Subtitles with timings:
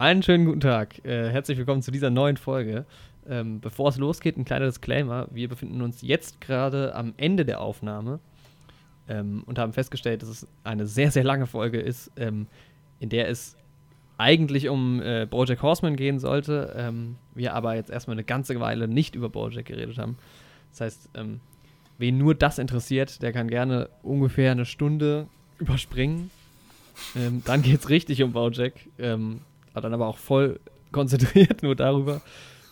[0.00, 1.04] Einen schönen guten Tag.
[1.04, 2.86] Äh, herzlich willkommen zu dieser neuen Folge.
[3.28, 5.26] Ähm, bevor es losgeht, ein kleiner Disclaimer.
[5.32, 8.20] Wir befinden uns jetzt gerade am Ende der Aufnahme
[9.08, 12.46] ähm, und haben festgestellt, dass es eine sehr, sehr lange Folge ist, ähm,
[13.00, 13.56] in der es
[14.18, 16.74] eigentlich um äh, Bojack Horseman gehen sollte.
[16.76, 20.16] Ähm, wir aber jetzt erstmal eine ganze Weile nicht über Bojack geredet haben.
[20.70, 21.40] Das heißt, ähm,
[21.98, 25.26] wen nur das interessiert, der kann gerne ungefähr eine Stunde
[25.58, 26.30] überspringen.
[27.16, 28.74] Ähm, dann geht es richtig um Bojack.
[29.00, 29.40] Ähm,
[29.80, 30.60] dann aber auch voll
[30.92, 32.22] konzentriert nur darüber.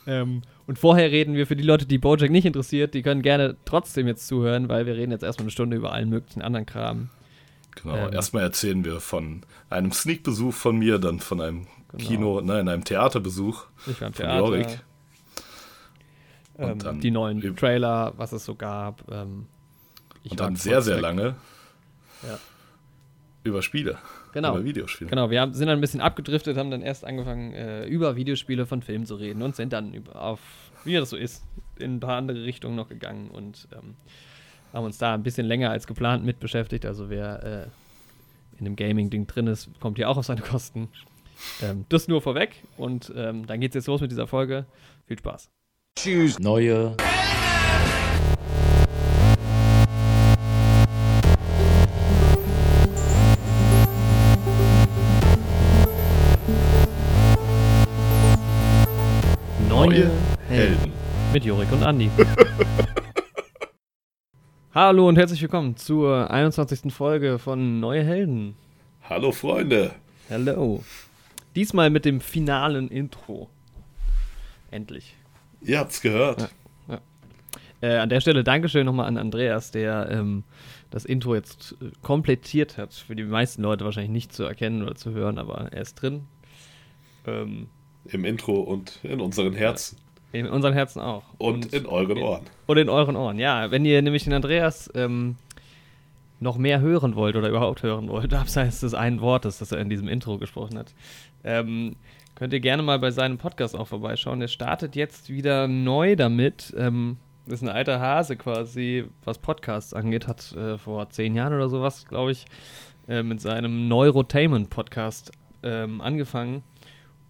[0.07, 3.57] Ähm, und vorher reden wir für die Leute, die Bojack nicht interessiert, die können gerne
[3.65, 7.11] trotzdem jetzt zuhören, weil wir reden jetzt erstmal eine Stunde über allen möglichen anderen Kram.
[7.83, 12.09] Genau, ähm, erstmal erzählen wir von einem Sneak-Besuch von mir, dann von einem genau.
[12.09, 14.39] Kino, nein, einem Theaterbesuch ich war im Theater.
[14.39, 14.81] von Jorik.
[16.59, 19.05] Ähm, die neuen Trailer, was es so gab.
[19.11, 19.47] Ähm,
[20.29, 21.37] und dann sehr, sehr lange
[22.23, 22.39] ja.
[23.45, 23.99] über Spiele.
[24.37, 24.57] Genau.
[24.57, 25.09] Über Videospiele.
[25.09, 28.67] Genau, wir haben, sind dann ein bisschen abgedriftet, haben dann erst angefangen, äh, über Videospiele
[28.67, 30.41] von Filmen zu reden und sind dann über, auf,
[30.85, 31.43] wie das so ist,
[31.79, 33.95] in ein paar andere Richtungen noch gegangen und ähm,
[34.75, 36.85] haben uns da ein bisschen länger als geplant mit beschäftigt.
[36.85, 40.89] Also wer äh, in dem Gaming-Ding drin ist, kommt hier auch auf seine Kosten.
[41.63, 44.67] Ähm, das nur vorweg und ähm, dann geht's jetzt los mit dieser Folge.
[45.07, 45.51] Viel Spaß.
[45.97, 46.39] Tschüss.
[46.39, 46.95] Neue.
[46.99, 47.46] Neue
[61.37, 62.11] Mit Jorik und Andi.
[64.75, 66.91] Hallo und herzlich willkommen zur 21.
[66.91, 68.57] Folge von Neue Helden.
[69.03, 69.91] Hallo Freunde.
[70.31, 70.83] Hallo.
[71.55, 73.51] Diesmal mit dem finalen Intro.
[74.71, 75.15] Endlich.
[75.61, 76.41] Ihr habt's gehört.
[76.89, 77.01] Ja, ja.
[77.87, 80.43] Äh, an der Stelle Dankeschön nochmal an Andreas, der ähm,
[80.89, 82.95] das Intro jetzt äh, komplettiert hat.
[82.95, 86.29] Für die meisten Leute wahrscheinlich nicht zu erkennen oder zu hören, aber er ist drin.
[87.27, 87.69] Ähm,
[88.07, 89.99] im Intro und in unseren Herzen.
[90.33, 91.25] In unseren Herzen auch.
[91.39, 92.43] Und, und in euren Ohren.
[92.67, 93.71] Und in euren Ohren, ja.
[93.71, 95.37] Wenn ihr nämlich den Andreas ähm,
[96.41, 99.89] noch mehr hören wollt oder überhaupt hören wollt, abseits des einen Wortes, das er in
[99.89, 100.95] diesem Intro gesprochen hat,
[101.45, 101.97] ähm,
[102.35, 104.41] könnt ihr gerne mal bei seinem Podcast auch vorbeischauen.
[104.43, 106.75] Er startet jetzt wieder neu damit.
[106.77, 107.17] Ähm,
[107.47, 112.07] ist ein alter Hase quasi, was Podcasts angeht, hat äh, vor zehn Jahren oder sowas,
[112.07, 112.45] glaube ich,
[113.09, 115.31] äh, mit seinem Neurotainment-Podcast
[115.63, 116.65] ähm, angefangen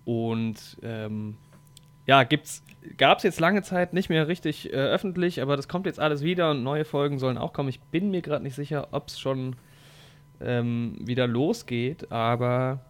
[0.07, 1.37] und ähm,
[2.07, 2.25] ja,
[2.97, 6.23] gab es jetzt lange Zeit nicht mehr richtig äh, öffentlich, aber das kommt jetzt alles
[6.23, 7.69] wieder und neue Folgen sollen auch kommen.
[7.69, 9.57] Ich bin mir gerade nicht sicher, ob es schon
[10.41, 12.81] ähm, wieder losgeht, aber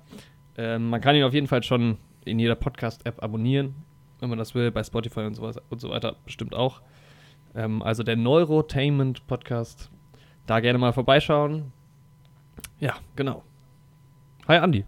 [0.56, 3.74] ähm, man kann ihn auf jeden Fall schon in jeder Podcast-App abonnieren,
[4.20, 6.82] wenn man das will, bei Spotify und so, und so weiter bestimmt auch.
[7.54, 9.90] Ähm, also der Neurotainment Podcast,
[10.46, 11.72] da gerne mal vorbeischauen.
[12.80, 13.42] Ja, genau.
[14.48, 14.84] Hi Andi.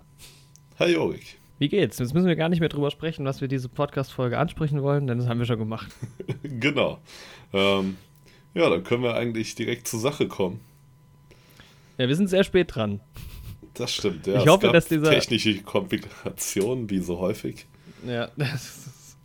[0.79, 1.38] Hi Jorik.
[1.59, 1.99] Wie geht's?
[1.99, 5.19] Jetzt müssen wir gar nicht mehr drüber sprechen, was wir diese Podcast-Folge ansprechen wollen, denn
[5.19, 5.91] das haben wir schon gemacht.
[6.43, 6.99] genau.
[7.53, 7.97] Ähm,
[8.55, 10.61] ja, dann können wir eigentlich direkt zur Sache kommen.
[11.99, 13.01] Ja, wir sind sehr spät dran.
[13.75, 14.37] Das stimmt, ja.
[14.37, 15.11] Ich es hoffe, dass dieser.
[15.11, 17.67] Technische Komplikationen, wie so häufig.
[18.07, 19.17] Ja, das ist,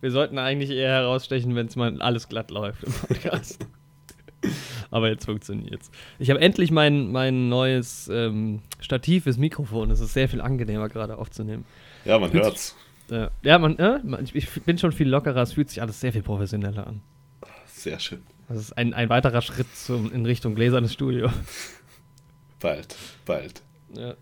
[0.00, 3.66] wir sollten eigentlich eher herausstechen, wenn es mal alles glatt läuft im Podcast.
[4.90, 5.90] Aber jetzt funktioniert's.
[6.18, 9.90] Ich habe endlich mein, mein neues ähm, Stativ fürs Mikrofon.
[9.90, 11.64] Es ist sehr viel angenehmer, gerade aufzunehmen.
[12.04, 12.76] Ja, man fühlt hört's.
[13.08, 14.00] Sich, äh, ja, man, äh,
[14.32, 15.42] ich bin schon viel lockerer.
[15.42, 17.00] Es fühlt sich alles sehr viel professioneller an.
[17.66, 18.22] Sehr schön.
[18.48, 21.30] Das ist ein, ein weiterer Schritt zum, in Richtung gläsernes Studio.
[22.60, 22.96] Bald,
[23.26, 23.62] bald.
[23.94, 24.14] Ja.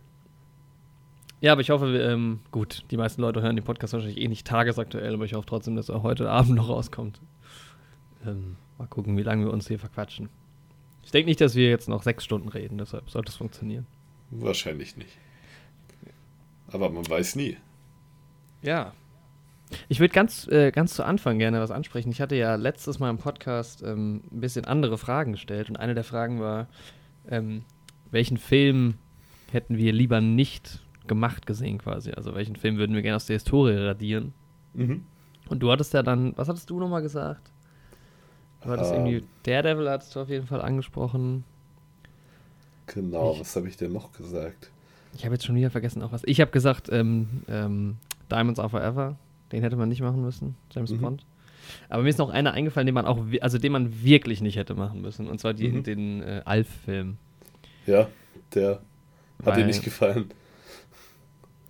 [1.41, 4.47] Ja, aber ich hoffe, ähm, gut, die meisten Leute hören den Podcast wahrscheinlich eh nicht
[4.47, 7.21] tagesaktuell, aber ich hoffe trotzdem, dass er heute Abend noch rauskommt.
[8.27, 10.29] Ähm, mal gucken, wie lange wir uns hier verquatschen.
[11.05, 13.87] Ich denke nicht, dass wir jetzt noch sechs Stunden reden, deshalb sollte es funktionieren.
[14.31, 15.17] Wahrscheinlich nicht.
[16.69, 17.57] Aber man weiß nie.
[18.63, 18.93] Ja.
[19.89, 22.11] Ich würde ganz, äh, ganz zu Anfang gerne was ansprechen.
[22.11, 25.95] Ich hatte ja letztes Mal im Podcast ähm, ein bisschen andere Fragen gestellt und eine
[25.95, 26.67] der Fragen war,
[27.29, 27.65] ähm,
[28.11, 28.95] welchen Film
[29.51, 32.11] hätten wir lieber nicht gemacht gesehen quasi?
[32.13, 34.35] Also welchen Film würden wir gerne aus der Historie radieren?
[34.75, 35.05] Mhm.
[35.49, 37.53] Und du hattest ja dann, was hattest du nochmal gesagt?
[38.65, 41.45] War das ähm, irgendwie Daredevil hattest du auf jeden Fall angesprochen.
[42.87, 44.71] Genau, ich, was habe ich denn noch gesagt?
[45.15, 46.23] Ich habe jetzt schon wieder vergessen auch was.
[46.25, 47.97] Ich habe gesagt, ähm, ähm,
[48.31, 49.17] Diamonds Are Forever.
[49.53, 51.01] Den hätte man nicht machen müssen, James mhm.
[51.01, 51.25] Bond.
[51.89, 54.75] Aber mir ist noch einer eingefallen, den man auch, also den man wirklich nicht hätte
[54.75, 55.29] machen müssen.
[55.29, 55.83] Und zwar die, mhm.
[55.83, 57.19] den äh, Alf-Film.
[57.87, 58.09] Ja,
[58.55, 58.81] der
[59.45, 60.31] hat dir nicht gefallen.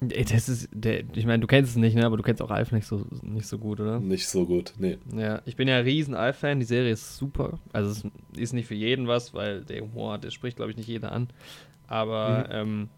[0.08, 2.04] Das ist, der, ich meine, du kennst es nicht, ne?
[2.04, 4.00] aber du kennst auch Alf nicht so, nicht so gut, oder?
[4.00, 4.98] Nicht so gut, nee.
[5.16, 7.60] Ja, ich bin ja ein riesen Alf-Fan, die Serie ist super.
[7.72, 8.04] Also es
[8.36, 11.28] ist nicht für jeden was, weil der Humor, der spricht, glaube ich, nicht jeder an.
[11.86, 12.54] Aber mhm.
[12.54, 12.88] ähm,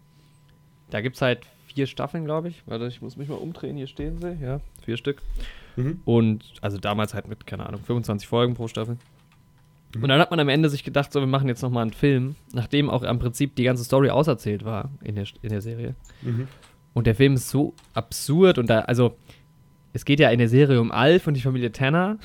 [0.89, 2.63] da gibt es halt vier Staffeln, glaube ich.
[2.65, 4.37] Warte, ich muss mich mal umdrehen, hier stehen sie.
[4.41, 5.21] Ja, vier Stück.
[5.75, 6.01] Mhm.
[6.05, 8.97] Und also damals halt mit, keine Ahnung, 25 Folgen pro Staffel.
[10.01, 12.35] Und dann hat man am Ende sich gedacht, so, wir machen jetzt nochmal einen Film,
[12.53, 15.95] nachdem auch im Prinzip die ganze Story auserzählt war in der, in der Serie.
[16.21, 16.47] Mhm.
[16.95, 19.15] Und der Film ist so absurd und da, also,
[19.93, 22.17] es geht ja in der Serie um Alf und die Familie Tanner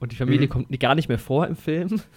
[0.00, 0.50] und die Familie Mhm.
[0.50, 2.00] kommt gar nicht mehr vor im Film.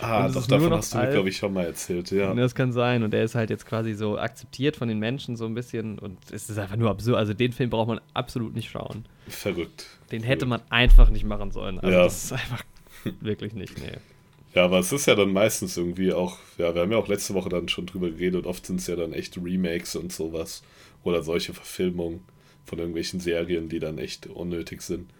[0.00, 2.30] Ah, doch, davon noch hast du mir, glaube ich, schon mal erzählt, ja.
[2.30, 3.02] Und das kann sein.
[3.02, 5.98] Und er ist halt jetzt quasi so akzeptiert von den Menschen so ein bisschen.
[5.98, 7.18] Und es ist einfach nur absurd.
[7.18, 9.04] Also den Film braucht man absolut nicht schauen.
[9.28, 9.86] Verrückt.
[10.10, 11.78] Den hätte man einfach nicht machen sollen.
[11.78, 12.04] Also Ja.
[12.04, 12.62] das ist einfach
[13.20, 13.98] wirklich nicht, nee.
[14.54, 17.34] Ja, aber es ist ja dann meistens irgendwie auch, ja, wir haben ja auch letzte
[17.34, 20.62] Woche dann schon drüber geredet, oft sind es ja dann echt Remakes und sowas.
[21.04, 22.20] Oder solche Verfilmungen
[22.64, 25.10] von irgendwelchen Serien, die dann echt unnötig sind.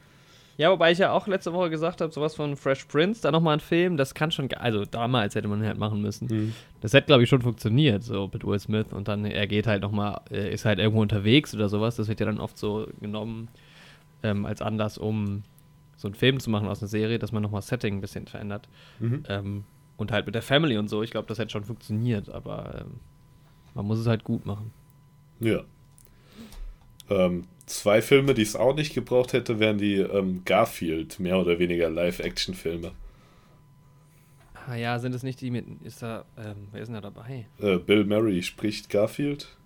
[0.59, 3.57] Ja, wobei ich ja auch letzte Woche gesagt habe, sowas von Fresh Prince, da nochmal
[3.57, 6.29] ein Film, das kann schon, also damals hätte man halt machen müssen.
[6.31, 6.53] Mhm.
[6.81, 8.93] Das hätte, glaube ich, schon funktioniert, so mit Will Smith.
[8.93, 11.97] Und dann, er geht halt nochmal, äh, ist halt irgendwo unterwegs oder sowas.
[11.97, 13.49] Das wird ja dann oft so genommen
[14.23, 15.43] ähm, als Anlass, um
[15.97, 18.69] so einen Film zu machen aus einer Serie, dass man nochmal Setting ein bisschen verändert.
[19.01, 19.23] Mhm.
[19.29, 19.65] Ähm,
[19.97, 21.03] und halt mit der Family und so.
[21.03, 23.01] Ich glaube, das hätte schon funktioniert, aber ähm,
[23.75, 24.73] man muss es halt gut machen.
[25.41, 25.63] Ja.
[27.13, 31.59] Ähm, zwei Filme, die es auch nicht gebraucht hätte, wären die ähm, Garfield, mehr oder
[31.59, 32.93] weniger Live-Action-Filme.
[34.67, 37.47] Ah ja, sind es nicht die mit, ist da, ähm, wer ist denn da dabei?
[37.59, 39.57] Äh, Bill Murray spricht Garfield.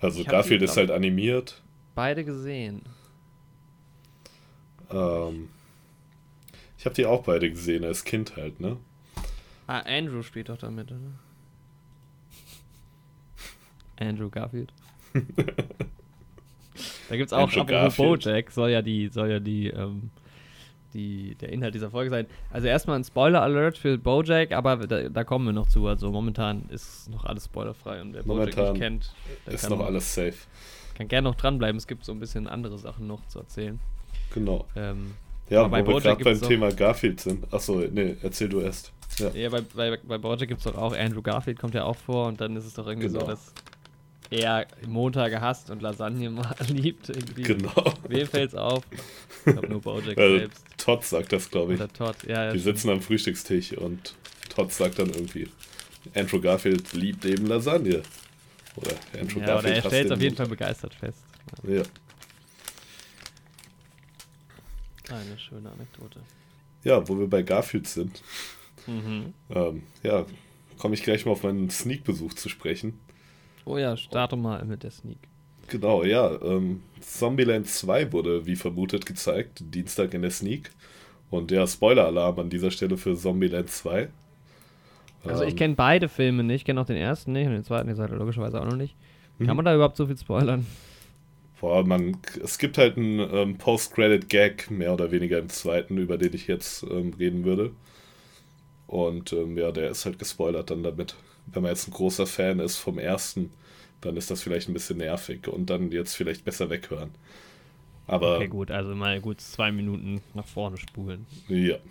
[0.00, 1.62] Also Garfield ist halt animiert.
[1.94, 2.82] Beide gesehen.
[4.90, 5.48] Ähm,
[6.76, 8.76] ich habe die auch beide gesehen, als Kind halt, ne?
[9.66, 11.00] Ah, Andrew spielt doch damit, oder?
[14.08, 14.72] Andrew Garfield.
[17.08, 18.24] da gibt's auch, Andrew apropos.
[18.24, 20.10] Bojack, soll ja die, soll ja die, ähm,
[20.92, 22.26] die, der Inhalt dieser Folge sein.
[22.50, 25.86] Also erstmal ein Spoiler-Alert für Bojack, aber da, da kommen wir noch zu.
[25.86, 29.14] Also momentan ist noch alles spoilerfrei und wer Bojack Momentan nicht kennt,
[29.46, 30.34] der Ist noch alles safe.
[30.96, 31.76] kann gerne noch dranbleiben.
[31.76, 33.80] Es gibt so ein bisschen andere Sachen noch zu erzählen.
[34.32, 34.66] Genau.
[34.76, 35.14] Ähm,
[35.50, 37.52] Ja, bei wo wir Bojack gerade beim Thema Garfield sind.
[37.52, 38.92] Achso, nee, erzähl du erst.
[39.18, 41.96] Ja, Ja, bei, bei, bei Bojack gibt es doch auch Andrew Garfield, kommt ja auch
[41.96, 43.30] vor und dann ist es doch irgendwie so, Genau.
[43.30, 43.52] dass
[44.40, 47.08] er Montage hasst und Lasagne mal liebt.
[47.08, 47.42] Irgendwie.
[47.42, 47.94] genau.
[48.08, 48.84] Wem fällt's auf?
[49.46, 50.64] Ich glaube nur Bojack Also, selbst.
[50.78, 51.80] Todd sagt das, glaube ich.
[51.80, 52.16] Oder Todd.
[52.26, 54.14] Ja, Die sitzen am Frühstückstisch und
[54.48, 55.48] Todd sagt dann irgendwie,
[56.14, 58.02] Andrew Garfield liebt eben Lasagne.
[58.76, 60.58] Oder Andrew ja, oder Garfield er hasst stellt es auf jeden Fall Montag.
[60.58, 61.18] begeistert fest.
[61.66, 61.82] Ja.
[65.10, 66.20] Eine schöne Anekdote.
[66.82, 68.22] ja, wo wir bei Garfield sind,
[68.86, 69.32] Mhm.
[69.50, 70.26] ähm, ja,
[70.78, 72.98] komme ich gleich mal auf meinen Sneak-Besuch zu sprechen.
[73.66, 75.28] Oh ja, starte mal mit der Sneak.
[75.68, 76.40] Genau, ja.
[76.42, 80.70] Ähm, Zombieland 2 wurde, wie vermutet, gezeigt, Dienstag in der Sneak.
[81.30, 84.08] Und der Spoiler-Alarm an dieser Stelle für Zombieland 2.
[85.26, 87.64] Also ich Ähm, kenne beide Filme nicht, ich kenne auch den ersten nicht und den
[87.64, 88.96] zweiten, den seid ihr logischerweise auch noch nicht.
[89.42, 89.56] Kann Mhm.
[89.56, 90.66] man da überhaupt so viel spoilern?
[91.60, 96.32] Boah, man, es gibt halt einen ähm, Post-Credit-Gag, mehr oder weniger im zweiten, über den
[96.34, 97.72] ich jetzt ähm, reden würde.
[98.86, 101.16] Und ähm, ja, der ist halt gespoilert dann damit.
[101.46, 103.50] Wenn man jetzt ein großer Fan ist vom ersten,
[104.00, 107.10] dann ist das vielleicht ein bisschen nervig und dann jetzt vielleicht besser weghören.
[108.06, 111.26] Aber Okay, gut, also mal gut zwei Minuten nach vorne spulen.
[111.48, 111.82] ja, Aber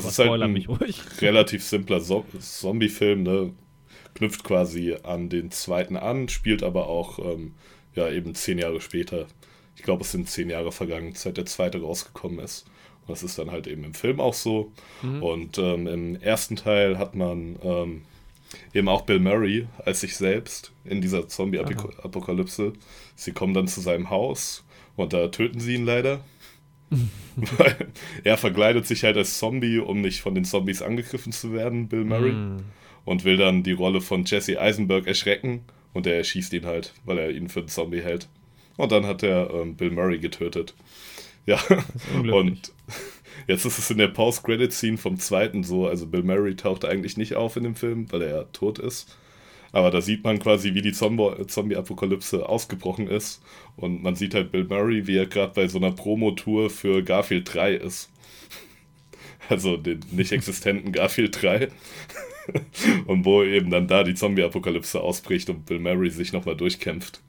[0.00, 1.00] Das ist halt ein- mich ruhig.
[1.20, 3.52] relativ simpler so Zombie-Film, ne?
[4.14, 7.54] Knüpft quasi an den zweiten an, spielt aber auch ähm,
[7.94, 9.26] ja eben zehn Jahre später.
[9.76, 12.66] Ich glaube, es sind zehn Jahre vergangen, seit der zweite rausgekommen ist.
[13.02, 14.72] Und das ist dann halt eben im Film auch so.
[15.02, 15.22] Mhm.
[15.22, 18.02] Und ähm, im ersten Teil hat man ähm,
[18.74, 22.72] eben auch Bill Murray als sich selbst in dieser Zombie-Apokalypse.
[23.14, 24.64] Sie kommen dann zu seinem Haus
[24.96, 26.24] und da töten sie ihn leider.
[27.36, 27.88] Weil
[28.24, 32.04] er verkleidet sich halt als Zombie, um nicht von den Zombies angegriffen zu werden, Bill
[32.04, 32.32] Murray.
[32.32, 32.64] Mm.
[33.04, 35.62] Und will dann die Rolle von Jesse Eisenberg erschrecken.
[35.92, 38.28] Und er erschießt ihn halt, weil er ihn für einen Zombie hält.
[38.76, 40.74] Und dann hat er ähm, Bill Murray getötet.
[41.46, 41.58] Ja,
[42.32, 42.72] und
[43.46, 45.86] jetzt ist es in der Post-Credit-Scene vom zweiten so.
[45.86, 49.16] Also Bill Murray taucht eigentlich nicht auf in dem Film, weil er ja tot ist.
[49.72, 53.42] Aber da sieht man quasi, wie die Zombie-Apokalypse ausgebrochen ist.
[53.76, 57.52] Und man sieht halt Bill Murray, wie er gerade bei so einer Promotour für Garfield
[57.52, 58.10] 3 ist.
[59.48, 61.68] Also den nicht existenten Garfield 3.
[63.06, 67.20] und wo eben dann da die Zombie-Apokalypse ausbricht und Bill Murray sich nochmal durchkämpft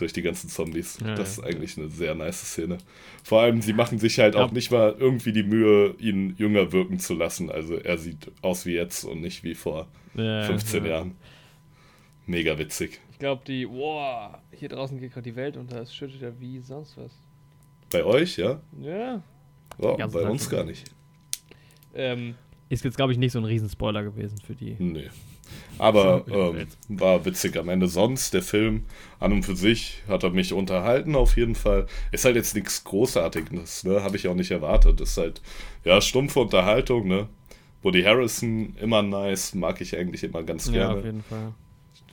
[0.00, 0.98] durch die ganzen Zombies.
[1.00, 1.42] Ja, das ja.
[1.44, 2.78] ist eigentlich eine sehr nice Szene.
[3.24, 4.44] Vor allem, sie machen sich halt Ja.
[4.44, 7.50] auch nicht mal irgendwie die Mühe, ihn jünger wirken zu lassen.
[7.50, 10.90] Also er sieht aus wie jetzt und nicht wie vor Ja, 15 ja.
[10.90, 11.16] Jahren.
[12.26, 13.00] Mega witzig.
[13.12, 16.60] Ich glaube, die, wow, hier draußen geht gerade die Welt unter, es schüttet ja wie
[16.60, 17.12] sonst was.
[17.90, 18.60] Bei euch, ja?
[18.80, 19.22] Ja.
[19.78, 20.90] Oh, bei lang uns gar nicht.
[21.94, 22.34] Ähm,
[22.68, 24.76] ist jetzt, glaube ich, nicht so ein Riesenspoiler gewesen für die.
[24.78, 25.08] Nee.
[25.78, 27.88] Aber ähm, war witzig am Ende.
[27.88, 28.84] Sonst, der Film
[29.18, 31.86] an und für sich hat er mich unterhalten, auf jeden Fall.
[32.12, 34.02] Ist halt jetzt nichts Großartiges, ne?
[34.02, 35.00] Habe ich auch nicht erwartet.
[35.00, 35.40] Ist halt,
[35.84, 37.28] ja, stumpfe Unterhaltung, ne?
[37.82, 40.94] Woody Harrison, immer nice, mag ich eigentlich immer ganz gerne.
[40.94, 41.54] Ja, auf jeden Fall.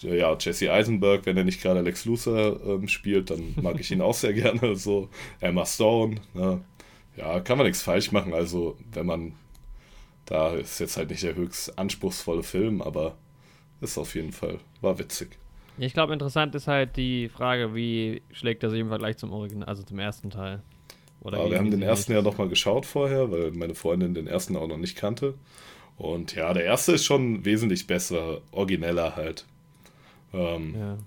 [0.02, 4.02] Ja, Jesse Eisenberg, wenn er nicht gerade Lex Luthor ähm, spielt, dann mag ich ihn
[4.02, 4.76] auch sehr gerne.
[4.76, 5.10] So,
[5.42, 6.62] Emma Stone, ne?
[7.18, 8.34] Ja, kann man nichts falsch machen.
[8.34, 9.34] Also, wenn man
[10.28, 13.18] da ist jetzt halt nicht der höchst anspruchsvolle Film, aber
[13.82, 15.38] ist auf jeden Fall, war witzig.
[15.78, 19.70] Ich glaube, interessant ist halt die Frage, wie schlägt er sich im Vergleich zum Original,
[19.70, 20.62] also zum ersten Teil.
[21.22, 24.56] Oder ja, wir haben den ersten ja nochmal geschaut vorher, weil meine Freundin den ersten
[24.56, 25.36] auch noch nicht kannte.
[25.98, 29.46] Und ja, der erste ist schon wesentlich besser, origineller halt.
[30.34, 30.98] Ähm, ja.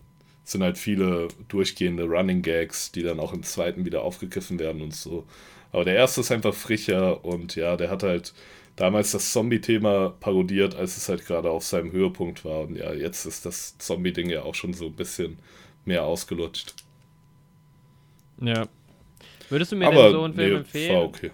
[0.44, 4.82] Es sind halt viele durchgehende Running Gags, die dann auch im zweiten wieder aufgegriffen werden
[4.82, 5.24] und so.
[5.72, 8.34] Aber der erste ist einfach frischer und ja, der hat halt
[8.80, 12.62] damals das Zombie-Thema parodiert, als es halt gerade auf seinem Höhepunkt war.
[12.62, 15.38] Und ja, jetzt ist das Zombie-Ding ja auch schon so ein bisschen
[15.84, 16.74] mehr ausgelutscht.
[18.40, 18.66] Ja.
[19.50, 20.94] Würdest du mir Aber denn so einen Film nee, empfehlen?
[20.94, 21.30] War okay.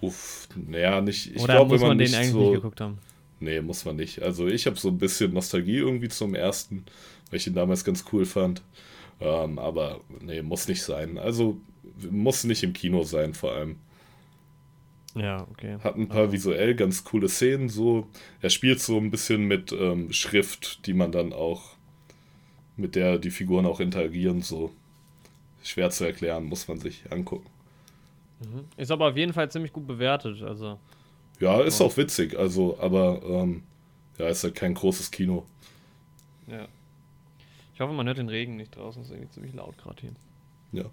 [0.00, 1.26] Uff, naja, nicht.
[1.26, 2.98] Ich glaube, wenn man, man den eigentlich so, nicht geguckt haben.
[3.40, 4.22] Nee, muss man nicht.
[4.22, 6.86] Also ich habe so ein bisschen Nostalgie irgendwie zum ersten,
[7.28, 8.62] weil ich ihn damals ganz cool fand.
[9.20, 11.18] Ähm, aber nee, muss nicht sein.
[11.18, 11.58] Also
[12.10, 13.76] muss nicht im Kino sein, vor allem.
[15.18, 15.78] Ja, okay.
[15.80, 16.32] Hat ein paar also.
[16.32, 18.08] visuell ganz coole Szenen so.
[18.40, 21.76] Er spielt so ein bisschen mit ähm, Schrift, die man dann auch,
[22.76, 24.72] mit der die Figuren auch interagieren, so.
[25.62, 27.46] Schwer zu erklären, muss man sich angucken.
[28.40, 28.64] Mhm.
[28.76, 30.78] Ist aber auf jeden Fall ziemlich gut bewertet, also.
[31.40, 33.62] Ja, ist auch witzig, also, aber ähm,
[34.18, 35.46] ja, ist halt kein großes Kino.
[36.46, 36.66] Ja.
[37.74, 40.12] Ich hoffe, man hört den Regen nicht draußen, ist irgendwie ziemlich laut gerade hier.
[40.72, 40.84] Ja.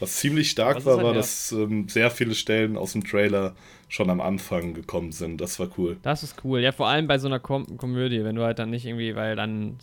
[0.00, 3.54] Was ziemlich stark Was war, war, dass ähm, sehr viele Stellen aus dem Trailer
[3.88, 5.40] schon am Anfang gekommen sind.
[5.40, 5.96] Das war cool.
[6.02, 6.60] Das ist cool.
[6.60, 9.36] Ja, vor allem bei so einer Kom Komödie, wenn du halt dann nicht irgendwie, weil
[9.36, 9.78] dann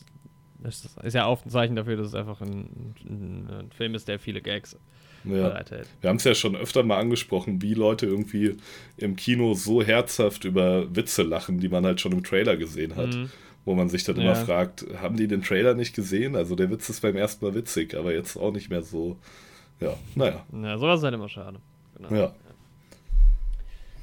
[0.60, 4.08] das ist ja auch ein Zeichen dafür, dass es einfach ein, ein, ein Film ist,
[4.08, 4.78] der viele Gags
[5.26, 5.64] ja.
[6.02, 8.58] Wir haben es ja schon öfter mal angesprochen, wie Leute irgendwie
[8.98, 13.16] im Kino so herzhaft über Witze lachen, die man halt schon im Trailer gesehen hat.
[13.16, 13.30] Mhm.
[13.66, 14.24] Wo man sich dann ja.
[14.24, 16.36] immer fragt, haben die den Trailer nicht gesehen?
[16.36, 19.18] Also der Witz ist beim ersten Mal witzig, aber jetzt auch nicht mehr so
[19.80, 20.46] ja, naja.
[20.52, 21.60] Ja, sowas ist halt immer schade.
[21.98, 22.14] Genau.
[22.14, 22.34] Ja.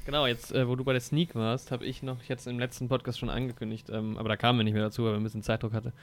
[0.05, 2.87] Genau, jetzt, äh, wo du bei der Sneak warst, habe ich noch jetzt im letzten
[2.87, 5.43] Podcast schon angekündigt, ähm, aber da kamen wir nicht mehr dazu, weil wir ein bisschen
[5.43, 5.93] Zeitdruck hatte.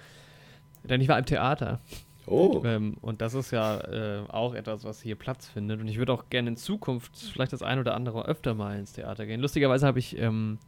[0.84, 1.80] Denn ich war im Theater.
[2.26, 2.62] Oh.
[2.64, 5.80] Ähm, und das ist ja äh, auch etwas, was hier Platz findet.
[5.80, 8.92] Und ich würde auch gerne in Zukunft vielleicht das ein oder andere öfter mal ins
[8.92, 9.40] Theater gehen.
[9.40, 10.58] Lustigerweise habe ich ähm,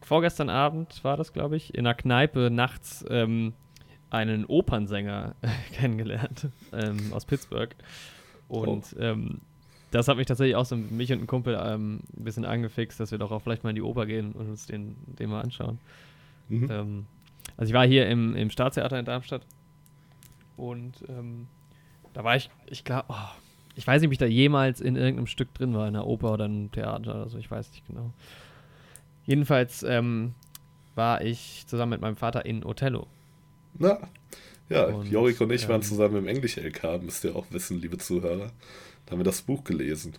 [0.00, 3.54] vorgestern Abend, war das, glaube ich, in einer Kneipe nachts ähm,
[4.12, 5.34] einen Opernsänger
[5.72, 7.74] kennengelernt ähm, aus Pittsburgh.
[8.48, 9.00] Und oh.
[9.00, 9.40] ähm,
[9.90, 13.10] das hat mich tatsächlich auch so mich und ein Kumpel ähm, ein bisschen angefixt, dass
[13.10, 15.78] wir doch auch vielleicht mal in die Oper gehen und uns den, den mal anschauen.
[16.48, 16.70] Mhm.
[16.70, 17.06] Ähm,
[17.56, 19.42] also ich war hier im, im Staatstheater in Darmstadt
[20.56, 21.46] und ähm,
[22.12, 23.30] da war ich, ich glaube, oh,
[23.74, 26.34] ich weiß nicht, ob ich da jemals in irgendeinem Stück drin war, in einer Oper
[26.34, 28.12] oder einem Theater oder so, ich weiß nicht genau.
[29.24, 30.34] Jedenfalls ähm,
[30.94, 33.06] war ich zusammen mit meinem Vater in Othello.
[33.82, 33.98] Na,
[34.68, 37.98] ja, und, Jorik und ich ähm, waren zusammen im Englisch-LK, müsst ihr auch wissen, liebe
[37.98, 38.52] Zuhörer.
[39.04, 40.14] Da haben wir das Buch gelesen.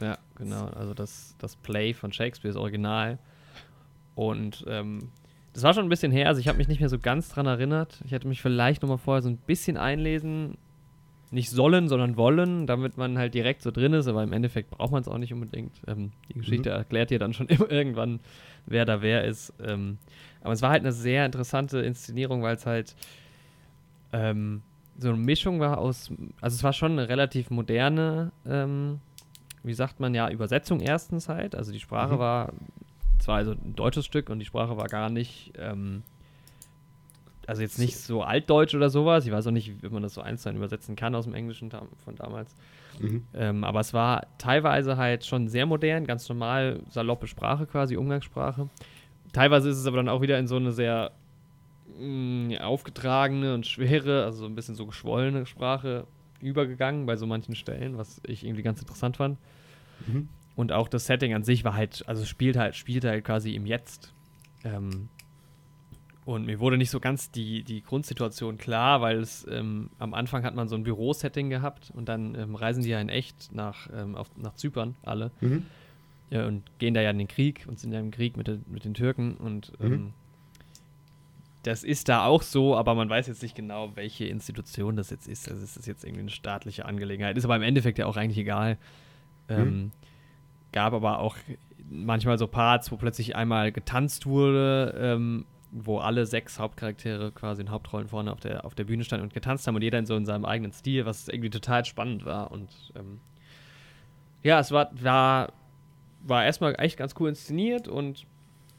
[0.00, 0.66] Ja, genau.
[0.66, 3.18] Also das, das Play von Shakespeare, das Original.
[4.14, 5.10] Und ähm,
[5.52, 7.46] das war schon ein bisschen her, also ich habe mich nicht mehr so ganz dran
[7.46, 8.00] erinnert.
[8.04, 10.56] Ich hätte mich vielleicht nochmal vorher so ein bisschen einlesen.
[11.32, 14.90] Nicht sollen, sondern wollen, damit man halt direkt so drin ist, aber im Endeffekt braucht
[14.90, 15.80] man es auch nicht unbedingt.
[15.86, 16.76] Ähm, die Geschichte mhm.
[16.76, 18.20] erklärt dir dann schon irgendwann,
[18.66, 19.52] wer da wer ist.
[19.64, 19.98] Ähm,
[20.40, 22.96] aber es war halt eine sehr interessante Inszenierung, weil es halt
[24.12, 24.62] ähm,
[24.98, 26.10] so eine Mischung war aus,
[26.40, 29.00] also es war schon eine relativ moderne, ähm,
[29.62, 31.54] wie sagt man ja, Übersetzung erstens halt.
[31.54, 32.18] Also die Sprache mhm.
[32.18, 32.52] war
[33.18, 36.02] zwar also ein deutsches Stück und die Sprache war gar nicht, ähm,
[37.50, 39.26] also jetzt nicht so altdeutsch oder sowas.
[39.26, 41.68] Ich weiß auch nicht, wie man das so eins zu übersetzen kann aus dem Englischen
[41.68, 42.54] von damals.
[43.00, 43.24] Mhm.
[43.34, 48.68] Ähm, aber es war teilweise halt schon sehr modern, ganz normal saloppe Sprache quasi, Umgangssprache.
[49.32, 51.10] Teilweise ist es aber dann auch wieder in so eine sehr
[51.98, 56.06] mh, mm, aufgetragene und schwere, also ein bisschen so geschwollene Sprache
[56.40, 59.38] übergegangen bei so manchen Stellen, was ich irgendwie ganz interessant fand.
[60.06, 60.28] Mhm.
[60.54, 63.66] Und auch das Setting an sich war halt, also spielt halt, spielt halt quasi im
[63.66, 64.12] Jetzt.
[64.62, 65.08] Ähm,
[66.24, 70.44] und mir wurde nicht so ganz die, die Grundsituation klar, weil es ähm, am Anfang
[70.44, 73.88] hat man so ein Bürosetting gehabt und dann ähm, reisen die ja in echt nach,
[73.92, 75.30] ähm, auf, nach Zypern alle.
[75.40, 75.66] Mhm
[76.30, 78.64] ja, und gehen da ja in den Krieg und sind ja im Krieg mit, den,
[78.68, 79.92] mit den Türken und mhm.
[79.92, 80.12] ähm,
[81.64, 85.28] das ist da auch so, aber man weiß jetzt nicht genau, welche Institution das jetzt
[85.28, 85.50] ist.
[85.50, 87.36] Also ist das jetzt irgendwie eine staatliche Angelegenheit.
[87.36, 88.78] Ist aber im Endeffekt ja auch eigentlich egal.
[89.50, 89.90] Ähm, mhm.
[90.72, 91.36] Gab aber auch
[91.90, 97.70] manchmal so Parts, wo plötzlich einmal getanzt wurde, ähm, wo alle sechs Hauptcharaktere quasi in
[97.70, 100.16] Hauptrollen vorne auf der, auf der Bühne standen und getanzt haben und jeder in so
[100.16, 102.50] in seinem eigenen Stil, was irgendwie total spannend war.
[102.50, 103.20] Und ähm,
[104.42, 105.52] ja, es war, war,
[106.22, 108.26] war erstmal echt ganz cool inszeniert und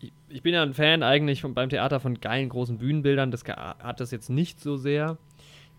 [0.01, 3.31] ich, ich bin ja ein Fan eigentlich von, beim Theater von geilen großen Bühnenbildern.
[3.31, 5.17] Das hat das jetzt nicht so sehr.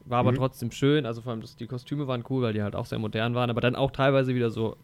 [0.04, 0.37] War aber mhm.
[0.37, 1.07] trotzdem schön.
[1.07, 3.50] Also vor allem, dass die Kostüme waren cool, weil die halt auch sehr modern waren.
[3.50, 4.76] Aber dann auch teilweise wieder so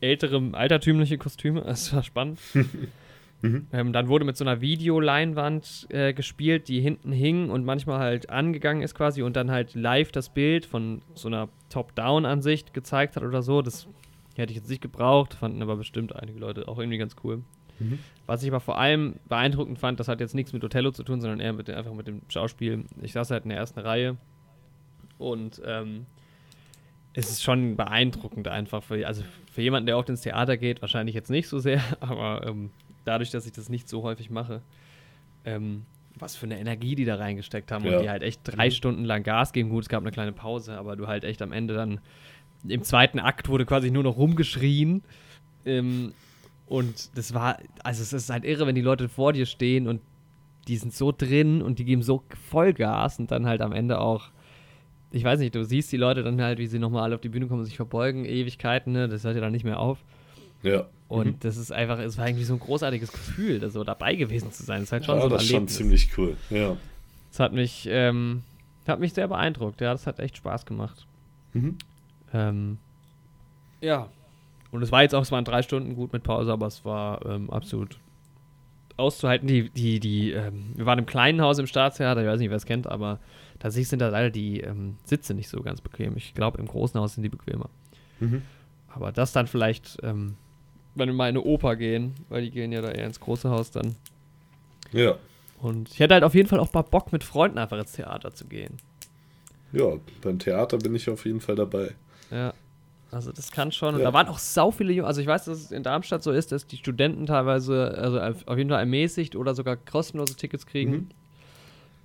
[0.00, 1.62] ältere, altertümliche Kostüme.
[1.66, 2.38] Das war spannend.
[3.42, 3.66] mhm.
[3.72, 8.30] ähm, dann wurde mit so einer Videoleinwand äh, gespielt, die hinten hing und manchmal halt
[8.30, 13.22] angegangen ist quasi und dann halt live das Bild von so einer Top-Down-Ansicht gezeigt hat
[13.22, 13.62] oder so.
[13.62, 13.88] Das
[14.36, 17.42] hätte ich jetzt nicht gebraucht, fanden aber bestimmt einige Leute auch irgendwie ganz cool.
[17.78, 17.98] Mhm.
[18.26, 21.20] Was ich aber vor allem beeindruckend fand, das hat jetzt nichts mit Othello zu tun,
[21.20, 22.84] sondern eher mit, einfach mit dem Schauspiel.
[23.02, 24.16] Ich saß halt in der ersten Reihe
[25.18, 26.06] und ähm,
[27.14, 28.82] es ist schon beeindruckend einfach.
[28.82, 32.46] Für, also für jemanden, der oft ins Theater geht, wahrscheinlich jetzt nicht so sehr, aber
[32.46, 32.70] ähm,
[33.04, 34.62] dadurch, dass ich das nicht so häufig mache,
[35.44, 35.82] ähm,
[36.18, 37.96] was für eine Energie die da reingesteckt haben ja.
[37.96, 38.72] und die halt echt drei mhm.
[38.72, 39.70] Stunden lang Gas geben.
[39.70, 42.00] Gut, es gab eine kleine Pause, aber du halt echt am Ende dann
[42.68, 45.02] im zweiten Akt wurde quasi nur noch rumgeschrien.
[45.64, 46.12] Ähm,
[46.66, 50.00] und das war, also es ist halt irre, wenn die Leute vor dir stehen und
[50.68, 54.30] die sind so drin und die geben so Vollgas und dann halt am Ende auch
[55.12, 57.28] ich weiß nicht, du siehst die Leute dann halt, wie sie nochmal alle auf die
[57.28, 59.08] Bühne kommen und sich verbeugen, Ewigkeiten, ne?
[59.08, 60.02] Das hört ja dann nicht mehr auf.
[60.62, 60.86] Ja.
[61.08, 61.36] Und mhm.
[61.40, 64.62] das ist einfach, es war irgendwie so ein großartiges Gefühl, da so dabei gewesen zu
[64.62, 64.80] sein.
[64.80, 66.76] Das ist halt schon ja, so ein das ist schon ziemlich cool, ja.
[67.30, 68.42] Das hat mich, ähm,
[68.86, 71.06] hat mich sehr beeindruckt, ja, das hat echt Spaß gemacht.
[71.52, 71.76] Mhm.
[72.32, 72.78] Ähm,
[73.80, 74.08] ja.
[74.70, 77.24] Und es war jetzt auch, es waren drei Stunden gut mit Pause, aber es war
[77.26, 77.98] ähm, absolut
[78.96, 79.46] auszuhalten.
[79.46, 82.56] Die, die, die, ähm, wir waren im kleinen Haus im Staatstheater, ich weiß nicht, wer
[82.56, 83.18] es kennt, aber
[83.62, 86.16] Tatsächlich sind da leider die ähm, Sitze nicht so ganz bequem.
[86.16, 87.70] Ich glaube, im großen Haus sind die bequemer.
[88.18, 88.42] Mhm.
[88.88, 90.34] Aber das dann vielleicht, ähm,
[90.94, 93.48] wenn wir mal in eine Oper gehen, weil die gehen ja da eher ins große
[93.50, 93.96] Haus dann.
[94.92, 95.16] Ja.
[95.60, 98.34] Und ich hätte halt auf jeden Fall auch mal Bock, mit Freunden einfach ins Theater
[98.34, 98.78] zu gehen.
[99.72, 101.94] Ja, beim Theater bin ich auf jeden Fall dabei.
[102.30, 102.52] Ja.
[103.12, 103.94] Also das kann schon.
[103.94, 104.06] Und ja.
[104.06, 105.06] da waren auch sau viele Junge.
[105.06, 108.56] Also ich weiß, dass es in Darmstadt so ist, dass die Studenten teilweise also auf
[108.56, 110.92] jeden Fall ermäßigt oder sogar kostenlose Tickets kriegen.
[110.92, 111.08] Mhm.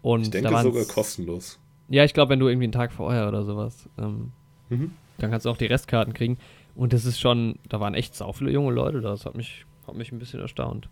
[0.01, 1.59] Und ich denke sogar kostenlos.
[1.88, 4.33] Ja, ich glaube, wenn du irgendwie einen Tag vorher oder sowas, ähm,
[4.69, 4.91] mhm.
[5.17, 6.38] dann kannst du auch die Restkarten kriegen.
[6.77, 9.09] Und das ist schon, da waren echt sau viele junge Leute da.
[9.09, 10.87] Das hat mich, hat mich ein bisschen erstaunt.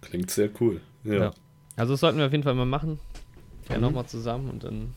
[0.00, 0.80] Klingt sehr cool.
[1.04, 1.14] Ja.
[1.14, 1.30] ja.
[1.76, 2.98] Also das sollten wir auf jeden Fall mal machen.
[3.68, 3.82] Ja, mhm.
[3.82, 4.92] nochmal zusammen und dann.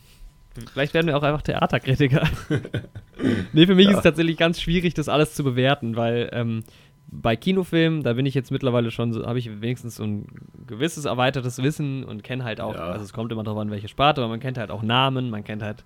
[0.74, 2.28] Vielleicht werden wir auch einfach Theaterkritiker.
[3.54, 3.92] nee, für mich ja.
[3.92, 6.64] ist es tatsächlich ganz schwierig, das alles zu bewerten, weil ähm,
[7.12, 10.26] bei Kinofilmen, da bin ich jetzt mittlerweile schon, so, habe ich wenigstens so ein
[10.66, 12.88] gewisses erweitertes Wissen und kenne halt auch, ja.
[12.88, 15.44] also es kommt immer darauf an, welche Sparte, aber man kennt halt auch Namen, man
[15.44, 15.84] kennt halt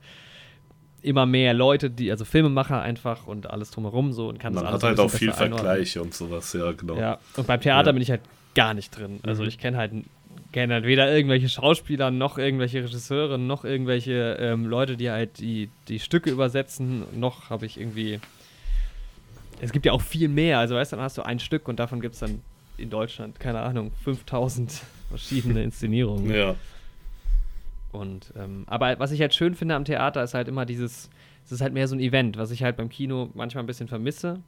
[1.02, 4.74] immer mehr Leute, die, also Filmemacher einfach und alles drumherum so und kann man das
[4.74, 6.96] alles hat halt auch viel Vergleiche und sowas, ja, genau.
[6.96, 7.92] Ja, und beim Theater ja.
[7.94, 8.22] bin ich halt
[8.54, 9.20] gar nicht drin.
[9.24, 9.50] Also mhm.
[9.50, 9.92] ich kenne halt
[10.52, 15.70] kenne halt weder irgendwelche Schauspieler noch irgendwelche Regisseure noch irgendwelche ähm, Leute, die halt die,
[15.88, 18.20] die Stücke übersetzen, noch habe ich irgendwie
[19.62, 20.60] es gibt ja auch viel mehr.
[20.60, 22.42] Also, weißt du, dann hast du ein Stück und davon gibt es dann
[22.78, 26.34] in Deutschland, keine Ahnung, 5000 verschiedene Inszenierungen.
[26.34, 26.56] Ja.
[27.92, 31.10] Und, ähm, aber was ich halt schön finde am Theater ist halt immer dieses,
[31.46, 33.88] es ist halt mehr so ein Event, was ich halt beim Kino manchmal ein bisschen
[33.88, 34.40] vermisse.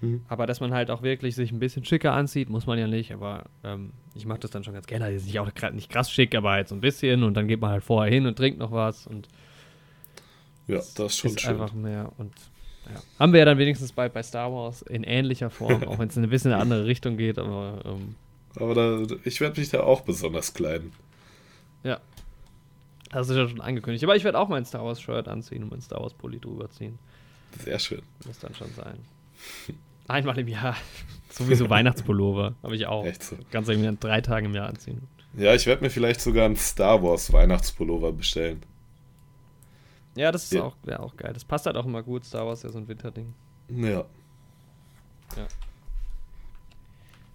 [0.00, 0.22] Mhm.
[0.28, 3.12] Aber dass man halt auch wirklich sich ein bisschen schicker anzieht, muss man ja nicht.
[3.12, 5.06] Aber ähm, ich mache das dann schon ganz gerne.
[5.06, 7.22] Also ist auch nicht krass schick, aber halt so ein bisschen.
[7.22, 9.06] Und dann geht man halt vorher hin und trinkt noch was.
[9.06, 9.28] Und
[10.66, 11.50] ja, das ist schon ist schön.
[11.50, 12.12] einfach mehr.
[12.16, 12.32] Und
[12.86, 13.00] ja.
[13.18, 16.16] Haben wir ja dann wenigstens bei, bei Star Wars in ähnlicher Form, auch wenn es
[16.16, 17.82] in ein bisschen eine andere Richtung geht, aber.
[17.84, 18.14] Ähm,
[18.56, 20.92] aber da, ich werde mich da auch besonders kleiden.
[21.84, 22.00] Ja.
[23.10, 24.04] Das ist ja schon angekündigt.
[24.04, 26.70] Aber ich werde auch mein Star Wars Shirt anziehen und mein Star Wars Pulli drüber
[26.70, 26.98] ziehen.
[27.58, 28.02] Sehr schön.
[28.26, 28.98] Muss dann schon sein.
[30.06, 30.76] Einmal im Jahr.
[31.30, 32.54] Sowieso Weihnachtspullover.
[32.62, 33.04] Habe ich auch.
[33.04, 33.36] Echt so.
[33.50, 35.06] Ganz irgendwie an drei Tagen im Jahr anziehen.
[35.34, 38.62] Ja, ich werde mir vielleicht sogar einen Star Wars Weihnachtspullover bestellen.
[40.16, 40.62] Ja, das ist ja.
[40.62, 41.32] auch, auch geil.
[41.32, 42.24] Das passt halt auch immer gut.
[42.24, 43.32] Star Wars ist ja so ein Winterding.
[43.68, 44.04] Ja.
[45.36, 45.46] Ja.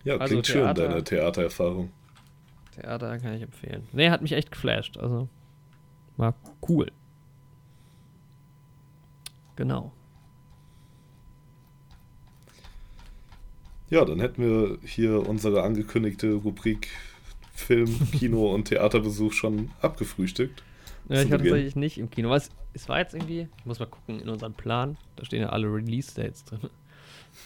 [0.04, 1.92] Ja, also klingt Theater, schön, deine Theatererfahrung.
[2.76, 3.88] Theater kann ich empfehlen.
[3.92, 4.98] Nee, hat mich echt geflasht.
[4.98, 5.30] Also,
[6.18, 6.36] war
[6.68, 6.92] cool.
[9.56, 9.92] Genau.
[13.90, 16.90] Ja, dann hätten wir hier unsere angekündigte Rubrik
[17.54, 20.64] Film, Kino und Theaterbesuch schon abgefrühstückt.
[21.08, 22.30] Ja, ich war tatsächlich nicht im Kino.
[22.30, 25.50] Was, es war jetzt irgendwie, ich muss mal gucken in unserem Plan, da stehen ja
[25.50, 26.60] alle Release-Dates drin.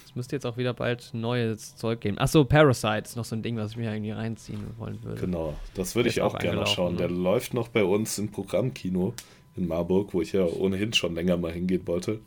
[0.05, 2.17] Es müsste jetzt auch wieder bald neues Zeug geben.
[2.17, 5.21] Achso, Parasite ist noch so ein Ding, was ich mir irgendwie reinziehen wollen würde.
[5.21, 6.93] Genau, das würde ich auch, auch gerne schauen.
[6.93, 6.99] Ne?
[6.99, 9.13] Der läuft noch bei uns im Programmkino
[9.55, 12.19] in Marburg, wo ich ja ohnehin schon länger mal hingehen wollte.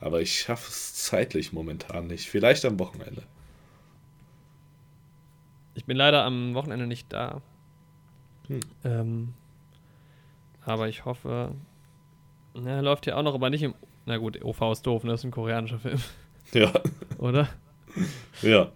[0.00, 2.28] Aber ich schaffe es zeitlich momentan nicht.
[2.28, 3.22] Vielleicht am Wochenende.
[5.74, 7.40] Ich bin leider am Wochenende nicht da.
[8.48, 8.60] Hm.
[8.84, 9.34] Ähm,
[10.64, 11.52] aber ich hoffe.
[12.54, 13.74] Na, läuft ja auch noch, aber nicht im.
[14.06, 15.12] Na gut, OV ist doof, ne?
[15.12, 15.98] Das ist ein koreanischer Film,
[16.52, 16.72] Ja,
[17.18, 17.48] oder?
[18.42, 18.70] ja.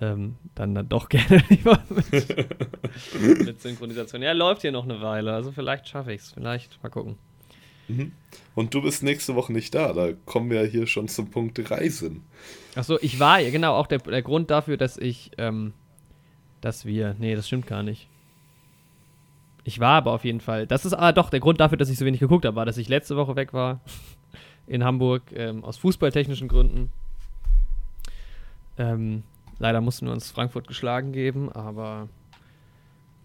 [0.00, 2.10] Ähm, dann, dann doch gerne lieber mit,
[3.46, 4.22] mit Synchronisation.
[4.22, 6.32] Ja, läuft hier noch eine Weile, also vielleicht schaffe ich es.
[6.32, 7.16] Vielleicht, mal gucken.
[7.88, 8.12] Mhm.
[8.54, 9.92] Und du bist nächste Woche nicht da.
[9.92, 12.22] Da kommen wir hier schon zum Punkt Reisen.
[12.74, 15.72] Achso, ich war, genau, auch der, der Grund dafür, dass ich, ähm,
[16.60, 18.08] dass wir, nee, das stimmt gar nicht.
[19.64, 21.98] Ich war aber auf jeden Fall, das ist ah, doch der Grund dafür, dass ich
[21.98, 23.80] so wenig geguckt habe, war, dass ich letzte Woche weg war
[24.70, 26.92] in Hamburg, ähm, aus fußballtechnischen Gründen.
[28.78, 29.24] Ähm,
[29.58, 32.08] leider mussten wir uns Frankfurt geschlagen geben, aber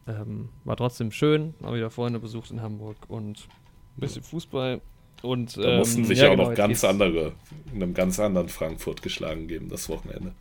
[0.08, 1.54] ähm, war trotzdem schön.
[1.60, 3.48] Mal wieder Freunde besucht in Hamburg und
[3.96, 4.82] ein bisschen Fußball.
[5.22, 7.34] Und, Da ähm, mussten sich ja, auch genau, noch ganz andere,
[7.72, 10.34] in einem ganz anderen Frankfurt geschlagen geben, das Wochenende.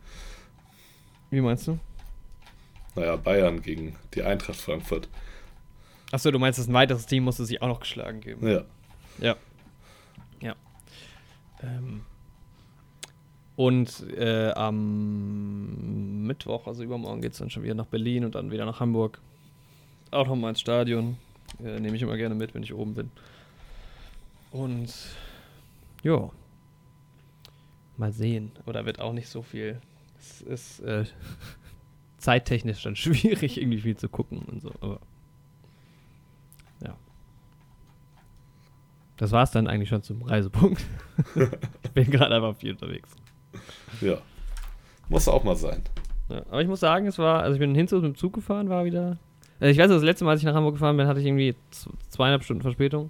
[1.29, 1.77] Wie meinst du?
[2.95, 5.07] Naja, Bayern gegen die Eintracht Frankfurt.
[6.11, 8.47] Achso, du meinst, dass ein weiteres Team musste sich auch noch geschlagen geben.
[8.47, 8.63] Ja.
[9.19, 9.35] Ja.
[11.61, 12.01] Ähm.
[13.55, 18.51] Und äh, am Mittwoch, also übermorgen, geht es dann schon wieder nach Berlin und dann
[18.51, 19.21] wieder nach Hamburg.
[20.11, 21.17] Auch nochmal ins Stadion.
[21.63, 23.11] Äh, Nehme ich immer gerne mit, wenn ich oben bin.
[24.51, 24.93] Und
[26.03, 26.29] ja.
[27.97, 28.51] Mal sehen.
[28.65, 29.79] Oder wird auch nicht so viel.
[30.17, 31.05] Es ist äh,
[32.17, 34.71] zeittechnisch dann schwierig, irgendwie viel zu gucken und so.
[34.81, 34.99] Aber
[36.81, 36.97] ja.
[39.17, 40.83] Das war es dann eigentlich schon zum Reisepunkt.
[41.83, 43.09] ich bin gerade einfach viel unterwegs.
[44.01, 44.17] Ja.
[45.09, 45.83] Muss auch mal sein.
[46.29, 48.33] Ja, aber ich muss sagen, es war, also ich bin hin zu mit dem Zug
[48.33, 49.17] gefahren, war wieder.
[49.59, 51.55] Also ich weiß, das letzte Mal, als ich nach Hamburg gefahren bin, hatte ich irgendwie
[52.09, 53.09] zweieinhalb Stunden Verspätung.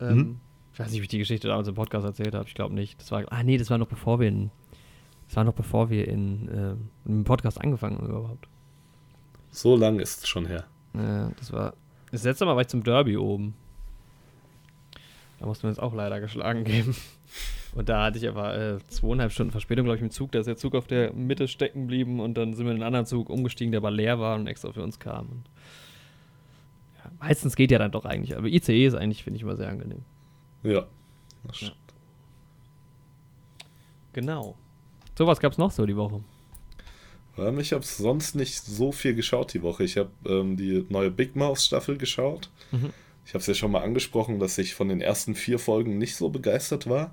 [0.00, 0.40] Ähm, Mhm.
[0.72, 2.48] Ich weiß nicht, wie ich die Geschichte damals im Podcast erzählt habe.
[2.48, 2.98] Ich glaube nicht.
[3.00, 4.50] Das war, ah nee, das war noch bevor wir in,
[5.26, 6.74] das war noch bevor wir in, äh,
[7.08, 8.48] im Podcast angefangen haben überhaupt.
[9.50, 10.64] So lang ist es schon her.
[10.94, 11.74] Ja, das war.
[12.12, 13.54] Das letzte Mal war ich zum Derby oben.
[15.40, 16.94] Da mussten wir uns auch leider geschlagen geben.
[17.74, 20.32] Und da hatte ich aber äh, zweieinhalb Stunden Verspätung, glaube ich, im Zug.
[20.32, 22.86] Da ist der Zug auf der Mitte stecken geblieben und dann sind wir in einen
[22.86, 25.28] anderen Zug umgestiegen, der aber leer war und extra für uns kam.
[25.28, 25.44] Und
[26.98, 28.36] ja, meistens geht ja dann doch eigentlich.
[28.36, 30.02] Aber ICE ist eigentlich, finde ich, immer sehr angenehm.
[30.62, 30.86] Ja.
[31.44, 31.70] Das Ja.
[34.12, 34.56] Genau.
[35.16, 36.22] So, was gab es noch so die Woche?
[37.38, 39.84] Ähm, ich habe sonst nicht so viel geschaut die Woche.
[39.84, 42.50] Ich habe ähm, die neue Big Mouth Staffel geschaut.
[42.72, 42.90] Mhm.
[43.30, 46.16] Ich habe es ja schon mal angesprochen, dass ich von den ersten vier Folgen nicht
[46.16, 47.12] so begeistert war.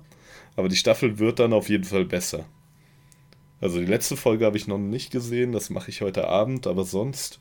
[0.56, 2.44] Aber die Staffel wird dann auf jeden Fall besser.
[3.60, 6.82] Also die letzte Folge habe ich noch nicht gesehen, das mache ich heute Abend, aber
[6.82, 7.38] sonst,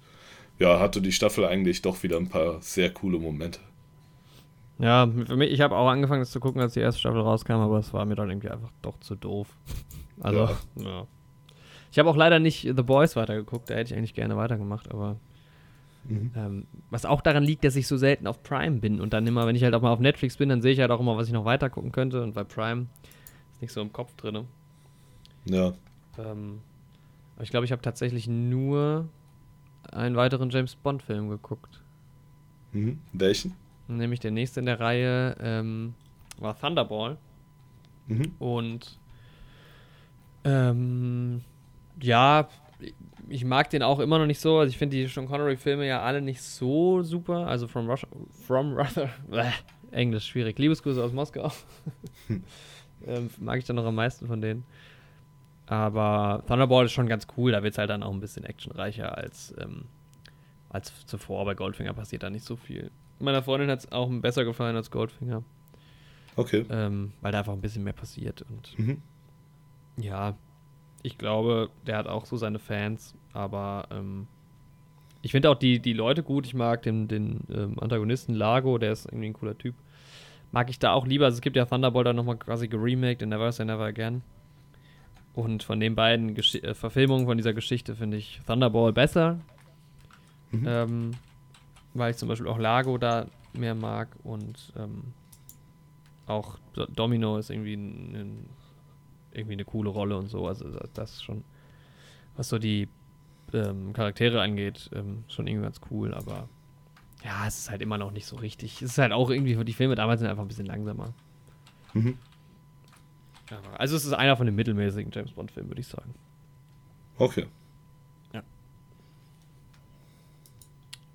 [0.60, 3.62] ja, hatte die Staffel eigentlich doch wieder ein paar sehr coole Momente.
[4.78, 7.54] Ja, für mich, ich habe auch angefangen, das zu gucken, als die erste Staffel rauskam,
[7.54, 9.48] aber es war mir dann irgendwie einfach doch zu doof.
[10.20, 10.58] Also, ja.
[10.76, 11.08] Ja.
[11.92, 15.20] Ich habe auch leider nicht The Boys weitergeguckt, da hätte ich eigentlich gerne weitergemacht, aber
[16.08, 16.32] Mhm.
[16.36, 19.46] ähm, was auch daran liegt, dass ich so selten auf Prime bin und dann immer,
[19.46, 21.28] wenn ich halt auch mal auf Netflix bin, dann sehe ich halt auch immer, was
[21.28, 22.88] ich noch weiter gucken könnte und bei Prime
[23.54, 24.46] ist nicht so im Kopf drin.
[25.46, 25.74] Ja,
[26.18, 26.62] Ähm,
[27.36, 29.08] aber ich glaube, ich habe tatsächlich nur
[29.92, 31.82] einen weiteren James Bond-Film geguckt.
[32.72, 33.00] mhm.
[33.14, 33.54] welchen?
[33.88, 35.94] Nämlich der nächste in der Reihe ähm,
[36.40, 37.18] war Thunderball.
[38.08, 38.34] Mhm.
[38.40, 39.00] Und
[40.44, 41.42] ähm,
[42.02, 42.48] ja,
[43.30, 44.58] ich mag den auch immer noch nicht so.
[44.58, 47.48] Also ich finde die Sean Connery-Filme ja alle nicht so super.
[47.48, 48.08] Also From Russia,
[48.46, 49.10] From Russia,
[49.92, 50.58] Englisch schwierig.
[50.60, 51.52] Liebesgrüße aus Moskau.
[53.06, 54.64] ähm, mag ich dann noch am meisten von denen.
[55.66, 57.52] Aber Thunderball ist schon ganz cool.
[57.52, 59.86] Da wird es halt dann auch ein bisschen actionreicher als, ähm,
[60.70, 61.44] als zuvor.
[61.46, 62.90] Bei Goldfinger passiert da nicht so viel.
[63.20, 65.44] Meiner Freundin hat es auch besser gefallen als Goldfinger,
[66.36, 66.66] Okay.
[66.70, 68.44] ähm, weil da einfach ein bisschen mehr passiert.
[68.48, 69.02] Und Mhm.
[69.98, 70.36] ja,
[71.04, 74.28] ich glaube, der hat auch so seine Fans, aber ähm,
[75.22, 76.46] ich finde auch die, die Leute gut.
[76.46, 79.76] Ich mag den, den ähm, Antagonisten Lago, der ist irgendwie ein cooler Typ.
[80.52, 81.26] Mag ich da auch lieber.
[81.26, 84.22] Also es gibt ja Thunderbolt dann nochmal quasi geremaked in Never Say Never Again.
[85.34, 89.40] Und von den beiden Gesch äh, Verfilmungen von dieser Geschichte finde ich Thunderball besser.
[90.52, 90.66] Mhm.
[90.68, 91.12] Ähm,
[91.94, 95.04] weil ich zum Beispiel auch Lago da mehr mag und ähm,
[96.28, 98.50] auch Do- Domino ist irgendwie ein, ein,
[99.38, 100.48] irgendwie eine coole Rolle und so.
[100.48, 101.44] Also das, ist schon,
[102.36, 102.88] was so die
[103.54, 106.50] ähm, Charaktere angeht, ähm, schon irgendwie ganz cool, aber
[107.24, 108.82] ja, es ist halt immer noch nicht so richtig.
[108.82, 111.14] Es ist halt auch irgendwie, die Filme damals sind einfach ein bisschen langsamer.
[111.94, 112.18] Mhm.
[113.50, 116.14] Aber- Also es ist einer von den mittelmäßigen James Bond-Filmen, würde ich sagen.
[117.18, 117.48] Okay.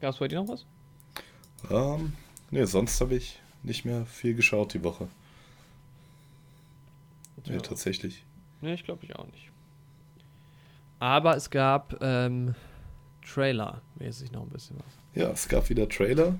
[0.03, 0.67] Gab es dir noch was?
[1.71, 2.15] Ähm,
[2.51, 5.07] nee, sonst habe ich nicht mehr viel geschaut die Woche.
[7.47, 7.61] Nee, Ja.
[7.61, 8.25] tatsächlich.
[8.61, 9.51] Nee, ich glaube ich auch nicht.
[10.99, 12.55] Aber es gab ähm,
[13.27, 15.21] Trailer-mäßig noch ein bisschen was.
[15.21, 16.37] Ja, es gab wieder Trailer.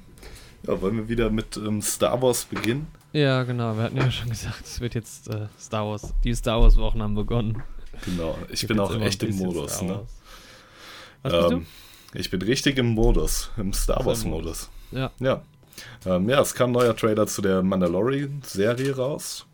[0.67, 2.87] Ja, wollen wir wieder mit ähm, Star Wars beginnen?
[3.13, 3.77] Ja, genau.
[3.77, 6.15] Wir hatten ja schon gesagt, es wird jetzt äh, Star Wars.
[6.23, 7.63] Die Star Wars-Wochen haben begonnen.
[8.05, 9.83] Genau, ich Gibt bin auch echt im Modus.
[9.83, 10.01] Ne?
[11.23, 11.67] Was bist ähm,
[12.13, 12.19] du?
[12.19, 14.71] Ich bin richtig im Modus, im Star Wars-Modus.
[14.93, 15.11] Ja.
[15.19, 15.43] Ja.
[16.07, 19.47] Ähm, ja, es kam ein neuer Trailer zu der Mandalorian-Serie raus.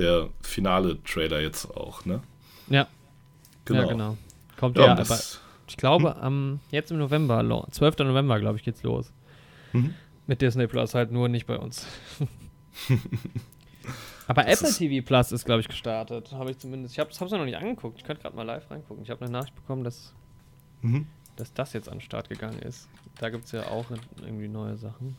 [0.00, 2.22] Der finale Trailer jetzt auch, ne?
[2.68, 2.88] Ja.
[3.66, 3.80] Genau.
[3.82, 4.16] Ja, genau.
[4.56, 5.18] Kommt ja, ja aber
[5.68, 6.20] ich glaube, hm?
[6.22, 7.98] am, jetzt im November, 12.
[7.98, 9.12] November, glaube ich, geht's los.
[9.72, 9.94] Mhm.
[10.26, 11.86] Mit Disney Plus, halt nur nicht bei uns.
[14.26, 16.32] aber das Apple TV Plus ist, glaube ich, gestartet.
[16.32, 16.94] Habe ich zumindest.
[16.94, 17.98] Ich habe es noch nicht angeguckt.
[17.98, 19.04] Ich könnte gerade mal live reingucken.
[19.04, 20.14] Ich habe eine Nachricht bekommen, dass,
[20.82, 21.06] mhm.
[21.36, 22.88] dass das jetzt an den Start gegangen ist.
[23.18, 23.84] Da gibt es ja auch
[24.22, 25.16] irgendwie neue Sachen.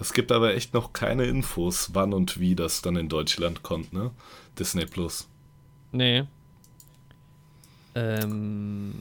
[0.00, 3.92] Es gibt aber echt noch keine Infos, wann und wie das dann in Deutschland kommt,
[3.92, 4.10] ne?
[4.58, 5.28] Disney Plus.
[5.92, 6.24] Nee.
[7.94, 8.94] Ähm,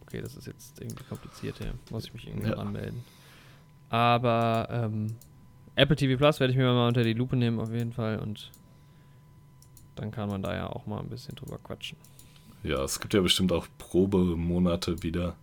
[0.00, 1.74] okay, das ist jetzt irgendwie kompliziert hier.
[1.90, 2.56] Muss ich mich irgendwie ja.
[2.56, 3.04] anmelden.
[3.90, 5.16] Aber ähm,
[5.74, 8.18] Apple TV Plus werde ich mir mal unter die Lupe nehmen, auf jeden Fall.
[8.18, 8.50] Und
[9.96, 11.98] dann kann man da ja auch mal ein bisschen drüber quatschen.
[12.62, 15.36] Ja, es gibt ja bestimmt auch Probemonate wieder.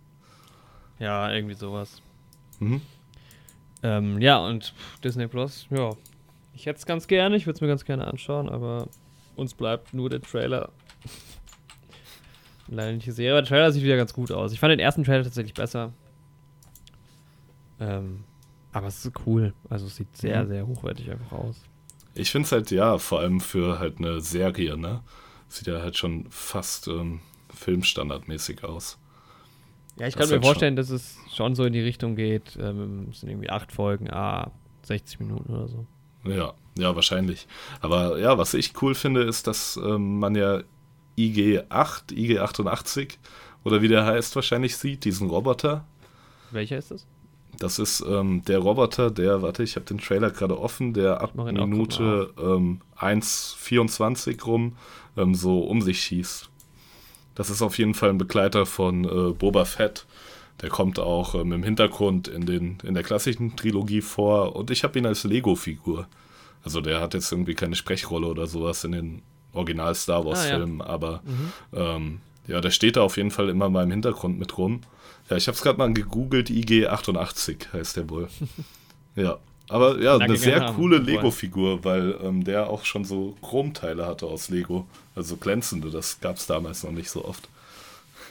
[0.98, 2.02] Ja, irgendwie sowas.
[2.60, 2.82] Mhm.
[3.82, 5.92] Ähm, ja, und Disney Plus, ja.
[6.54, 8.88] Ich hätte es ganz gerne, ich würde es mir ganz gerne anschauen, aber
[9.36, 10.72] uns bleibt nur der Trailer
[12.72, 13.32] Leider nicht gesehen.
[13.32, 14.54] Aber der Trailer sieht wieder ganz gut aus.
[14.54, 15.92] Ich fand den ersten Trailer tatsächlich besser.
[17.80, 18.24] Ähm,
[18.72, 19.54] aber es ist cool.
[19.70, 20.48] Also es sieht sehr, mhm.
[20.50, 21.62] sehr hochwertig einfach aus.
[22.14, 25.02] Ich finde es halt, ja, vor allem für halt eine Serie, ne?
[25.48, 27.22] Sieht ja halt schon fast ähm,
[27.54, 29.00] filmstandardmäßig aus.
[30.00, 32.58] Ja, ich das kann mir halt vorstellen, dass es schon so in die Richtung geht.
[32.60, 34.52] Ähm, es sind irgendwie acht Folgen, ah,
[34.84, 35.86] 60 Minuten oder so.
[36.24, 37.48] Ja, ja, wahrscheinlich.
[37.82, 40.62] Aber ja, was ich cool finde, ist, dass ähm, man ja
[41.18, 43.18] IG-8, IG-88
[43.64, 45.86] oder wie der heißt wahrscheinlich sieht, diesen Roboter.
[46.52, 47.06] Welcher ist das?
[47.58, 51.36] Das ist ähm, der Roboter, der, warte, ich habe den Trailer gerade offen, der ab
[51.36, 54.78] Minute ähm, 1,24 rum
[55.18, 56.50] ähm, so um sich schießt.
[57.40, 60.06] Das ist auf jeden Fall ein Begleiter von äh, Boba Fett.
[60.62, 64.84] Der kommt auch ähm, im Hintergrund in, den, in der klassischen Trilogie vor und ich
[64.84, 66.06] habe ihn als Lego-Figur.
[66.66, 69.22] Also der hat jetzt irgendwie keine Sprechrolle oder sowas in den
[69.54, 70.90] Original Star Wars Film, ah, ja.
[70.90, 71.52] aber mhm.
[71.72, 74.82] ähm, ja, der steht da auf jeden Fall immer mal im Hintergrund mit rum.
[75.30, 78.28] Ja, ich habe es gerade mal gegoogelt, IG88 heißt der wohl.
[79.16, 79.38] ja,
[79.70, 84.50] aber ja, eine sehr coole Lego-Figur, weil ähm, der auch schon so Chromteile hatte aus
[84.50, 87.48] Lego, also glänzende, das gab es damals noch nicht so oft.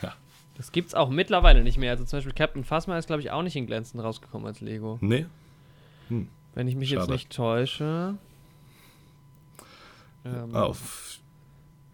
[0.02, 0.14] Ja.
[0.56, 1.90] Das gibt's auch mittlerweile nicht mehr.
[1.90, 4.98] Also zum Beispiel Captain Phasma ist, glaube ich, auch nicht in glänzend rausgekommen als Lego.
[5.00, 5.26] Nee.
[6.08, 6.28] Hm.
[6.54, 7.00] Wenn ich mich Schade.
[7.02, 8.14] jetzt nicht täusche.
[10.24, 11.18] Ähm, auf.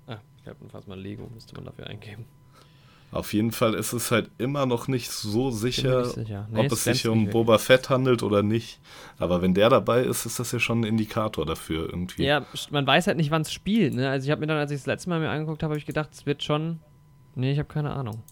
[0.07, 2.27] Ah, Captain Phasma Lego müsste man dafür eingeben.
[3.15, 6.49] Auf jeden Fall ist es halt immer noch nicht so sicher, nicht sicher.
[6.51, 8.81] Nee, ob es sich um Boba Fett handelt oder nicht.
[9.19, 12.25] Aber wenn der dabei ist, ist das ja schon ein Indikator dafür irgendwie.
[12.25, 13.95] Ja, man weiß halt nicht, wann es spielt.
[13.95, 14.11] Ne?
[14.11, 15.87] Also ich habe mir dann, als ich das letzte Mal mir angeguckt habe, habe ich
[15.87, 16.81] gedacht, es wird schon.
[17.37, 18.25] Nee, ich habe keine Ahnung.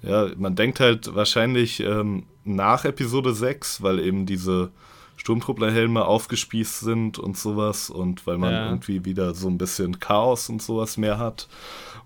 [0.00, 4.70] Ja, man denkt halt wahrscheinlich ähm, nach Episode 6, weil eben diese
[5.16, 8.66] Sturmtrupplerhelme aufgespießt sind und sowas und weil man ja.
[8.70, 11.46] irgendwie wieder so ein bisschen Chaos und sowas mehr hat.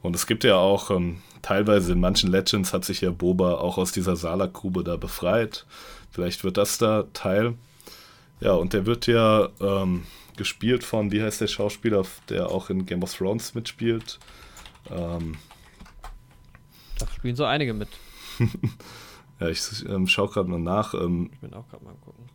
[0.05, 3.79] Und es gibt ja auch ähm, teilweise in manchen Legends hat sich ja Boba auch
[3.79, 5.65] aus dieser Salakgrube da befreit.
[6.11, 7.55] Vielleicht wird das da Teil.
[8.39, 10.03] Ja, und der wird ja ähm,
[10.37, 14.19] gespielt von, wie heißt der Schauspieler, der auch in Game of Thrones mitspielt?
[14.91, 15.37] Ähm,
[16.99, 17.89] da spielen so einige mit.
[19.41, 20.93] ja, ich ähm, schaue gerade mal nach.
[20.93, 22.29] Ähm, ich bin auch gerade mal gucken.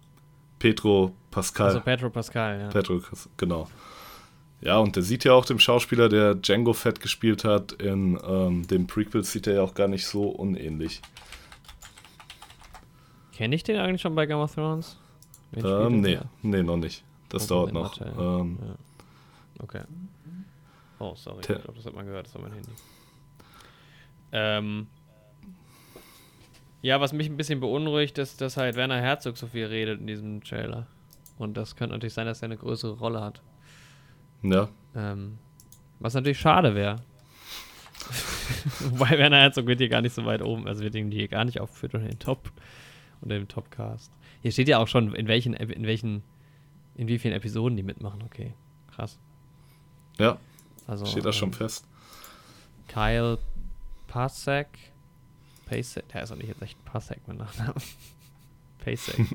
[0.58, 1.68] Pedro Pascal.
[1.68, 2.70] Also Pedro Pascal, ja.
[2.70, 3.00] Pedro,
[3.38, 3.70] genau.
[4.62, 8.68] Ja, und der sieht ja auch dem Schauspieler, der Django Fett gespielt hat, in ähm,
[8.68, 11.02] dem Prequel sieht er ja auch gar nicht so unähnlich.
[13.32, 14.98] Kenne ich den eigentlich schon bei Game of Thrones?
[15.56, 17.04] Ähm, nee, nee, noch nicht.
[17.30, 18.02] Das oh, dauert noch.
[18.02, 18.76] Ähm, ja.
[19.64, 19.82] Okay.
[21.00, 21.40] Oh, sorry.
[21.40, 22.72] Ich glaube, das hat man gehört, das war mein Handy.
[24.34, 24.88] Ähm,
[26.82, 30.08] ja, was mich ein bisschen beunruhigt, ist, dass halt Werner Herzog so viel redet in
[30.08, 30.88] diesem Trailer.
[31.38, 33.42] Und das könnte natürlich sein, dass er eine größere Rolle hat.
[34.42, 34.70] Ja.
[34.96, 35.38] Ähm,
[36.00, 36.98] was natürlich schade wäre.
[38.80, 40.68] Wobei Werner Herzog wird hier gar nicht so weit oben.
[40.68, 42.52] Also wird irgendwie hier gar nicht aufgeführt unter den Top,
[43.22, 44.12] unter dem Topcast.
[44.42, 46.24] Hier steht ja auch schon, in welchen, in welchen,
[46.96, 48.24] in wie vielen Episoden die mitmachen.
[48.24, 48.54] Okay,
[48.92, 49.20] krass.
[50.18, 50.38] Ja.
[50.88, 51.86] Also, steht das ähm, schon fest.
[52.88, 53.38] Kyle
[54.08, 54.68] Pasek,
[55.66, 57.76] Pasek, der ist auch nicht jetzt echt Pasek mit Nachnamen.
[58.84, 59.26] Pasek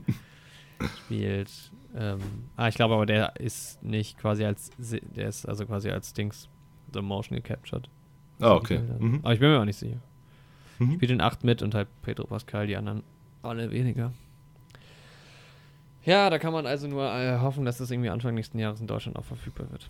[1.05, 1.51] spielt.
[1.97, 2.21] Ähm,
[2.57, 6.49] ah, ich glaube aber, der ist nicht quasi als, der ist also quasi als Dings
[6.93, 7.89] The Motion gecaptured.
[8.41, 8.81] Ah, okay.
[8.99, 9.21] Mhm.
[9.23, 9.99] Aber ich bin mir auch nicht sicher.
[10.79, 10.95] Mhm.
[10.95, 13.03] Spielt in 8 mit und halt Pedro Pascal, die anderen
[13.43, 14.13] alle weniger.
[16.05, 18.87] Ja, da kann man also nur äh, hoffen, dass das irgendwie Anfang nächsten Jahres in
[18.87, 19.89] Deutschland auch verfügbar wird.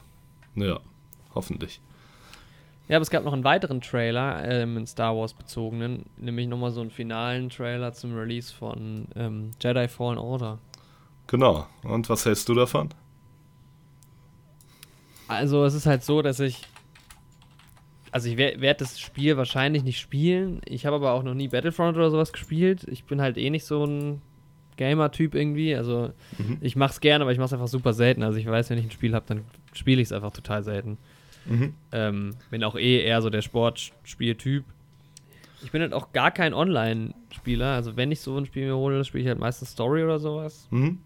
[0.54, 0.78] Ja,
[1.34, 1.80] hoffentlich.
[2.86, 6.70] Ja, aber es gab noch einen weiteren Trailer, ähm, einen Star Wars bezogenen, nämlich nochmal
[6.70, 10.58] so einen finalen Trailer zum Release von ähm, Jedi Fallen Order.
[11.26, 11.66] Genau.
[11.82, 12.90] Und was hältst du davon?
[15.28, 16.62] Also, es ist halt so, dass ich.
[18.10, 20.60] Also, ich werde das Spiel wahrscheinlich nicht spielen.
[20.66, 22.84] Ich habe aber auch noch nie Battlefront oder sowas gespielt.
[22.88, 24.22] Ich bin halt eh nicht so ein
[24.76, 25.74] Gamer-Typ irgendwie.
[25.74, 26.58] Also, mhm.
[26.60, 28.22] ich mache es gerne, aber ich mache es einfach super selten.
[28.22, 30.98] Also, ich weiß, wenn ich ein Spiel habe, dann spiele ich es einfach total selten.
[31.46, 31.74] Mhm.
[31.92, 34.64] Ähm, bin auch eh eher so der Sportspieltyp.
[35.62, 37.74] Ich bin halt auch gar kein Online-Spieler.
[37.74, 40.68] Also, wenn ich so ein Spiel mir hole, spiele ich halt meistens Story oder sowas.
[40.70, 41.00] Mhm.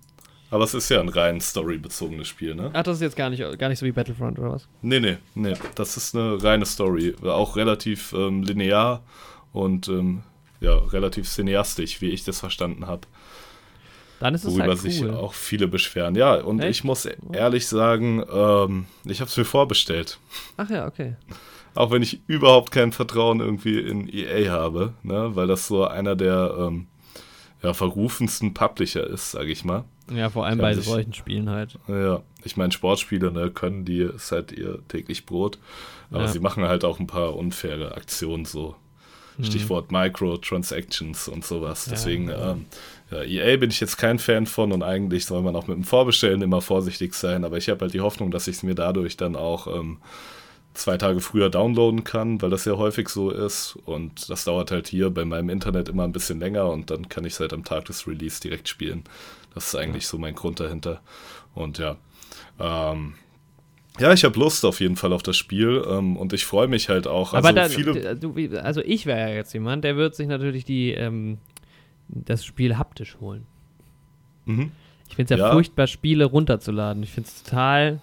[0.51, 2.71] Aber es ist ja ein rein storybezogenes Spiel, ne?
[2.73, 4.69] Ach, das ist jetzt gar nicht, gar nicht so wie Battlefront oder was?
[4.81, 5.55] Nee, nee, nee.
[5.75, 7.15] Das ist eine reine Story.
[7.23, 9.03] Auch relativ ähm, linear
[9.53, 10.23] und ähm,
[10.61, 13.03] ja, relativ cineastisch, wie ich das verstanden habe.
[14.21, 14.91] Dann ist es Worüber halt cool.
[14.91, 16.15] sich auch viele beschweren.
[16.15, 16.71] Ja, und Echt?
[16.71, 20.19] ich muss ehrlich sagen, ähm, ich habe es mir vorbestellt.
[20.57, 21.15] Ach ja, okay.
[21.75, 25.37] Auch wenn ich überhaupt kein Vertrauen irgendwie in EA habe, ne?
[25.37, 26.89] weil das so einer der ähm,
[27.63, 29.85] ja, verrufensten Publisher ist, sage ich mal.
[30.11, 31.79] Ja, vor allem bei sich, solchen Spielen halt.
[31.87, 35.59] Ja, ich meine, Sportspiele ne, können die, ist halt ihr täglich Brot.
[36.11, 36.29] Aber ja.
[36.29, 38.77] sie machen halt auch ein paar unfaire Aktionen so.
[39.37, 39.45] Mhm.
[39.45, 41.87] Stichwort Microtransactions und sowas.
[41.91, 42.67] Deswegen, ja, ähm,
[43.11, 45.85] ja, EA bin ich jetzt kein Fan von und eigentlich soll man auch mit dem
[45.85, 47.45] Vorbestellen immer vorsichtig sein.
[47.45, 49.99] Aber ich habe halt die Hoffnung, dass ich es mir dadurch dann auch ähm,
[50.75, 53.77] zwei Tage früher downloaden kann, weil das ja häufig so ist.
[53.85, 57.25] Und das dauert halt hier bei meinem Internet immer ein bisschen länger und dann kann
[57.25, 59.05] ich es halt am Tag des Release direkt spielen.
[59.59, 61.01] Das ist eigentlich so mein Grund dahinter.
[61.53, 61.97] Und ja,
[62.61, 63.15] ähm,
[63.99, 66.89] ja, ich habe Lust auf jeden Fall auf das Spiel ähm, und ich freue mich
[66.89, 67.35] halt auch.
[67.35, 70.65] Also, Aber da, viele du, also ich wäre ja jetzt jemand, der wird sich natürlich
[70.65, 71.39] die, ähm,
[72.07, 73.49] das Spiel haptisch holen.
[74.45, 74.71] Mhm.
[75.09, 77.03] Ich finde es ja, ja, furchtbar, Spiele runterzuladen.
[77.03, 78.01] Ich finde es total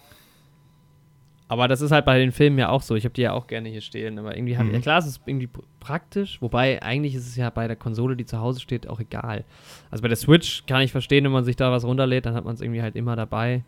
[1.48, 2.96] aber das ist halt bei den Filmen ja auch so.
[2.96, 4.18] Ich habe die ja auch gerne hier stehen.
[4.18, 4.74] Aber irgendwie, mhm.
[4.74, 6.42] ja klar, es ist irgendwie praktisch.
[6.42, 9.46] Wobei, eigentlich ist es ja bei der Konsole, die zu Hause steht, auch egal.
[9.92, 12.46] Also bei der Switch kann ich verstehen, wenn man sich da was runterlädt, dann hat
[12.46, 13.64] man es irgendwie halt immer dabei.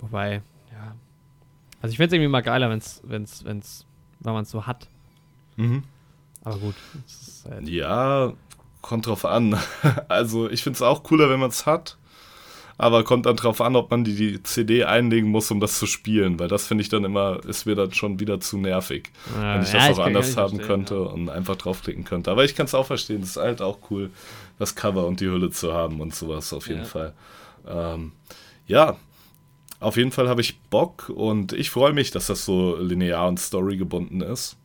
[0.00, 0.42] Wobei,
[0.72, 0.96] ja.
[1.80, 3.86] Also ich finde es irgendwie mal geiler, wenn's, wenn's, wenn's,
[4.18, 4.88] wenn man es so hat.
[5.56, 5.84] Mhm.
[6.42, 6.74] Aber gut.
[7.48, 8.32] Halt ja,
[8.80, 9.56] kommt drauf an.
[10.08, 11.96] also ich finde es auch cooler, wenn man es hat
[12.82, 15.86] aber kommt dann drauf an, ob man die, die CD einlegen muss, um das zu
[15.86, 19.54] spielen, weil das finde ich dann immer, ist mir dann schon wieder zu nervig, ja,
[19.54, 21.00] wenn ich das ja, auch ich anders haben könnte ja.
[21.02, 22.32] und einfach draufklicken könnte.
[22.32, 24.10] Aber ich kann es auch verstehen, es ist halt auch cool,
[24.58, 27.14] das Cover und die Hülle zu haben und sowas auf jeden Fall.
[27.68, 28.10] Ähm,
[28.66, 28.96] ja,
[29.78, 33.38] auf jeden Fall habe ich Bock und ich freue mich, dass das so linear und
[33.38, 34.56] story gebunden ist.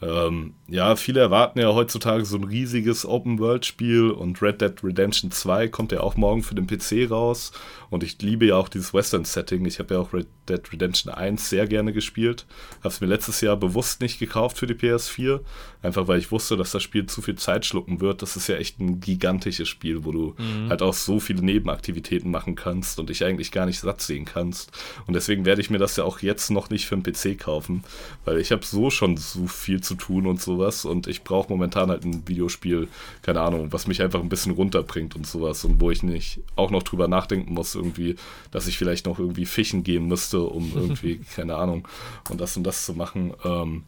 [0.00, 5.68] Ähm, ja, viele erwarten ja heutzutage so ein riesiges Open-World-Spiel und Red Dead Redemption 2
[5.68, 7.52] kommt ja auch morgen für den PC raus.
[7.90, 9.64] Und ich liebe ja auch dieses Western-Setting.
[9.64, 12.46] Ich habe ja auch Red Dead Redemption 1 sehr gerne gespielt.
[12.80, 15.40] Habe es mir letztes Jahr bewusst nicht gekauft für die PS4.
[15.80, 18.20] Einfach weil ich wusste, dass das Spiel zu viel Zeit schlucken wird.
[18.20, 20.68] Das ist ja echt ein gigantisches Spiel, wo du mhm.
[20.68, 24.70] halt auch so viele Nebenaktivitäten machen kannst und dich eigentlich gar nicht satt sehen kannst.
[25.06, 27.84] Und deswegen werde ich mir das ja auch jetzt noch nicht für den PC kaufen,
[28.24, 30.84] weil ich habe so schon so viel zu tun und sowas.
[30.84, 32.88] Und ich brauche momentan halt ein Videospiel,
[33.22, 35.64] keine Ahnung, was mich einfach ein bisschen runterbringt und sowas.
[35.64, 38.16] Und wo ich nicht auch noch drüber nachdenken muss, irgendwie,
[38.50, 41.88] dass ich vielleicht noch irgendwie fischen gehen müsste, um irgendwie, keine Ahnung,
[42.30, 43.32] und das und das zu machen.
[43.44, 43.84] Ähm,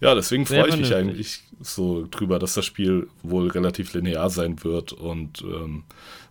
[0.00, 4.62] ja, deswegen freue ich mich eigentlich so drüber, dass das Spiel wohl relativ linear sein
[4.62, 4.92] wird.
[4.92, 5.84] Und ähm,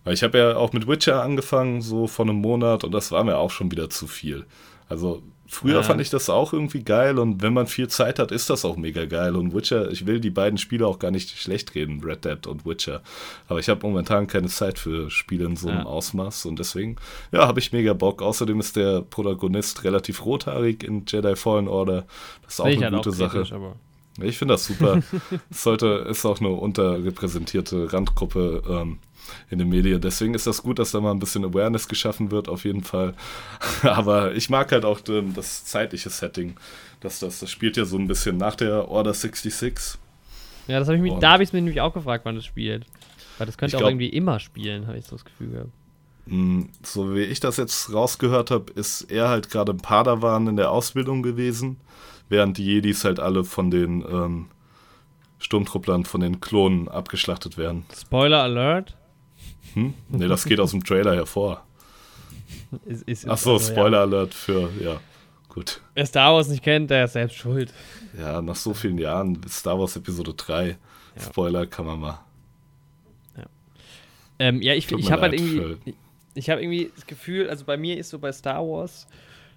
[0.04, 3.24] weil ich habe ja auch mit Witcher angefangen, so vor einem Monat, und das war
[3.24, 4.46] mir auch schon wieder zu viel.
[4.88, 5.82] Also Früher ja.
[5.82, 8.76] fand ich das auch irgendwie geil und wenn man viel Zeit hat, ist das auch
[8.76, 9.36] mega geil.
[9.36, 12.66] Und Witcher, ich will die beiden Spiele auch gar nicht schlecht reden, Red Dead und
[12.66, 13.02] Witcher.
[13.48, 15.86] Aber ich habe momentan keine Zeit für Spiele in so einem ja.
[15.86, 16.96] Ausmaß und deswegen,
[17.30, 18.22] ja, habe ich mega Bock.
[18.22, 22.06] Außerdem ist der Protagonist relativ rothaarig in Jedi Fallen Order.
[22.42, 23.76] Das ist auch eine halt gute auch Sache.
[24.20, 25.02] Ich finde das super.
[25.50, 28.62] es sollte, ist auch eine unterrepräsentierte Randgruppe.
[28.68, 28.98] Ähm,
[29.50, 30.00] in den Medien.
[30.00, 33.14] Deswegen ist das gut, dass da mal ein bisschen Awareness geschaffen wird, auf jeden Fall.
[33.82, 36.56] Aber ich mag halt auch das zeitliche Setting.
[37.00, 39.98] Das, das, das spielt ja so ein bisschen nach der Order 66.
[40.68, 42.44] Ja, das hab ich mich, da habe ich es mir nämlich auch gefragt, wann das
[42.44, 42.86] spielt.
[43.38, 45.70] Weil das könnte auch irgendwie immer spielen, habe ich so das Gefühl gehabt.
[46.26, 50.56] Hm, so wie ich das jetzt rausgehört habe, ist er halt gerade im Padawan in
[50.56, 51.76] der Ausbildung gewesen,
[52.28, 54.46] während die Jedis halt alle von den ähm,
[55.38, 57.84] Sturmtrupplern, von den Klonen abgeschlachtet werden.
[57.96, 58.96] Spoiler Alert.
[59.76, 59.92] Hm?
[60.08, 61.62] Ne, das geht aus dem Trailer hervor.
[62.86, 64.00] Ist, ist, Ach so, also, Spoiler.
[64.00, 65.00] Alert für, ja,
[65.50, 65.82] gut.
[65.94, 67.72] Wer Star Wars nicht kennt, der ist selbst schuld.
[68.18, 70.68] Ja, nach so vielen Jahren Star Wars Episode 3.
[70.68, 70.76] Ja.
[71.22, 72.20] Spoiler kann man mal.
[73.36, 73.44] Ja,
[74.38, 75.76] ähm, ja ich, ich habe halt irgendwie.
[75.84, 75.94] Ich,
[76.34, 79.06] ich habe irgendwie das Gefühl, also bei mir ist so bei Star Wars,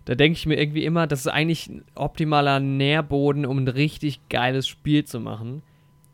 [0.03, 4.19] da denke ich mir irgendwie immer, das ist eigentlich ein optimaler Nährboden, um ein richtig
[4.29, 5.61] geiles Spiel zu machen.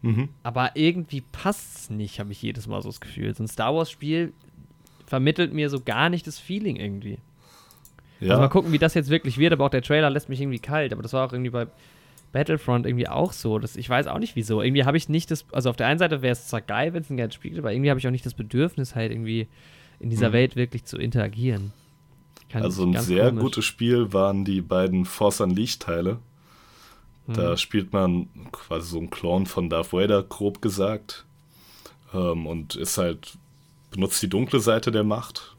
[0.06, 0.30] Mhm.
[0.44, 3.34] Aber irgendwie passt es nicht, habe ich jedes Mal so das Gefühl.
[3.34, 4.34] So ein Star Wars-Spiel
[5.08, 7.18] vermittelt mir so gar nicht das Feeling irgendwie.
[8.20, 8.32] Ja.
[8.32, 10.60] Also mal gucken, wie das jetzt wirklich wird, aber auch der Trailer lässt mich irgendwie
[10.60, 10.94] kalt.
[10.94, 11.66] Aber das war auch irgendwie bei
[12.32, 13.58] Battlefront irgendwie auch so.
[13.58, 14.62] Das, ich weiß auch nicht wieso.
[14.62, 17.02] Irgendwie habe ich nicht das, also auf der einen Seite wäre es zwar geil, wenn
[17.02, 19.48] es ein geiles Spiel gibt, aber irgendwie habe ich auch nicht das Bedürfnis, halt irgendwie
[20.00, 20.34] in dieser mhm.
[20.34, 21.74] Welt wirklich zu interagieren.
[22.50, 23.42] Kann also ein sehr komisch.
[23.42, 26.20] gutes Spiel waren die beiden Force Unleashed-Teile.
[27.28, 27.58] Da mhm.
[27.58, 31.26] spielt man quasi so einen Clone von Darth Vader, grob gesagt.
[32.14, 33.38] Ähm, und ist halt,
[33.92, 35.56] benutzt die dunkle Seite der Macht.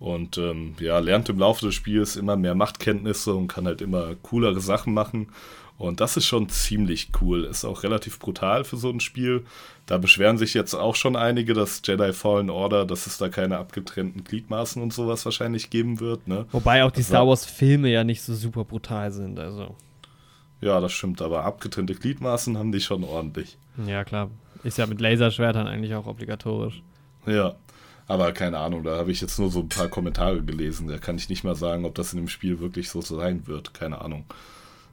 [0.00, 4.16] Und ähm, ja, lernt im Laufe des Spiels immer mehr Machtkenntnisse und kann halt immer
[4.16, 5.28] coolere Sachen machen.
[5.76, 7.44] Und das ist schon ziemlich cool.
[7.44, 9.44] Ist auch relativ brutal für so ein Spiel.
[9.86, 13.58] Da beschweren sich jetzt auch schon einige, dass Jedi Fallen Order, dass es da keine
[13.58, 16.28] abgetrennten Gliedmaßen und sowas wahrscheinlich geben wird.
[16.28, 16.46] Ne?
[16.52, 19.38] Wobei auch die also, Star Wars-Filme ja nicht so super brutal sind.
[19.38, 19.74] Also.
[20.64, 23.58] Ja, das stimmt, aber abgetrennte Gliedmaßen haben die schon ordentlich.
[23.86, 24.30] Ja, klar.
[24.62, 26.82] Ist ja mit Laserschwertern eigentlich auch obligatorisch.
[27.26, 27.54] Ja,
[28.08, 30.88] aber keine Ahnung, da habe ich jetzt nur so ein paar Kommentare gelesen.
[30.88, 33.74] Da kann ich nicht mal sagen, ob das in dem Spiel wirklich so sein wird.
[33.74, 34.24] Keine Ahnung.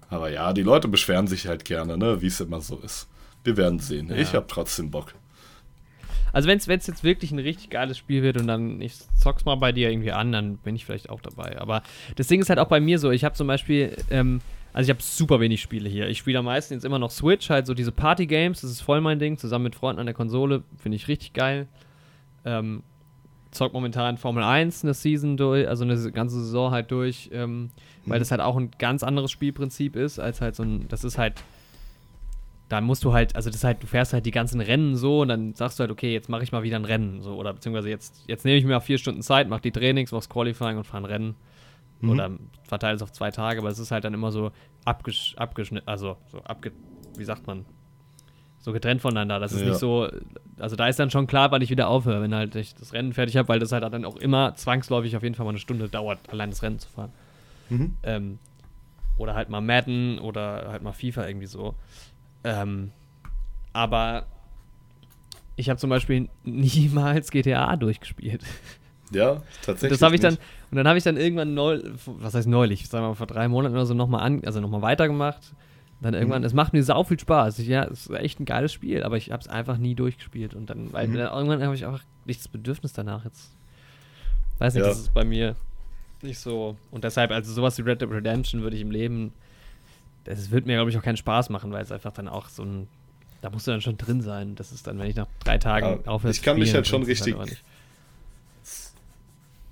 [0.10, 3.08] Aber ja, die Leute beschweren sich halt gerne, ne, wie es immer so ist.
[3.46, 4.10] Wir werden sehen.
[4.10, 4.18] Ja.
[4.18, 5.14] Ich habe trotzdem Bock.
[6.34, 9.56] Also wenn es jetzt wirklich ein richtig geiles Spiel wird und dann ich zock's mal
[9.56, 11.62] bei dir irgendwie an, dann bin ich vielleicht auch dabei.
[11.62, 11.82] Aber
[12.18, 14.42] das Ding ist halt auch bei mir so, ich habe zum Beispiel, ähm,
[14.74, 16.08] also ich habe super wenig Spiele hier.
[16.08, 19.02] Ich spiele am meisten jetzt immer noch Switch, halt so diese Party-Games, das ist voll
[19.02, 21.68] mein Ding, zusammen mit Freunden an der Konsole, finde ich richtig geil.
[22.46, 22.84] Ähm,
[23.52, 27.70] zock momentan Formel 1 eine Season durch, also eine ganze Saison halt durch, ähm,
[28.06, 28.22] weil mhm.
[28.22, 31.44] das halt auch ein ganz anderes Spielprinzip ist, als halt so ein, das ist halt,
[32.70, 35.22] da musst du halt, also das ist halt, du fährst halt die ganzen Rennen so
[35.22, 37.54] und dann sagst du halt, okay, jetzt mache ich mal wieder ein Rennen, so, oder
[37.54, 40.86] beziehungsweise jetzt, jetzt nehme ich mir vier Stunden Zeit, mach die Trainings, mach's Qualifying und
[40.86, 41.36] fahre ein Rennen.
[42.02, 42.10] Mhm.
[42.10, 42.32] Oder
[42.64, 44.52] verteile es auf zwei Tage, aber es ist halt dann immer so
[44.86, 46.72] abgesch abgeschnitten, also so abge,
[47.18, 47.66] wie sagt man,
[48.60, 49.40] so getrennt voneinander.
[49.40, 49.70] Das ist ja.
[49.70, 50.08] nicht so,
[50.60, 53.14] also da ist dann schon klar, wann ich wieder aufhöre, wenn halt ich das Rennen
[53.14, 55.90] fertig habe, weil das halt dann auch immer zwangsläufig auf jeden Fall mal eine Stunde
[55.90, 57.12] dauert, allein das Rennen zu fahren.
[57.70, 57.96] Mhm.
[58.04, 58.40] Ähm,
[59.18, 61.76] oder halt mal Madden oder halt mal FIFA irgendwie so.
[62.44, 62.92] Ähm,
[63.74, 64.26] aber
[65.56, 68.44] ich habe zum Beispiel niemals GTA durchgespielt.
[69.12, 70.00] Ja, tatsächlich.
[70.00, 70.36] Das habe ich dann,
[70.72, 73.48] und dann habe ich dann irgendwann neu, was heißt neulich, sagen wir mal vor drei
[73.48, 75.54] Monaten oder so nochmal an, also nochmal weitergemacht
[76.02, 76.48] dann irgendwann, mhm.
[76.48, 77.60] es macht mir sau viel Spaß.
[77.60, 80.56] Ich, ja, es ist echt ein geiles Spiel, aber ich habe es einfach nie durchgespielt.
[80.56, 81.16] Und dann, weil mhm.
[81.16, 83.52] dann irgendwann habe ich auch nicht das Bedürfnis danach jetzt.
[84.58, 84.90] Weiß nicht, ja.
[84.90, 85.56] das ist bei mir
[86.24, 86.76] nicht so.
[86.90, 89.32] Und deshalb, also sowas wie Red Dead Redemption würde ich im Leben,
[90.24, 92.64] das wird mir, glaube ich, auch keinen Spaß machen, weil es einfach dann auch so
[92.64, 92.88] ein,
[93.42, 94.56] da musst du dann schon drin sein.
[94.56, 97.04] Das ist dann, wenn ich nach drei Tagen ja, aufhöre Ich kann mich halt schon
[97.04, 97.36] richtig.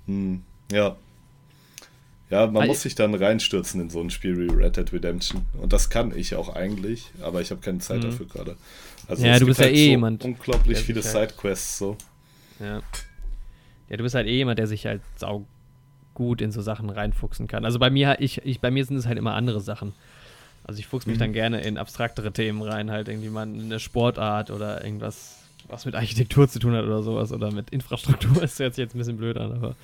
[0.09, 0.95] Halt hm, ja,
[2.29, 5.45] ja, man muss sich dann reinstürzen in so ein Spiel wie Red Dead Redemption.
[5.59, 8.11] Und das kann ich auch eigentlich, aber ich habe keine Zeit mhm.
[8.11, 8.55] dafür gerade.
[9.07, 10.23] Also ja, du bist halt ja eh so jemand.
[10.23, 11.97] Unglaublich viele halt Sidequests so.
[12.59, 12.81] Ja.
[13.89, 15.47] Ja, du bist halt eh jemand, der sich halt sau
[16.13, 17.65] gut in so Sachen reinfuchsen kann.
[17.65, 19.93] Also bei mir, ich, ich, bei mir sind es halt immer andere Sachen.
[20.63, 21.21] Also ich fuchs mich mhm.
[21.21, 25.38] dann gerne in abstraktere Themen rein, halt irgendwie mal eine Sportart oder irgendwas,
[25.69, 28.33] was mit Architektur zu tun hat oder sowas oder mit Infrastruktur.
[28.41, 29.75] Das hört sich jetzt ein bisschen blöd an, aber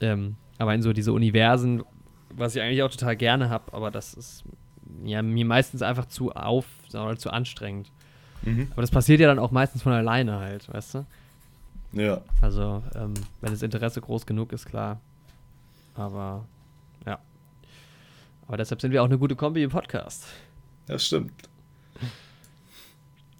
[0.00, 1.82] ähm, aber in so diese Universen,
[2.30, 4.44] was ich eigentlich auch total gerne habe, aber das ist
[5.04, 7.90] ja mir meistens einfach zu auf oder zu anstrengend.
[8.42, 8.68] Mhm.
[8.72, 11.06] Aber das passiert ja dann auch meistens von alleine halt, weißt du?
[11.92, 12.20] Ja.
[12.40, 15.00] Also, ähm, wenn das Interesse groß genug ist, klar.
[15.94, 16.44] Aber,
[17.06, 17.18] ja.
[18.46, 20.26] Aber deshalb sind wir auch eine gute Kombi im Podcast.
[20.86, 21.32] Das stimmt.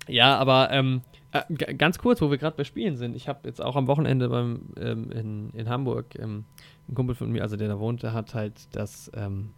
[0.09, 1.03] Ja, aber ähm,
[1.41, 3.17] äh, ganz kurz, wo wir gerade bei Spielen sind.
[3.17, 6.45] Ich habe jetzt auch am Wochenende beim, ähm, in, in Hamburg ähm,
[6.89, 9.51] ein Kumpel von mir, also der da wohnt, der hat halt das, ähm,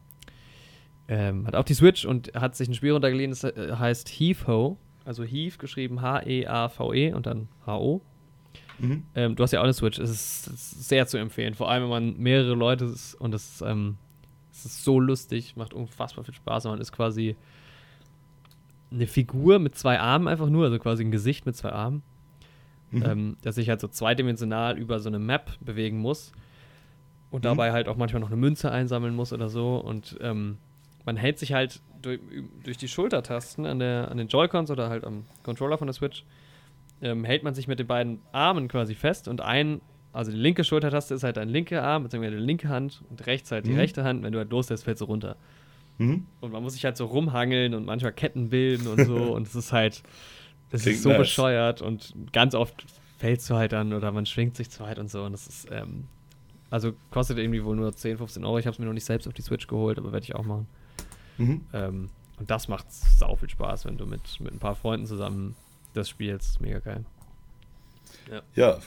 [1.08, 4.78] ähm, hat auch die Switch und hat sich ein Spiel runtergeladen, das äh, heißt Heave-Ho.
[5.04, 8.02] Also Heave geschrieben H-E-A-V-E -E und dann H-O.
[8.78, 9.04] Mhm.
[9.14, 9.98] Ähm, du hast ja auch eine Switch.
[9.98, 11.54] Es ist, ist, sehr zu empfehlen.
[11.54, 13.96] Vor allem, wenn man mehrere Leute ist und es, ähm,
[14.52, 16.66] es ist so lustig, macht unfassbar viel Spaß.
[16.66, 17.36] Und man ist quasi
[18.90, 22.02] eine Figur mit zwei Armen einfach nur, also quasi ein Gesicht mit zwei Armen,
[22.90, 23.02] mhm.
[23.02, 26.32] ähm, das sich halt so zweidimensional über so eine Map bewegen muss
[27.30, 27.48] und mhm.
[27.48, 29.76] dabei halt auch manchmal noch eine Münze einsammeln muss oder so.
[29.76, 30.58] Und ähm,
[31.04, 32.20] man hält sich halt durch,
[32.62, 36.24] durch, die Schultertasten an, der, an den Joy-Cons oder halt am Controller von der Switch,
[37.02, 39.80] ähm, hält man sich mit den beiden Armen quasi fest und ein,
[40.12, 43.50] also die linke Schultertaste ist halt dein linker Arm, beziehungsweise die linke Hand und rechts
[43.52, 43.78] halt die mhm.
[43.78, 44.22] rechte Hand.
[44.22, 45.36] Wenn du halt loslässt, fällst du runter.
[45.98, 46.26] Mhm.
[46.40, 49.16] Und man muss sich halt so rumhangeln und manchmal Ketten bilden und so.
[49.34, 50.02] und es ist halt
[50.70, 51.18] Das Klingt ist so nice.
[51.18, 52.84] bescheuert und ganz oft
[53.18, 55.24] fällst du halt dann oder man schwingt sich zu weit und so.
[55.24, 56.04] Und das ist, ähm,
[56.70, 58.58] also kostet irgendwie wohl nur 10, 15 Euro.
[58.58, 60.44] Ich habe es mir noch nicht selbst auf die Switch geholt, aber werde ich auch
[60.44, 60.68] machen.
[61.38, 61.60] Mhm.
[61.72, 65.56] Ähm, und das macht sau viel Spaß, wenn du mit, mit ein paar Freunden zusammen
[65.94, 66.60] das spielst.
[66.60, 67.04] Mega geil.
[68.54, 68.78] Ja,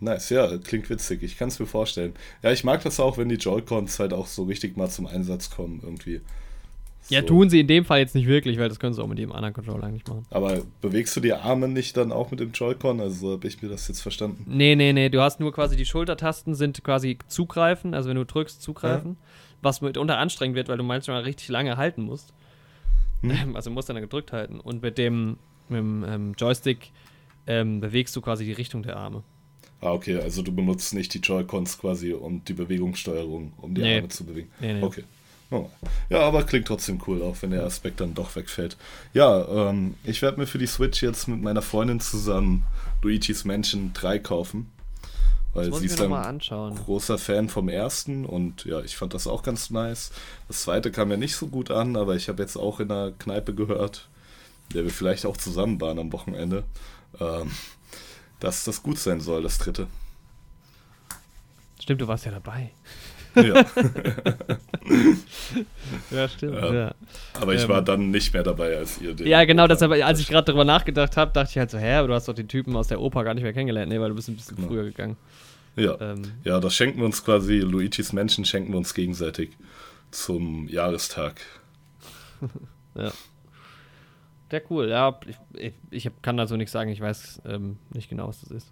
[0.00, 1.22] nice, ja, klingt witzig.
[1.22, 2.14] Ich kann es mir vorstellen.
[2.42, 5.50] Ja, ich mag das auch, wenn die Joy-Cons halt auch so richtig mal zum Einsatz
[5.50, 6.20] kommen, irgendwie.
[7.08, 7.26] Ja, So.
[7.26, 9.32] tun sie in dem Fall jetzt nicht wirklich, weil das können sie auch mit dem
[9.32, 10.24] anderen Controller eigentlich machen.
[10.30, 13.00] Aber bewegst du die Arme nicht dann auch mit dem Joy-Con?
[13.00, 14.44] Also so habe ich mir das jetzt verstanden.
[14.46, 18.24] Nee, nee, nee, du hast nur quasi die Schultertasten sind quasi zugreifen, also wenn du
[18.24, 19.16] drückst, zugreifen,
[19.62, 22.32] was mitunter anstrengend wird, weil du manchmal richtig lange halten musst.
[23.22, 23.32] Hm.
[23.54, 24.58] Also musst dann gedrückt halten.
[24.60, 25.36] Und mit dem,
[25.68, 26.90] mit dem ähm, Joystick
[27.46, 29.22] ähm, bewegst du quasi die Richtung der Arme.
[29.80, 33.96] Ah, okay, also du benutzt nicht die Joy-Cons quasi und die Bewegungssteuerung, um die Nee.
[33.96, 34.48] Arme zu bewegen.
[34.60, 34.82] Nee, nee.
[34.82, 35.02] Okay.
[35.52, 35.68] Oh.
[36.08, 38.78] Ja, aber klingt trotzdem cool, auch wenn der Aspekt dann doch wegfällt.
[39.12, 42.64] Ja, ähm, ich werde mir für die Switch jetzt mit meiner Freundin zusammen
[43.02, 44.72] Luigi's Mansion 3 kaufen.
[45.52, 49.42] Weil Das sie ist ein großer Fan vom ersten und ja, ich fand das auch
[49.42, 50.10] ganz nice.
[50.48, 53.12] Das zweite kam ja nicht so gut an, aber ich habe jetzt auch in der
[53.18, 54.08] Kneipe gehört,
[54.72, 56.64] der wir vielleicht auch zusammen waren am Wochenende,
[57.20, 57.50] ähm,
[58.40, 59.88] dass das gut sein soll, das dritte.
[61.78, 62.70] Stimmt, du warst ja dabei.
[63.34, 63.64] Ja,
[66.10, 66.54] Ja, stimmt.
[66.54, 66.72] Ja.
[66.74, 66.94] Ja,
[67.40, 67.68] aber ich Ähm.
[67.68, 69.26] war dann nicht mehr dabei, als ihr den.
[69.26, 71.94] ja genau, Opa- deshalb, als ich gerade darüber nachgedacht habe, dachte ich halt so, hä,
[71.94, 73.90] aber du hast doch den Typen aus der Oper gar nicht mehr kennengelernt.
[73.90, 74.68] Nee, weil du bist ein bisschen Genau.
[74.68, 75.16] früher gegangen.
[75.76, 75.98] Ja.
[76.00, 79.50] Ähm, ja, das schenken wir uns quasi, Luigi's Menschen schenken wir uns gegenseitig
[80.10, 81.40] zum Jahrestag.
[82.94, 83.10] Ja.
[84.50, 85.18] Der cool, ja.
[85.26, 85.38] Ich,
[85.90, 88.70] ich, ich kann dazu nichts sagen, ich weiß ähm, nicht genau, was das ist.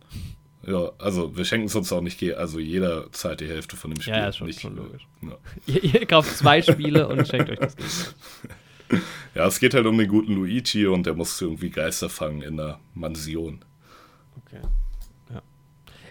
[0.67, 4.01] Ja, also wir schenken es uns auch nicht, also jeder zahlt die Hälfte von dem
[4.03, 4.13] Spiel.
[4.15, 5.07] Ja, ist schon- nicht, schon logisch.
[5.23, 5.37] Ja.
[5.67, 8.15] Ihr, ihr kauft zwei Spiele und schenkt euch das gegenseitig.
[9.37, 12.57] Ja, es geht halt um den guten Luigi und der muss irgendwie Geister fangen in
[12.57, 13.65] der Mansion.
[14.45, 14.61] Okay.
[15.33, 15.41] Ja.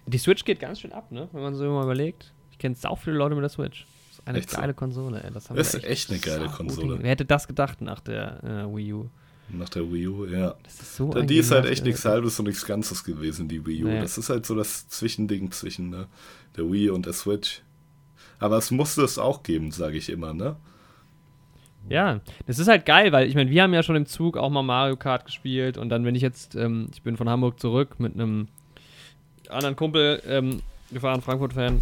[0.05, 1.27] Die Switch geht ganz schön ab, ne?
[1.33, 2.31] Wenn man so mal überlegt.
[2.51, 3.85] Ich kenne sau viele Leute mit der Switch.
[3.85, 4.57] Das ist eine Echt so?
[4.61, 5.29] geile Konsole, ey.
[5.33, 6.99] Das, Das ist echt eine geile Konsole.
[7.01, 9.09] Wer hätte das gedacht nach der äh, Wii U?
[9.51, 10.55] Nach der Wii U, ja.
[10.63, 12.05] Das ist so Da, die ist halt echt nichts.
[12.05, 13.87] Halbes und nichts Ganzes gewesen, die Wii U.
[13.87, 14.01] Nee.
[14.01, 16.07] Das ist halt so das Zwischending zwischen ne,
[16.55, 17.61] der Wii und der Switch.
[18.39, 20.55] Aber es musste es auch geben, sage ich immer, ne?
[21.89, 24.49] Ja, das ist halt geil, weil ich meine, wir haben ja schon im Zug auch
[24.49, 27.99] mal Mario Kart gespielt und dann, wenn ich jetzt, ähm, ich bin von Hamburg zurück
[27.99, 28.47] mit einem
[29.49, 31.81] anderen Kumpel ähm, gefahren, Frankfurt-Fan.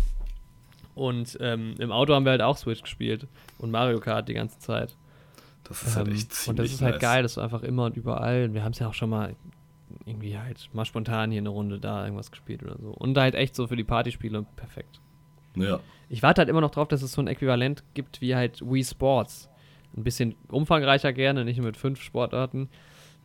[0.96, 3.28] Und ähm, im Auto haben wir halt auch Switch gespielt
[3.60, 4.96] und Mario Kart die ganze Zeit.
[5.68, 7.02] Das ist halt Ähm, echt ziemlich und das ist halt nice.
[7.02, 9.36] geil, dass du einfach immer und überall, und wir haben es ja auch schon mal
[10.06, 12.90] irgendwie halt mal spontan hier eine Runde da irgendwas gespielt oder so.
[12.92, 15.00] Und halt echt so für die Partyspiele perfekt.
[15.56, 18.62] Ja, Ich warte halt immer noch drauf, dass es so ein Äquivalent gibt wie halt
[18.62, 19.50] Wii Sports.
[19.96, 22.70] Ein bisschen umfangreicher gerne, nicht nur mit fünf Sportarten.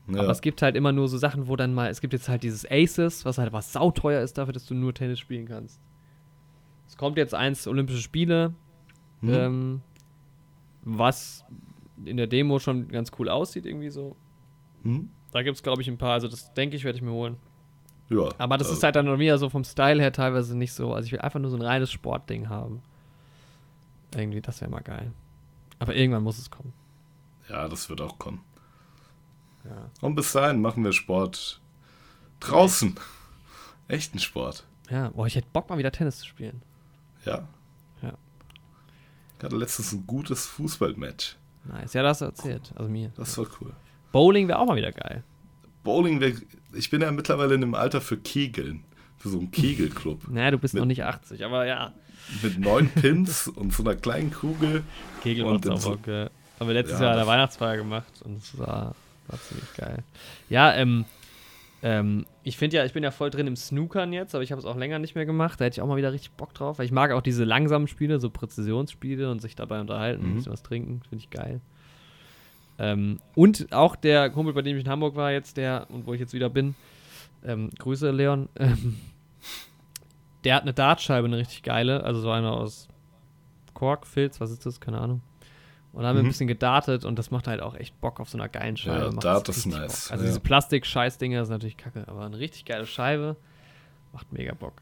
[0.08, 0.20] ja.
[0.20, 2.42] Aber es gibt halt immer nur so Sachen, wo dann mal, es gibt jetzt halt
[2.42, 5.80] dieses Aces, was halt was sauteuer ist dafür, dass du nur Tennis spielen kannst.
[6.88, 8.54] Es kommt jetzt eins Olympische Spiele,
[9.20, 9.28] Hm.
[9.34, 9.80] ähm,
[10.84, 11.44] was
[12.04, 14.16] in der Demo schon ganz cool aussieht, irgendwie so.
[14.82, 15.10] Hm?
[15.32, 17.36] Da gibt es, glaube ich, ein paar, also das denke ich, werde ich mir holen.
[18.10, 18.28] ja.
[18.38, 20.92] Aber das also, ist halt dann wieder so vom Style her teilweise nicht so.
[20.92, 22.82] Also ich will einfach nur so ein reines Sportding haben.
[24.14, 25.12] Irgendwie, das wäre mal geil.
[25.78, 26.72] Aber irgendwann muss es kommen.
[27.48, 28.40] Ja, das wird auch kommen.
[29.64, 29.90] Ja.
[30.00, 31.60] Und bis dahin machen wir Sport
[32.40, 32.94] draußen.
[33.88, 34.64] Echten Sport.
[34.90, 36.62] Ja, boah, ich hätte Bock mal wieder Tennis zu spielen.
[37.24, 37.48] Ja.
[38.02, 38.12] Ja.
[39.38, 41.36] Ich hatte letztens ein gutes Fußballmatch.
[41.64, 41.92] Nice.
[41.94, 42.72] Ja, das hast du erzählt.
[42.74, 43.10] Also mir.
[43.16, 43.72] Das war cool.
[44.10, 45.22] Bowling wäre auch mal wieder geil.
[45.84, 46.32] Bowling, wär-
[46.74, 48.84] ich bin ja mittlerweile in dem Alter für Kegeln.
[49.18, 50.28] Für so einen Kegelclub.
[50.30, 51.92] Naja, du bist Mit- noch nicht 80, aber ja.
[52.42, 54.82] Mit neun Pins und so einer kleinen Kugel.
[55.22, 56.28] Kegel in auch so- Bock, ja.
[56.60, 58.94] Haben wir letztes Ja, Jahr an der Weihnachtsfeier gemacht und es war,
[59.26, 59.98] war ziemlich geil.
[60.48, 61.04] Ja, ähm,
[61.82, 64.60] ähm, ich finde ja, ich bin ja voll drin im Snookern jetzt, aber ich habe
[64.60, 65.60] es auch länger nicht mehr gemacht.
[65.60, 67.88] Da hätte ich auch mal wieder richtig Bock drauf, weil ich mag auch diese langsamen
[67.88, 70.30] Spiele, so Präzisionsspiele und sich dabei unterhalten, Mhm.
[70.30, 71.60] ein bisschen was trinken, finde ich geil.
[72.78, 76.14] Ähm, und auch der Kumpel, bei dem ich in Hamburg war jetzt, der, und wo
[76.14, 76.74] ich jetzt wieder bin,
[77.44, 78.96] ähm, Grüße Leon, ähm,
[80.44, 82.88] der hat eine Dartscheibe, eine richtig geile, also so eine aus
[83.74, 84.80] Kork, Filz, was ist das?
[84.80, 85.20] Keine Ahnung.
[85.92, 86.28] Und haben wir ein Mhm.
[86.28, 89.04] bisschen gedartet und das macht halt auch echt Bock auf so einer geilen Scheibe.
[89.04, 90.12] Ja, Dart ist nice, Bock.
[90.12, 90.30] Also ja.
[90.30, 93.36] diese Plastik-Scheißdinger ist natürlich kacke, aber eine richtig geile Scheibe
[94.12, 94.74] macht mega Bock.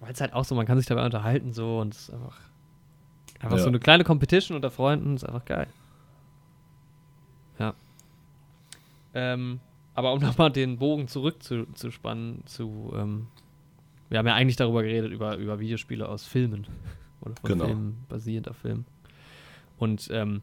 [0.00, 2.38] Weil es halt auch so, man kann sich dabei unterhalten so und es ist einfach,
[3.40, 3.62] einfach Ja.
[3.62, 5.66] so eine kleine Competition unter Freunden, ist einfach geil.
[7.58, 7.72] Ja.
[9.14, 9.60] Ähm,
[9.94, 13.28] aber um nochmal den Bogen zurückzuspannen zu, ähm,
[14.10, 16.66] wir haben ja eigentlich darüber geredet, über, über Videospiele aus Filmen.
[17.22, 17.64] Oder von Genau.
[17.66, 18.84] Filmen, basierend auf Filmen.
[19.84, 20.42] Und ähm,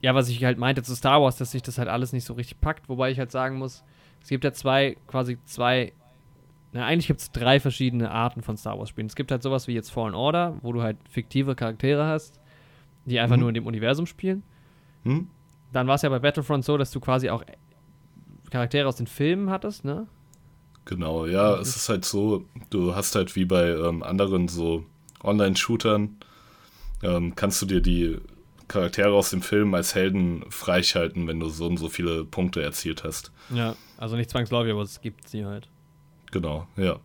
[0.00, 2.34] ja, was ich halt meinte zu Star Wars, dass sich das halt alles nicht so
[2.34, 3.84] richtig packt, wobei ich halt sagen muss,
[4.20, 5.92] es gibt ja zwei, quasi zwei,
[6.72, 9.06] na, eigentlich gibt es drei verschiedene Arten von Star Wars Spielen.
[9.06, 12.40] Es gibt halt sowas wie jetzt Fallen Order, wo du halt fiktive Charaktere hast,
[13.04, 13.40] die einfach Mhm.
[13.40, 14.42] nur in dem Universum spielen.
[15.04, 15.28] Hm?
[15.72, 17.44] Dann war es ja bei Battlefront so, dass du quasi auch
[18.50, 20.06] Charaktere aus den Filmen hattest, ne?
[20.84, 24.84] Genau, ja, es ist halt so, du hast halt wie bei ähm, anderen so
[25.22, 26.16] Online-Shootern,
[27.02, 28.18] ähm, kannst du dir die
[28.72, 33.04] Charaktere aus dem Film als Helden freischalten, wenn du so und so viele Punkte erzielt
[33.04, 33.30] hast.
[33.50, 33.76] Ja.
[33.98, 35.68] Also nicht zwangsläufig, aber es gibt sie halt.
[36.30, 36.96] Genau, ja.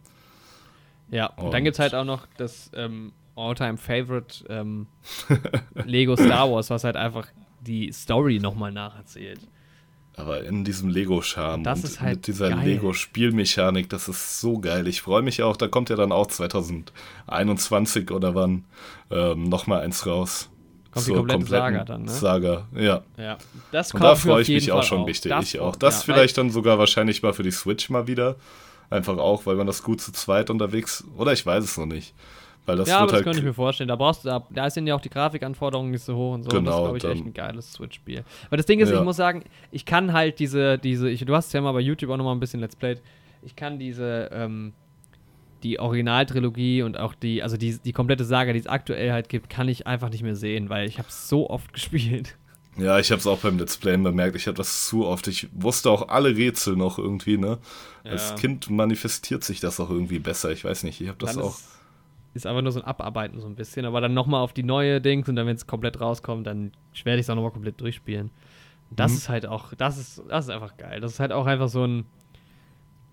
[1.11, 4.87] Ja, und, dann Und- gibt es halt auch noch das ähm, All-Time-Favorite ähm,
[5.85, 7.27] Lego Star Wars, was halt einfach
[7.61, 9.41] die Story nochmal nacherzählt.
[10.15, 12.55] Aber in diesem Lego-Charme und halt mit dieser.
[12.55, 14.87] Lego-Spielmechanik, das ist so geil.
[14.87, 18.65] Ich freue mich auch, da kommt ja dann auch 2021 oder wann
[19.11, 20.49] ähm, nochmal eins raus.
[20.91, 22.09] Kommt die Zur komplette kompletten Saga dann, ne?
[22.11, 23.01] Saga, ja.
[23.17, 23.37] Ja,
[23.71, 25.07] das Und da freue ich mich auch schon auf.
[25.07, 25.31] richtig.
[25.31, 25.75] Das ich auch.
[25.75, 28.35] Das ja, vielleicht dann sogar wahrscheinlich mal für die Switch mal wieder.
[28.89, 31.03] Einfach auch, weil man das gut zu zweit unterwegs.
[31.17, 32.13] Oder ich weiß es noch nicht.
[32.65, 33.23] Weil das ja, aber das halt.
[33.25, 33.87] könnte ich mir vorstellen.
[33.87, 36.57] Da brauchst du, da, da sind ja auch die Grafikanforderungen nicht so hoch und so.
[36.57, 38.23] und das Genau, ist, glaube ich, echt ein geiles Switch-Spiel.
[38.47, 38.97] Aber das Ding ist, Ja.
[38.99, 41.79] ich muss sagen, ich kann halt diese, diese, ich, du hast es ja mal bei
[41.81, 43.01] YouTube auch nochmal ein bisschen Let's Played.
[43.41, 44.73] Ich kann diese, ähm,
[45.67, 49.49] die Originaltrilogie und auch die, also die, die komplette Saga, die es aktuell halt gibt,
[49.49, 52.35] kann ich einfach nicht mehr sehen, weil ich habe so oft gespielt.
[52.77, 54.35] Ja, ich habe es auch beim Let's Play bemerkt.
[54.35, 55.27] Ich hatte das zu oft.
[55.27, 57.57] Ich wusste auch alle Rätsel noch irgendwie, ne?
[58.03, 58.35] Als Ja.
[58.35, 60.51] Kind manifestiert sich das auch irgendwie besser.
[60.51, 61.01] Ich weiß nicht.
[61.01, 61.55] Ich habe das Dann auch.
[61.55, 61.67] Ist,
[62.35, 65.01] ist einfach nur so ein Abarbeiten so ein bisschen, aber dann nochmal auf die neue
[65.01, 66.71] Dings und dann, wenn es komplett rauskommt, dann
[67.03, 68.29] werde ich es auch nochmal komplett durchspielen.
[68.91, 69.17] Das Mhm.
[69.17, 70.99] ist halt auch, das ist, das ist einfach geil.
[71.01, 72.05] Das ist halt auch einfach so ein,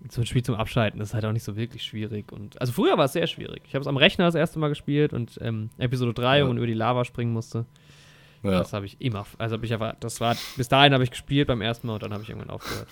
[0.09, 0.99] so ein Spiel zum Abschalten.
[1.01, 2.31] Ist halt auch nicht so wirklich schwierig.
[2.31, 3.63] Und, also früher war es sehr schwierig.
[3.67, 6.43] Ich habe es am Rechner das erste Mal gespielt und ähm, Episode 3, Ja.
[6.43, 7.65] wo man über die Lava springen musste.
[8.43, 8.51] Ja.
[8.51, 11.47] Das habe ich immer, also habe ich einfach, das war, bis dahin habe ich gespielt
[11.47, 12.87] beim ersten Mal und dann habe ich irgendwann aufgehört.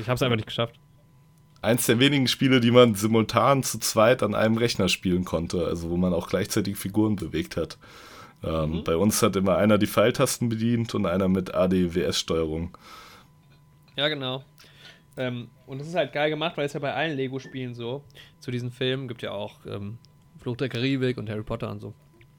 [0.00, 0.74] Ich habe es einfach nicht geschafft.
[1.62, 5.90] Eins der wenigen Spiele, die man simultan zu zweit an einem Rechner spielen konnte, also
[5.90, 7.78] wo man auch gleichzeitig Figuren bewegt hat.
[8.42, 8.84] Ähm, Mhm.
[8.84, 12.76] Bei uns hat immer einer die Pfeiltasten bedient und einer mit ADWS-Steuerung.
[13.94, 14.42] Ja, genau.
[15.16, 18.02] Ähm, und das ist halt geil gemacht, weil es ja bei allen Lego-Spielen so,
[18.40, 19.98] zu diesen Filmen gibt ja auch ähm,
[20.38, 21.92] Fluch der Karibik und Harry Potter und so.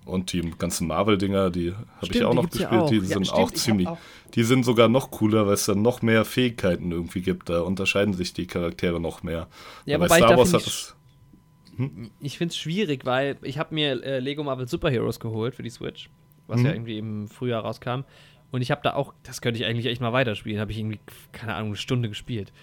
[0.05, 2.91] Und die ganzen Marvel-Dinger, die habe ich auch die noch ja gespielt, die auch.
[2.91, 3.88] Ja, sind stimmt, auch ziemlich.
[3.88, 3.97] auch-
[4.34, 7.47] Die sind sogar noch cooler, weil es dann noch mehr Fähigkeiten irgendwie gibt.
[7.49, 9.47] Da unterscheiden sich die Charaktere noch mehr.
[9.86, 10.95] Ja, Aber ich da Wars hat ich- es.
[12.19, 15.63] Ich finde es schwierig, weil ich habe mir äh, Lego Marvel Super Heroes geholt für
[15.63, 16.09] die Switch,
[16.47, 16.65] was Mhm.
[16.65, 18.01] ja irgendwie im Frühjahr rauskam.
[18.53, 20.99] Und ich habe da auch, das könnte ich eigentlich echt mal weiterspielen, habe ich irgendwie,
[21.31, 22.53] keine Ahnung, eine Stunde gespielt.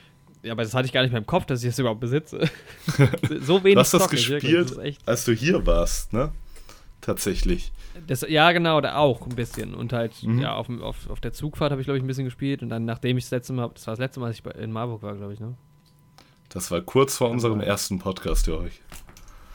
[0.44, 2.48] Ja, aber das hatte ich gar nicht mehr im Kopf, dass ich das überhaupt besitze.
[3.40, 6.30] so wenig Du hast das ich wirklich, gespielt, das als du hier warst, ne?
[7.00, 7.72] Tatsächlich.
[8.06, 9.74] Das, ja, genau, da auch ein bisschen.
[9.74, 10.38] Und halt, Mhm.
[10.40, 12.62] ja, auf, auf, auf der Zugfahrt habe ich, glaube ich, ein bisschen gespielt.
[12.62, 14.70] Und dann, nachdem ich das letzte Mal, das war das letzte Mal, als ich in
[14.70, 15.56] Marburg war, glaube ich, ne?
[16.50, 18.80] Das war kurz vor unserem ersten Podcast für euch.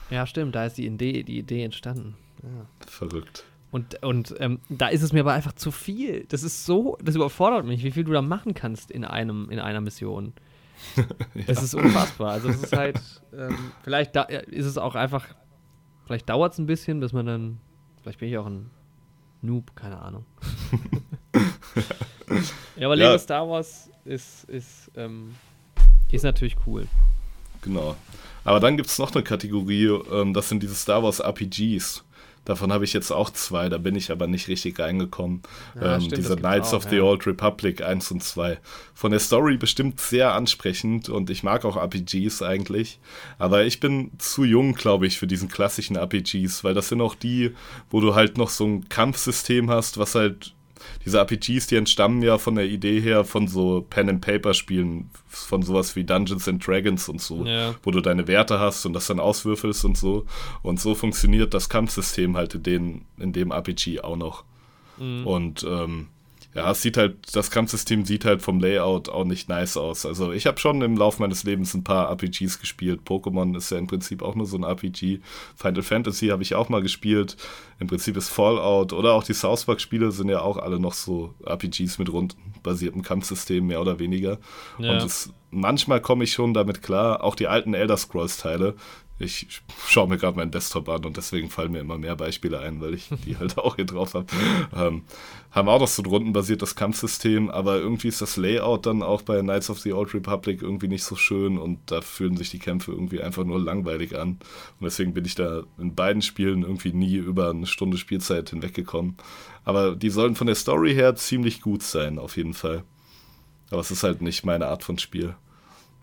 [0.09, 2.15] Ja, stimmt, da ist die Idee, die Idee entstanden.
[2.43, 2.65] Ja.
[2.87, 3.45] Verrückt.
[3.75, 6.23] Und, und ähm, da ist es mir aber einfach zu viel.
[6.29, 9.59] Das ist so, das überfordert mich, wie viel du da machen kannst in, einem, in
[9.59, 10.31] einer Mission.
[11.45, 12.31] Das ist unfassbar.
[12.31, 13.01] Also, das ist halt,
[13.37, 15.25] ähm, vielleicht da, ist es auch einfach,
[16.05, 17.59] vielleicht dauert es ein bisschen, bis man dann,
[18.01, 18.69] vielleicht bin ich auch ein
[19.41, 20.25] Noob, keine Ahnung.
[22.77, 23.07] ja, aber Ja.
[23.09, 25.35] Lego Star Wars ist, ist, ähm,
[26.13, 26.87] ist natürlich cool.
[27.61, 27.97] Genau.
[28.45, 32.04] Aber dann gibt es noch eine Kategorie, ähm, das sind diese Star Wars RPGs.
[32.45, 35.41] Davon habe ich jetzt auch zwei, da bin ich aber nicht richtig reingekommen.
[35.75, 37.03] Ja, ähm, stimmt, diese Knights auch, of the ja.
[37.03, 38.59] Old Republic 1 und 2.
[38.93, 42.99] Von der Story bestimmt sehr ansprechend und ich mag auch RPGs eigentlich.
[43.37, 47.15] Aber ich bin zu jung, glaube ich, für diesen klassischen RPGs, weil das sind auch
[47.15, 47.53] die,
[47.89, 50.54] wo du halt noch so ein Kampfsystem hast, was halt
[51.05, 56.03] diese RPGs, die entstammen ja von der Idee her von so Pen-and-Paper-Spielen, von sowas wie
[56.03, 57.75] Dungeons and Dragons und so, Ja.
[57.83, 60.25] wo du deine Werte hast und das dann auswürfelst und so.
[60.61, 64.43] Und so funktioniert das Kampfsystem halt in, den, in dem RPG auch noch.
[64.97, 65.27] Mhm.
[65.27, 66.07] Und ähm,
[66.55, 70.05] ja, es sieht halt, das Kampfsystem sieht halt vom Layout auch nicht nice aus.
[70.05, 73.01] Also ich habe schon im Laufe meines Lebens ein paar RPGs gespielt.
[73.05, 75.19] Pokémon ist ja im Prinzip auch nur so ein RPG.
[75.57, 77.35] Final Fantasy habe ich auch mal gespielt.
[77.79, 81.33] Im Prinzip ist Fallout oder auch die South Park-Spiele sind ja auch alle noch so
[81.45, 84.37] RPGs mit rundenbasiertem Kampfsystem, mehr oder weniger.
[84.79, 84.91] Ja.
[84.91, 88.75] Und es, manchmal komme ich schon damit klar, auch die alten Elder Scrolls-Teile,
[89.17, 92.81] ich schaue mir gerade meinen Desktop an und deswegen fallen mir immer mehr Beispiele ein,
[92.81, 94.25] weil ich die halt auch hier drauf habe.
[94.75, 95.03] Ähm,
[95.51, 99.39] haben auch noch so ein rundenbasiertes Kampfsystem, aber irgendwie ist das Layout dann auch bei
[99.39, 102.91] Knights of the Old Republic irgendwie nicht so schön und da fühlen sich die Kämpfe
[102.91, 104.31] irgendwie einfach nur langweilig an.
[104.31, 109.15] Und deswegen bin ich da in beiden Spielen irgendwie nie über eine Stunde Spielzeit hinweggekommen.
[109.63, 112.83] Aber die sollen von der Story her ziemlich gut sein, auf jeden Fall.
[113.71, 115.35] Aber es ist halt nicht meine Art von Spiel.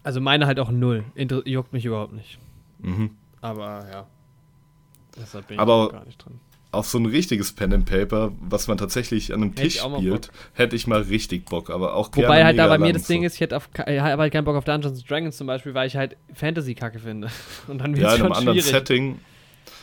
[0.02, 1.04] Also meine halt auch null.
[1.14, 2.38] Inter juckt mich überhaupt nicht.
[2.82, 3.10] Mhm.
[3.40, 4.06] Aber ja.
[5.16, 6.40] Deshalb bin ich Aber gar nicht drin.
[6.70, 10.30] Auf so ein richtiges Pen and Paper, was man tatsächlich an einem hätte Tisch spielt,
[10.54, 13.12] hätte ich mal richtig Bock, aber auch Wobei halt da bei mir das so.
[13.12, 15.74] Ding ist, ich hätte auf, ich habe halt keinen Bock auf Dungeons Dragons zum Beispiel,
[15.74, 17.28] weil ich halt Fantasy-Kacke finde.
[17.68, 19.20] Und dann ja, in einem anderen Setting.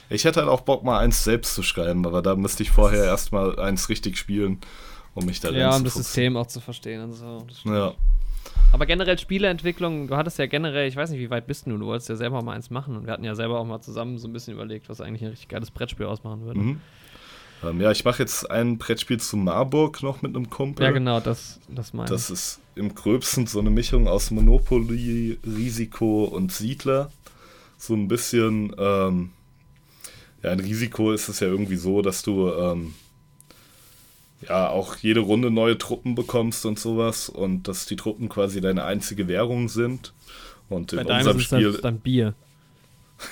[0.09, 3.03] Ich hätte halt auch Bock, mal eins selbst zu schreiben, aber da müsste ich vorher
[3.03, 4.59] erstmal eins richtig spielen,
[5.13, 7.45] um mich da Ja, um das System auch zu verstehen und so.
[7.65, 7.93] Ja.
[8.71, 11.85] Aber generell Spieleentwicklung, du hattest ja generell, ich weiß nicht, wie weit bist du, du
[11.87, 14.27] wolltest ja selber mal eins machen und wir hatten ja selber auch mal zusammen so
[14.27, 16.59] ein bisschen überlegt, was eigentlich ein richtig geiles Brettspiel ausmachen würde.
[16.59, 16.81] Mhm.
[17.63, 20.85] Ähm, ja, ich mache jetzt ein Brettspiel zu Marburg noch mit einem Kumpel.
[20.85, 26.25] Ja, genau, das, das meine Das ist im gröbsten so eine Mischung aus Monopoly, Risiko
[26.25, 27.11] und Siedler.
[27.77, 29.31] So ein bisschen, ähm,
[30.43, 32.93] ja, ein Risiko ist es ja irgendwie so, dass du ähm,
[34.47, 38.85] ja auch jede Runde neue Truppen bekommst und sowas und dass die Truppen quasi deine
[38.85, 40.13] einzige Währung sind.
[40.69, 41.69] Und in Bei unserem Spiel.
[41.69, 42.33] Ist dann Bier.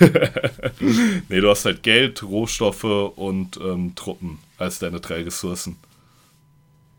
[1.28, 5.76] nee, du hast halt Geld, Rohstoffe und ähm, Truppen als deine drei Ressourcen.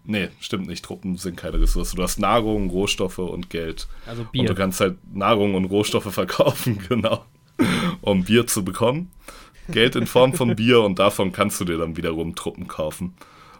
[0.06, 0.84] Nee, stimmt nicht.
[0.84, 1.98] Truppen sind keine Ressourcen.
[1.98, 3.88] Du hast Nahrung, Rohstoffe und Geld.
[4.08, 4.42] Also Bier.
[4.42, 7.26] Und du kannst halt Nahrung und Rohstoffe verkaufen, genau.
[8.02, 9.12] Um Bier zu bekommen.
[9.68, 13.14] Geld in Form von Bier und davon kannst du dir dann wiederum Truppen kaufen.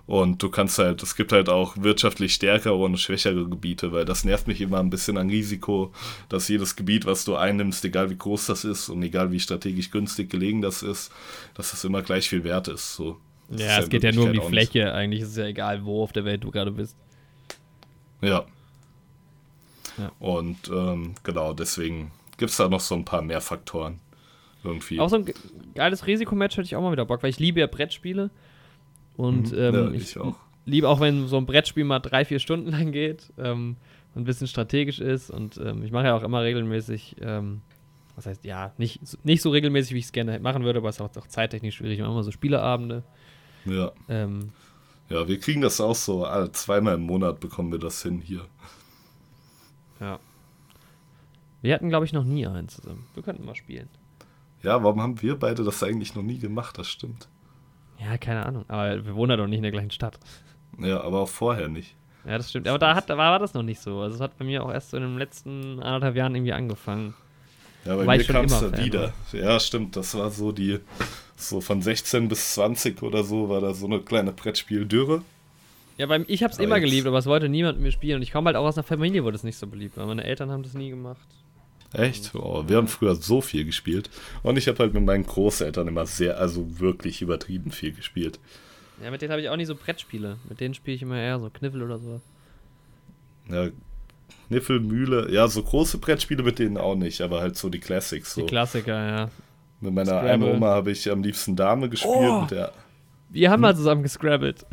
[0.10, 4.24] Und du kannst halt, es gibt halt auch wirtschaftlich stärkere und schwächere Gebiete, weil das
[4.24, 5.94] nervt mich immer ein bisschen an Risiko,
[6.30, 9.92] dass jedes Gebiet, was du einnimmst, egal wie groß das ist und egal wie strategisch
[9.92, 11.12] günstig gelegen das ist,
[11.54, 12.96] dass das immer gleich viel wert ist.
[12.96, 13.18] So.
[13.50, 14.86] Das ja, ist es geht ja nur um die Fläche.
[14.86, 14.94] Nicht.
[14.94, 16.96] Eigentlich ist es ja egal, wo auf der Welt du gerade bist.
[18.22, 18.46] Ja.
[20.00, 20.12] ja.
[20.18, 24.00] Und ähm, genau, deswegen gibt es da noch so ein paar mehr Faktoren.
[24.64, 25.00] Irgendwie.
[25.00, 25.26] Auch so ein
[25.76, 28.32] geiles Risikomatch hätte ich auch mal wieder Bock, weil ich liebe ja Brettspiele.
[29.20, 29.58] Und mhm.
[29.58, 30.38] ähm, ja, ich, ich auch.
[30.64, 33.76] liebe auch, wenn so ein Brettspiel mal drei, vier Stunden lang geht ähm,
[34.16, 35.30] und ein bisschen strategisch ist.
[35.30, 37.60] Und ähm, ich mache ja auch immer regelmäßig, ähm,
[38.16, 40.96] was heißt, ja, nicht, nicht so regelmäßig, wie ich es gerne machen würde, aber es
[40.96, 41.98] ist auch, auch zeittechnisch schwierig.
[41.98, 43.04] Wir machen immer so Spieleabende.
[43.66, 43.92] Ja.
[44.08, 44.52] Ähm,
[45.10, 48.46] ja, wir kriegen das auch so, alle zweimal im Monat bekommen wir das hin hier.
[50.00, 50.18] Ja.
[51.62, 53.06] Wir hatten, glaube ich, noch nie eins zusammen.
[53.16, 53.90] Wir könnten mal spielen.
[54.64, 56.78] Ja, warum haben wir beide das eigentlich noch nie gemacht?
[56.78, 57.28] Das stimmt.
[58.00, 58.66] Ja, keine Ahnung.
[58.68, 60.20] Aber wir wohnen ja doch nicht in der gleichen Stadt.
[60.78, 61.96] Ja, aber auch vorher nicht.
[62.26, 62.68] Ja, das stimmt.
[62.68, 64.00] Aber da, hat, war, das noch nicht so.
[64.00, 67.14] Also es hat bei mir auch erst so in den letzten anderthalb Jahren irgendwie angefangen.
[67.86, 69.14] Ja, bei War mir kam es da wieder.
[69.32, 69.40] War.
[69.40, 69.96] Ja, stimmt.
[69.96, 70.80] Das war so die,
[71.36, 75.24] so von 16 bis 20 oder so, war da so eine kleine Brettspiel-Dürre.
[75.98, 78.18] Ja, beim, ich hab's aber immer geliebt, aber es wollte niemand mit mir spielen.
[78.18, 80.06] Und ich komme halt auch aus einer Familie, wo das nicht so beliebt war.
[80.06, 81.28] Meine Eltern haben das nie gemacht.
[81.94, 82.36] Echt?
[82.36, 84.10] Oh, wir haben früher so viel gespielt.
[84.44, 88.40] Und ich habe halt mit meinen Großeltern immer sehr, also wirklich übertrieben viel gespielt.
[89.04, 90.38] Ja, mit denen habe ich auch nicht so Brettspiele.
[90.48, 92.22] Mit denen spiele ich immer eher so Kniffel oder so.
[93.50, 93.70] Ja,
[94.48, 95.32] Kniffel, Mühle.
[95.32, 98.34] Ja, so große Brettspiele mit denen auch nicht, aber halt so die Classics.
[98.34, 98.42] So.
[98.42, 99.30] Die Klassiker, ja.
[99.82, 102.14] Mit meiner einen Oma habe ich am liebsten Dame gespielt.
[102.16, 102.48] Oh,
[103.30, 103.62] wir haben hm?
[103.62, 104.66] mal zusammen gescrabbelt.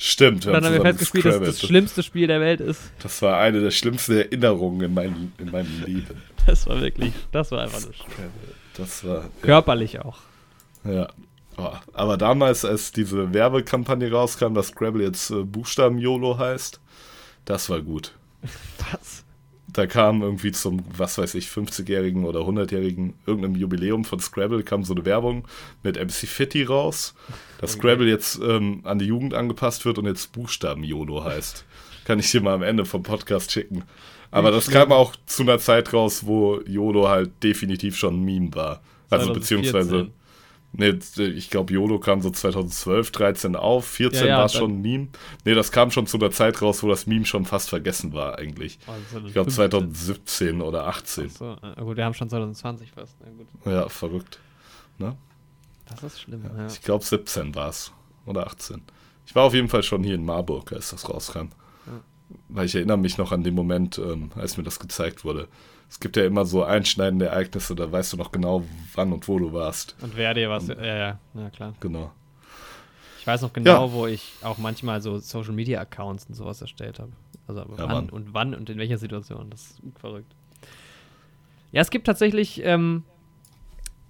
[0.00, 0.46] Stimmt.
[0.46, 2.80] Wir dann haben wir festgespielt, dass das schlimmste Spiel der Welt ist.
[3.02, 6.22] Das war eine der schlimmsten Erinnerungen in, mein, in meinem Leben.
[6.46, 7.92] Das war wirklich, das war einfach nur
[8.76, 9.28] Das war.
[9.42, 10.04] Körperlich ja.
[10.04, 10.18] auch.
[10.84, 11.08] Ja.
[11.56, 16.78] Oh, aber damals, als diese Werbekampagne rauskam, dass Scrabble jetzt äh, Buchstaben-YOLO heißt,
[17.44, 18.14] das war gut.
[18.92, 19.24] Was?
[19.72, 24.82] Da kam irgendwie zum, was weiß ich, 50-jährigen oder 100-jährigen irgendeinem Jubiläum von Scrabble kam
[24.82, 25.46] so eine Werbung
[25.82, 27.14] mit MC Fitty raus,
[27.60, 27.80] dass okay.
[27.80, 31.64] Scrabble jetzt ähm, an die Jugend angepasst wird und jetzt Buchstaben-YOLO heißt.
[32.04, 33.84] Kann ich dir mal am Ende vom Podcast schicken.
[34.30, 38.54] Aber das kam auch zu einer Zeit raus, wo YOLO halt definitiv schon ein Meme
[38.54, 38.82] war.
[39.10, 39.60] Also 2014.
[39.60, 40.10] beziehungsweise,
[40.72, 44.72] nee, ich glaube YOLO kam so 2012, 13 auf, 14 ja, ja, war es schon
[44.72, 45.08] ein Meme.
[45.44, 48.38] Nee, das kam schon zu einer Zeit raus, wo das Meme schon fast vergessen war
[48.38, 48.78] eigentlich.
[48.86, 51.26] Also ich glaube 2017 oder 18.
[51.26, 53.16] Achso, gut, wir haben schon 2020 fast.
[53.64, 54.40] Ja, verrückt.
[54.98, 55.16] Ne?
[55.88, 56.66] Das ist schlimm, ja.
[56.66, 57.92] Ich glaube 17 war es.
[58.26, 58.82] Oder 18.
[59.26, 61.48] Ich war auf jeden Fall schon hier in Marburg, als das rauskam
[62.48, 65.48] weil ich erinnere mich noch an den Moment, ähm, als mir das gezeigt wurde.
[65.88, 68.64] Es gibt ja immer so einschneidende Ereignisse, da weißt du noch genau,
[68.94, 69.96] wann und wo du warst.
[70.02, 71.74] Und wer dir was, ja, ja, ja, klar.
[71.80, 72.12] Genau.
[73.20, 73.92] Ich weiß noch genau, ja.
[73.92, 77.12] wo ich auch manchmal so Social Media Accounts und sowas erstellt habe.
[77.46, 78.10] Also ja, wann Mann.
[78.10, 79.48] und wann und in welcher Situation.
[79.50, 80.34] Das ist verrückt.
[81.72, 83.04] Ja, es gibt tatsächlich ähm,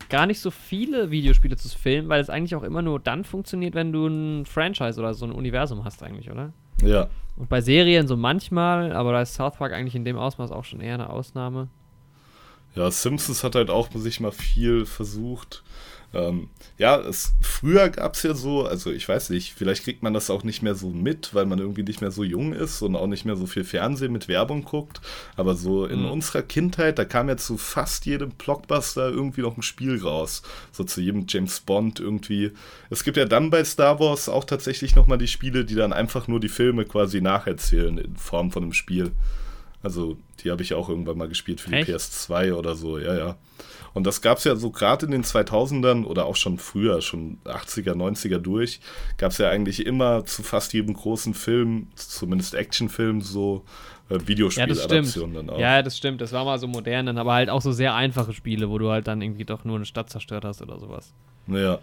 [0.09, 3.75] gar nicht so viele Videospiele zu filmen, weil es eigentlich auch immer nur dann funktioniert,
[3.75, 6.53] wenn du ein Franchise oder so ein Universum hast, eigentlich, oder?
[6.83, 7.09] Ja.
[7.37, 10.65] Und bei Serien so manchmal, aber da ist South Park eigentlich in dem Ausmaß auch
[10.65, 11.69] schon eher eine Ausnahme.
[12.75, 15.63] Ja, Simpsons hat halt auch sich mal viel versucht.
[16.15, 16.49] Ähm,
[16.79, 20.31] ja, es, früher gab es ja so, also ich weiß nicht, vielleicht kriegt man das
[20.31, 23.07] auch nicht mehr so mit, weil man irgendwie nicht mehr so jung ist und auch
[23.07, 25.03] nicht mehr so viel Fernsehen mit Werbung guckt.
[25.37, 26.11] Aber so in mhm.
[26.11, 30.43] unserer Kindheit, da kam ja zu fast jedem Blockbuster irgendwie noch ein Spiel raus.
[30.73, 32.53] So zu jedem James Bond irgendwie.
[32.89, 36.27] Es gibt ja dann bei Star Wars auch tatsächlich nochmal die Spiele, die dann einfach
[36.27, 39.13] nur die Filme quasi nacherzählen in Form von einem Spiel.
[39.83, 41.91] Also die habe ich auch irgendwann mal gespielt für die Echt?
[41.91, 43.37] PS2 oder so, ja, ja.
[43.95, 47.39] Und das gab es ja so gerade in den 2000ern oder auch schon früher, schon
[47.45, 48.81] 80er, 90er durch,
[49.17, 53.65] gab es ja eigentlich immer zu fast jedem großen Film, zumindest Actionfilm, so
[54.11, 55.59] äh, Videospieladaptionen ja, dann auch.
[55.59, 56.21] Ja, das stimmt.
[56.21, 58.91] Das war mal so modern, dann aber halt auch so sehr einfache Spiele, wo du
[58.91, 61.13] halt dann irgendwie doch nur eine Stadt zerstört hast oder sowas.
[61.47, 61.79] Naja.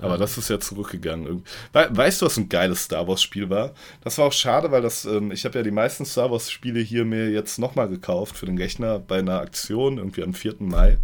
[0.00, 0.16] Aber ja.
[0.16, 1.42] das ist ja zurückgegangen.
[1.72, 3.72] weißt du, was ein geiles Star Wars-Spiel war?
[4.02, 7.04] Das war auch schade, weil das, ähm, ich habe ja die meisten Star Wars-Spiele hier
[7.04, 10.56] mir jetzt nochmal gekauft für den Rechner bei einer Aktion, irgendwie am 4.
[10.60, 10.98] Mai.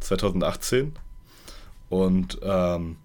[0.00, 0.92] 2018.
[1.88, 2.96] Und ähm,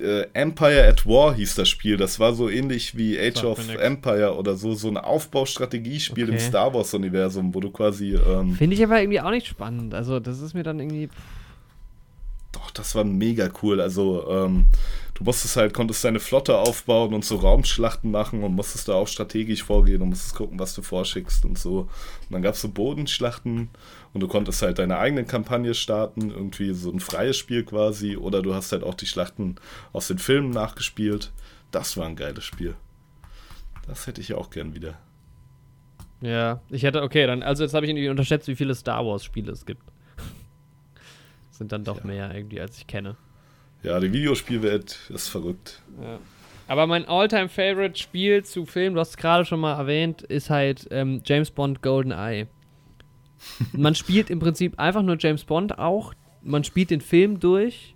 [0.00, 1.96] äh, Empire at War hieß das Spiel.
[1.96, 6.32] Das war so ähnlich wie Age of Empire oder so, so ein Aufbaustrategiespiel okay.
[6.32, 8.14] im Star Wars-Universum, wo du quasi.
[8.14, 9.94] Ähm, Finde ich aber irgendwie auch nicht spannend.
[9.94, 11.08] Also, das ist mir dann irgendwie.
[12.52, 13.80] Doch, das war mega cool.
[13.80, 14.66] Also, ähm,
[15.14, 19.08] du musstest halt, konntest deine Flotte aufbauen und so Raumschlachten machen und musstest da auch
[19.08, 21.80] strategisch vorgehen und musstest gucken, was du vorschickst und so.
[21.80, 23.70] Und dann gab es so Bodenschlachten
[24.14, 28.40] und du konntest halt deine eigene Kampagne starten, irgendwie so ein freies Spiel quasi, oder
[28.42, 29.56] du hast halt auch die Schlachten
[29.92, 31.32] aus den Filmen nachgespielt.
[31.72, 32.76] Das war ein geiles Spiel.
[33.86, 34.94] Das hätte ich auch gern wieder.
[36.20, 39.52] Ja, ich hätte, okay, dann, also jetzt habe ich irgendwie unterschätzt, wie viele Star Wars-Spiele
[39.52, 39.82] es gibt.
[41.50, 42.06] sind dann doch ja.
[42.06, 43.16] mehr irgendwie, als ich kenne.
[43.82, 45.82] Ja, die Videospielwelt ist verrückt.
[46.00, 46.18] Ja.
[46.66, 50.48] Aber mein Alltime favorite Spiel zu Filmen, du hast es gerade schon mal erwähnt, ist
[50.48, 52.46] halt ähm, James Bond Golden Eye.
[53.72, 56.14] Man spielt im Prinzip einfach nur James Bond auch.
[56.42, 57.94] Man spielt den Film durch.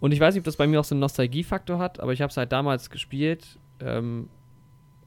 [0.00, 2.20] Und ich weiß nicht, ob das bei mir auch so einen Nostalgiefaktor hat, aber ich
[2.20, 4.28] habe es halt damals gespielt, ähm,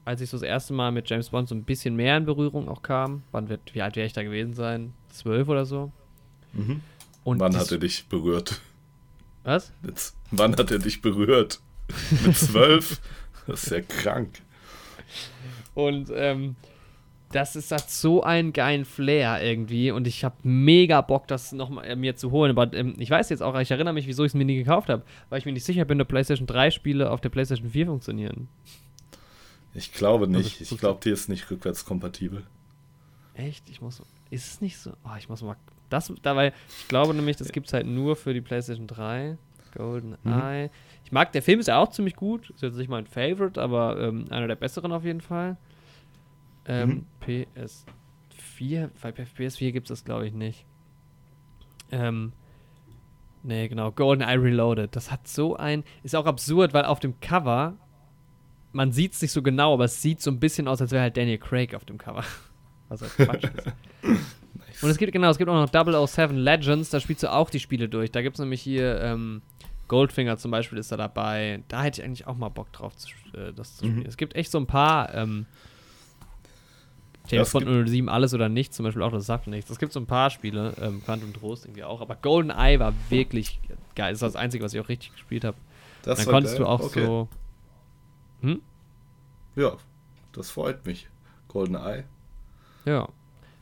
[0.04, 2.68] als ich so das erste Mal mit James Bond so ein bisschen mehr in Berührung
[2.68, 3.22] auch kam.
[3.30, 4.94] Wann wird, wie alt wäre ich da gewesen sein?
[5.10, 5.92] Zwölf oder so.
[6.52, 6.80] Mhm.
[7.24, 8.60] Und Wann hat er dich berührt?
[9.44, 9.72] Was?
[9.86, 11.60] Jetzt, wann hat er dich berührt?
[12.24, 13.00] Mit zwölf?
[13.46, 14.40] das ist ja krank.
[15.74, 16.56] Und ähm,
[17.30, 21.84] das ist hat so einen geilen Flair irgendwie und ich habe mega Bock, das nochmal
[21.84, 22.56] äh, mir zu holen.
[22.56, 24.88] Aber ähm, ich weiß jetzt auch, ich erinnere mich, wieso ich es mir nie gekauft
[24.88, 27.86] habe, weil ich mir nicht sicher bin, ob PlayStation 3 Spiele auf der PlayStation 4
[27.86, 28.48] funktionieren.
[29.74, 30.60] Ich glaube also, nicht.
[30.60, 32.44] ich glaube, die ist nicht rückwärtskompatibel.
[33.34, 33.68] Echt?
[33.70, 34.02] Ich muss.
[34.30, 34.92] Ist es nicht so?
[35.04, 35.56] Oh, ich muss mal.
[35.90, 36.52] Das dabei.
[36.80, 39.38] Ich glaube nämlich, das gibt es halt nur für die PlayStation 3.
[39.74, 40.32] Golden mhm.
[40.32, 40.70] Eye.
[41.04, 42.50] Ich mag, der Film ist ja auch ziemlich gut.
[42.50, 45.56] Ist jetzt nicht mein Favorite, aber ähm, einer der besseren auf jeden Fall.
[46.68, 47.46] Ähm, mhm.
[48.60, 50.66] PS4, bei PS4 gibt es das glaube ich nicht.
[51.90, 52.32] Ähm,
[53.42, 54.94] nee, genau, GoldenEye Reloaded.
[54.94, 57.74] Das hat so ein, ist auch absurd, weil auf dem Cover,
[58.72, 61.02] man sieht es nicht so genau, aber es sieht so ein bisschen aus, als wäre
[61.02, 62.22] halt Daniel Craig auf dem Cover.
[62.88, 63.66] Was halt Quatsch ist.
[64.54, 64.82] nice.
[64.82, 67.60] Und es gibt, genau, es gibt auch noch 007 Legends, da spielst du auch die
[67.60, 68.10] Spiele durch.
[68.12, 69.42] Da gibt es nämlich hier, ähm,
[69.88, 71.64] Goldfinger zum Beispiel ist da dabei.
[71.68, 74.00] Da hätte ich eigentlich auch mal Bock drauf, zu, äh, das zu spielen.
[74.00, 74.06] Mhm.
[74.06, 75.46] Es gibt echt so ein paar ähm,
[77.28, 79.70] James Bond 07 alles oder nichts, zum Beispiel auch, das sagt nichts.
[79.70, 82.94] Es gibt so ein paar Spiele, ähm, Quantum Trost irgendwie auch, aber Golden Eye war
[83.10, 83.60] wirklich
[83.94, 84.12] geil.
[84.12, 85.56] Das ist das Einzige, was ich auch richtig gespielt habe.
[86.02, 86.64] Dann konntest geil.
[86.64, 87.04] du auch okay.
[87.04, 87.28] so.
[88.40, 88.62] Hm?
[89.56, 89.76] Ja,
[90.32, 91.08] das freut mich.
[91.48, 92.04] Golden Eye.
[92.84, 93.08] Ja.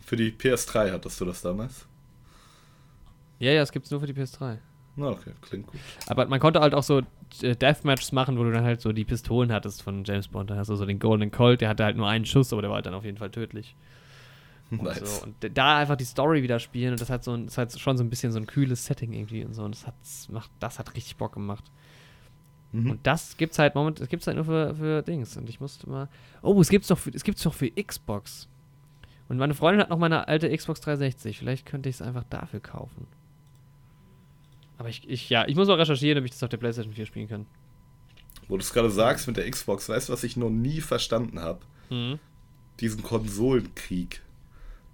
[0.01, 1.87] Für die PS3 hattest du das damals?
[3.39, 4.59] Ja, ja, es gibt es nur für die PS3.
[4.97, 5.81] Na, okay, klingt gut.
[6.07, 7.03] Aber man konnte halt auch so
[7.43, 10.51] Deathmatches machen, wo du dann halt so die Pistolen hattest von James Bond.
[10.51, 12.71] Da hast du so den Golden Colt, der hatte halt nur einen Schuss, aber der
[12.71, 13.77] war halt dann auf jeden Fall tödlich.
[14.71, 15.01] Nice.
[15.01, 15.25] Und, so.
[15.25, 18.03] und da einfach die Story wieder spielen und das hat so das hat schon so
[18.03, 19.63] ein bisschen so ein kühles Setting irgendwie und so.
[19.65, 19.95] Und das hat,
[20.31, 21.65] macht, das hat richtig Bock gemacht.
[22.73, 22.91] Mhm.
[22.91, 25.37] Und das gibt's halt moment, das gibt's halt nur für, für Dings.
[25.37, 26.09] Und ich musste mal.
[26.43, 28.49] Oh, es gibt's doch für, es gibt's doch für Xbox.
[29.29, 31.39] Und meine Freundin hat noch meine alte Xbox 360.
[31.39, 33.07] Vielleicht könnte ich es einfach dafür kaufen.
[34.79, 37.07] Aber ich, ich, ja, ich muss mal recherchieren, ob ich das auf der PlayStation 4
[37.07, 37.47] spielen kann.
[38.49, 41.41] Wo du es gerade sagst mit der Xbox, weißt du, was ich noch nie verstanden
[41.41, 41.61] habe?
[41.91, 42.19] Mhm.
[42.81, 44.23] Diesen Konsolenkrieg.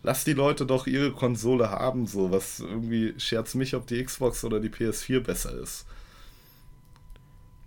[0.04, 2.30] Lass die Leute doch ihre Konsole haben, so.
[2.30, 5.86] Was irgendwie scherzt mich, ob die Xbox oder die PS4 besser ist.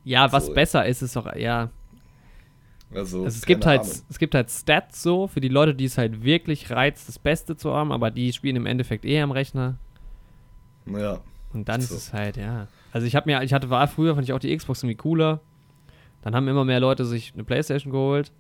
[0.04, 1.70] Ja, was so, besser ist, ist doch, ja.
[2.94, 5.98] Also, also es gibt halt, es gibt halt Stats so für die Leute, die es
[5.98, 9.78] halt wirklich reizt, das Beste zu haben, aber die spielen im Endeffekt eh am Rechner.
[10.86, 11.22] Ja.
[11.56, 11.96] Und dann So.
[11.96, 12.68] ist es halt, ja.
[12.92, 15.40] Also ich habe mir, ich hatte, war früher, fand ich auch die Xbox irgendwie cooler.
[16.22, 18.32] Dann haben immer mehr Leute sich eine Playstation geholt.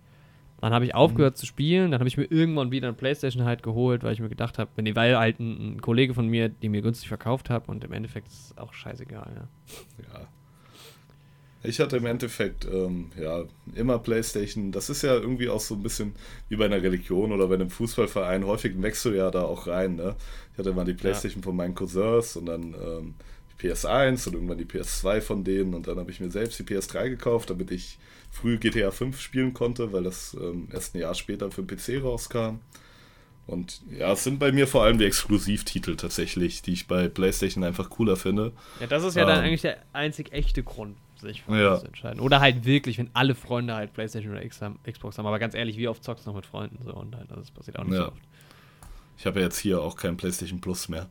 [0.61, 1.91] Dann habe ich aufgehört zu spielen.
[1.91, 4.69] Dann habe ich mir irgendwann wieder eine Playstation halt geholt, weil ich mir gedacht habe,
[4.75, 7.83] wenn die, weil halt ein, ein Kollege von mir, die mir günstig verkauft hat und
[7.83, 9.47] im Endeffekt ist es auch scheißegal, ja.
[10.03, 10.27] Ja.
[11.67, 13.43] Ich hatte im Endeffekt, ähm, ja,
[13.75, 14.71] immer Playstation.
[14.71, 16.13] Das ist ja irgendwie auch so ein bisschen
[16.49, 18.45] wie bei einer Religion oder bei einem Fußballverein.
[18.45, 20.15] Häufig wechsel ja da auch rein, ne?
[20.53, 23.13] Ich hatte mal die Playstation von meinen Cousins und dann ähm,
[23.61, 26.63] die PS1 und irgendwann die PS2 von denen und dann habe ich mir selbst die
[26.63, 27.97] PS3 gekauft, damit ich
[28.31, 32.03] früh GTA 5 spielen konnte, weil das ähm, erst ein Jahr später für den PC
[32.03, 32.59] rauskam.
[33.47, 37.63] Und ja, es sind bei mir vor allem die Exklusivtitel tatsächlich, die ich bei PlayStation
[37.63, 38.53] einfach cooler finde.
[38.79, 39.45] Ja, das ist ja dann Ähm.
[39.45, 41.77] eigentlich der einzig echte Grund, sich für Ja.
[41.79, 42.19] entscheiden.
[42.21, 45.25] Oder halt wirklich, wenn alle Freunde halt Playstation oder X haben, Xbox haben.
[45.27, 47.77] Aber ganz ehrlich, wie oft zockst du noch mit Freunden so und halt, das passiert
[47.79, 48.05] auch nicht Ja.
[48.05, 48.21] so oft.
[49.17, 51.07] Ich habe ja jetzt hier auch kein PlayStation Plus mehr.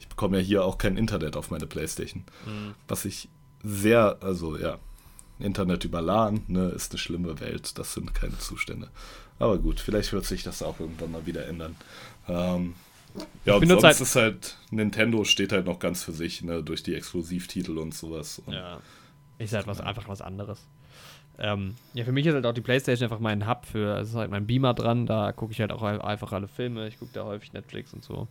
[0.00, 2.24] Ich bekomme ja hier auch kein Internet auf meine PlayStation.
[2.46, 2.74] Mhm.
[2.86, 3.28] Was ich
[3.64, 4.78] sehr, also ja,
[5.40, 7.78] Internet über LAN, ne, ist eine schlimme Welt.
[7.78, 8.88] Das sind keine Zustände.
[9.40, 11.76] Aber gut, vielleicht wird sich das auch irgendwann mal wieder ändern.
[12.28, 12.74] Ähm,
[13.44, 16.62] ja, und benutze sonst halt- ist halt, Nintendo steht halt noch ganz für sich, ne,
[16.62, 18.40] durch die Exklusivtitel und sowas.
[18.46, 18.80] Und Ja.
[19.38, 20.66] Ist halt was, einfach was anderes.
[21.38, 24.14] Ähm, ja, für mich ist halt auch die Playstation einfach mein Hub für, es ist
[24.16, 27.12] halt mein Beamer dran, da gucke ich halt auch ein- einfach alle Filme, ich gucke
[27.12, 28.26] da häufig Netflix und so.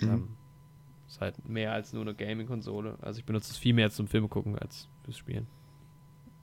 [0.00, 0.08] Mhm.
[0.08, 0.28] Ähm,
[1.08, 2.96] ist halt mehr als nur eine Gaming-Konsole.
[3.02, 5.46] Also ich benutze es viel mehr zum Filme gucken als fürs Spielen.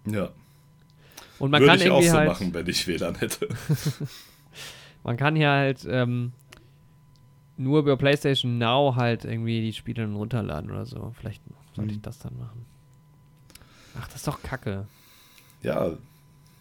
[0.05, 0.29] Ja,
[1.39, 3.47] Und man würde kann ich auch so halt, machen, wenn ich WLAN hätte.
[5.03, 6.33] man kann hier halt ähm,
[7.57, 11.13] nur über PlayStation Now halt irgendwie die Spiele dann runterladen oder so.
[11.17, 11.41] Vielleicht
[11.75, 12.01] sollte ich Mhm.
[12.03, 12.65] das dann machen.
[13.97, 14.85] Ach, das ist doch kacke.
[15.61, 15.97] Ja,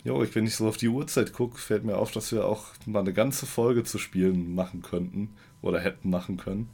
[0.05, 2.67] jo, ich, wenn ich so auf die Uhrzeit gucke, fällt mir auf, dass wir auch
[2.87, 6.69] mal eine ganze Folge zu Spielen machen könnten oder hätten machen können.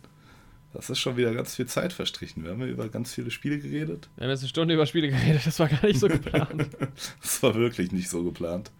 [0.73, 2.43] Das ist schon wieder ganz viel Zeit verstrichen.
[2.45, 4.09] Wir haben ja über ganz viele Spiele geredet.
[4.17, 6.69] Wir haben jetzt eine Stunde über Spiele geredet, das war gar nicht so geplant.
[7.23, 8.71] Das war wirklich nicht so geplant.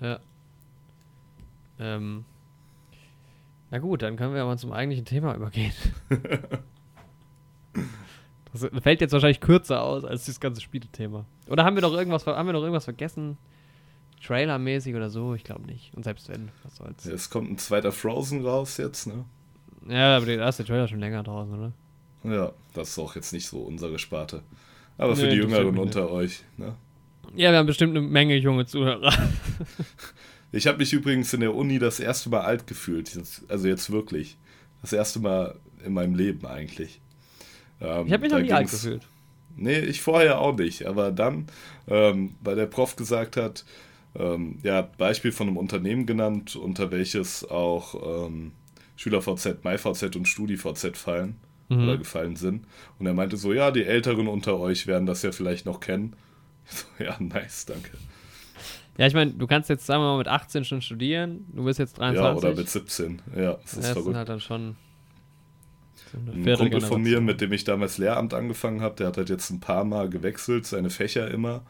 [0.00, 0.20] ja.
[1.78, 2.24] Ähm.
[3.70, 5.72] Na gut, dann können wir aber zum eigentlichen Thema übergehen.
[8.58, 11.24] Das fällt jetzt wahrscheinlich kürzer aus als das ganze Spielethema.
[11.48, 13.36] Oder haben wir noch irgendwas, haben wir noch irgendwas vergessen?
[14.24, 15.34] Trailermäßig oder so?
[15.34, 15.94] Ich glaube nicht.
[15.94, 17.04] Und selbst wenn, was soll's.
[17.04, 19.24] Ja, Es kommt ein zweiter Frozen raus jetzt, ne?
[19.88, 21.72] Ja, aber da ist der Trailer schon länger draußen, oder?
[22.24, 24.42] Ja, das ist auch jetzt nicht so unsere Sparte.
[24.98, 26.74] Aber Nee, für die Jüngeren unter euch, ne?
[27.34, 29.12] Ja, wir haben bestimmt eine Menge junge Zuhörer.
[30.52, 33.18] Ich habe mich übrigens in der Uni das erste Mal alt gefühlt.
[33.48, 34.38] Also jetzt wirklich.
[34.80, 37.00] Das erste Mal in meinem Leben eigentlich.
[37.80, 39.06] Ähm, Ich habe mich noch nie alt gefühlt.
[39.56, 40.86] Nee, ich vorher auch nicht.
[40.86, 41.46] Aber dann,
[41.88, 43.64] ähm, weil der Prof gesagt hat,
[44.14, 48.52] ähm, ja, hat Beispiel von einem Unternehmen genannt, unter welches auch ähm,
[48.96, 51.36] SchülerVZ, MyVZ und StudiVZ fallen
[51.68, 51.82] Mhm.
[51.82, 52.64] oder gefallen sind.
[53.00, 56.14] Und er meinte so, ja, die Älteren unter euch werden das ja vielleicht noch kennen.
[56.68, 57.90] So, ja, nice, danke.
[58.98, 61.44] Ja, ich meine, du kannst jetzt, sagen wir mal, mit 18 schon studieren.
[61.52, 62.42] Du bist jetzt 23.
[62.42, 63.22] Ja, oder mit 17.
[63.34, 64.16] Ja, das Ja, ist das sind verrückt.
[64.16, 64.76] halt dann schon
[66.14, 66.56] Ein.
[66.56, 69.60] Kumpel von mir, mit dem ich damals Lehramt angefangen habe, der hat halt jetzt ein
[69.60, 71.62] paar Mal gewechselt, seine Fächer immer.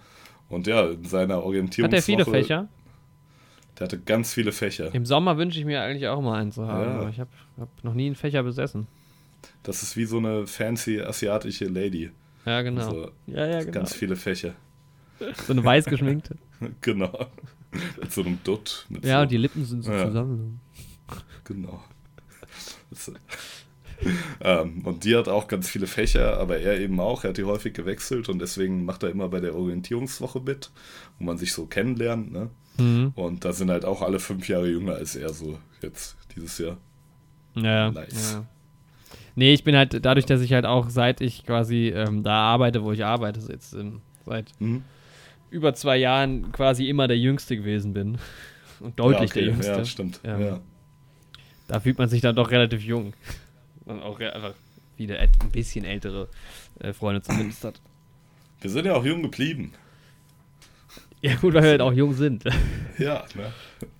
[0.49, 1.97] Und ja, in seiner Hat Orientierungswoche...
[1.97, 2.69] er viele Fächer?
[3.79, 4.95] Der hatte ganz viele Fächer.
[4.95, 6.99] Im Sommer wünsche ich mir eigentlich auch mal einen zu haben, Ja.
[7.01, 8.87] aber ich habe hab noch nie einen Fächer besessen.
[9.63, 12.11] Das ist wie so eine fancy asiatische Lady.
[12.47, 12.87] Ja, genau.
[12.87, 13.73] Also, ja, ja, genau.
[13.73, 14.55] Ganz viele Fächer.
[15.47, 16.37] So eine weiß geschminkte.
[16.81, 17.27] genau.
[18.01, 18.87] mit so einem Dutt.
[18.89, 20.07] Mit ja, so, und die Lippen sind so Ja.
[20.07, 20.61] zusammen.
[21.45, 21.83] Genau.
[24.41, 27.25] Ähm, und die hat auch ganz viele Fächer, aber er eben auch.
[27.25, 30.71] Er hat die häufig gewechselt und deswegen macht er immer bei der Orientierungswoche mit,
[31.19, 32.33] wo man sich so kennenlernt.
[32.33, 32.51] Ne?
[32.79, 33.13] Mhm.
[33.15, 36.77] Und da sind halt auch alle fünf Jahre jünger als er so jetzt dieses Jahr.
[37.55, 38.33] Ja, Nice.
[38.35, 38.47] ja.
[39.35, 42.83] Nee, ich bin halt, dadurch, dass ich halt auch seit ich quasi ähm, da arbeite,
[42.83, 44.83] wo ich arbeite, jetzt ähm, seit Mhm.
[45.51, 48.19] über zwei Jahren quasi immer der Jüngste gewesen bin.
[48.81, 49.41] Und deutlich ja, okay.
[49.41, 49.73] der Jüngste.
[49.73, 50.21] Ja, stimmt.
[50.23, 50.61] Ja.
[51.69, 53.15] Da fühlt man sich dann doch relativ jung.
[53.87, 54.55] Und auch einfach
[54.97, 56.29] wieder ein bisschen ältere
[56.81, 57.81] äh, Freunde zumindest hat.
[58.61, 59.73] Wir sind ja auch jung geblieben.
[61.23, 62.45] Ja, gut, weil wir halt auch jung sind.
[62.99, 63.53] Ja, ne?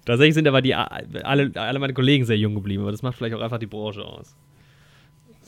[0.07, 0.85] Tatsächlich sind aber die a-
[1.23, 4.03] alle, alle meine Kollegen sehr jung geblieben, aber das macht vielleicht auch einfach die Branche
[4.03, 4.35] aus.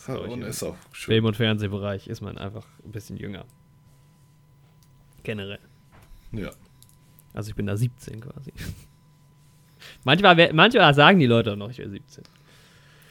[0.07, 1.15] Ja, und ist auch schön.
[1.15, 3.47] Film- und Fernsehbereich ist man einfach ein bisschen jünger.
[5.23, 5.59] Generell.
[6.33, 6.51] Ja.
[7.33, 8.53] Also ich bin da 17 quasi.
[10.05, 12.25] Manchmal, manchmal sagen die Leute auch noch, ich wäre 17.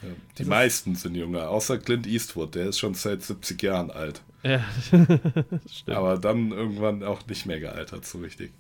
[0.02, 4.22] Ja, Die meisten sind jünger, außer Clint Eastwood, der ist schon seit 70 Jahren alt.
[4.44, 4.64] Ja,
[5.72, 5.90] stimmt.
[5.98, 8.52] Aber dann irgendwann auch nicht mehr gealtert, so richtig.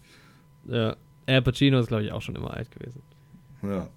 [0.65, 0.95] ja.
[1.29, 3.01] Al Pacino ist, glaube ich, auch schon immer alt gewesen.
[3.61, 3.89] Ja.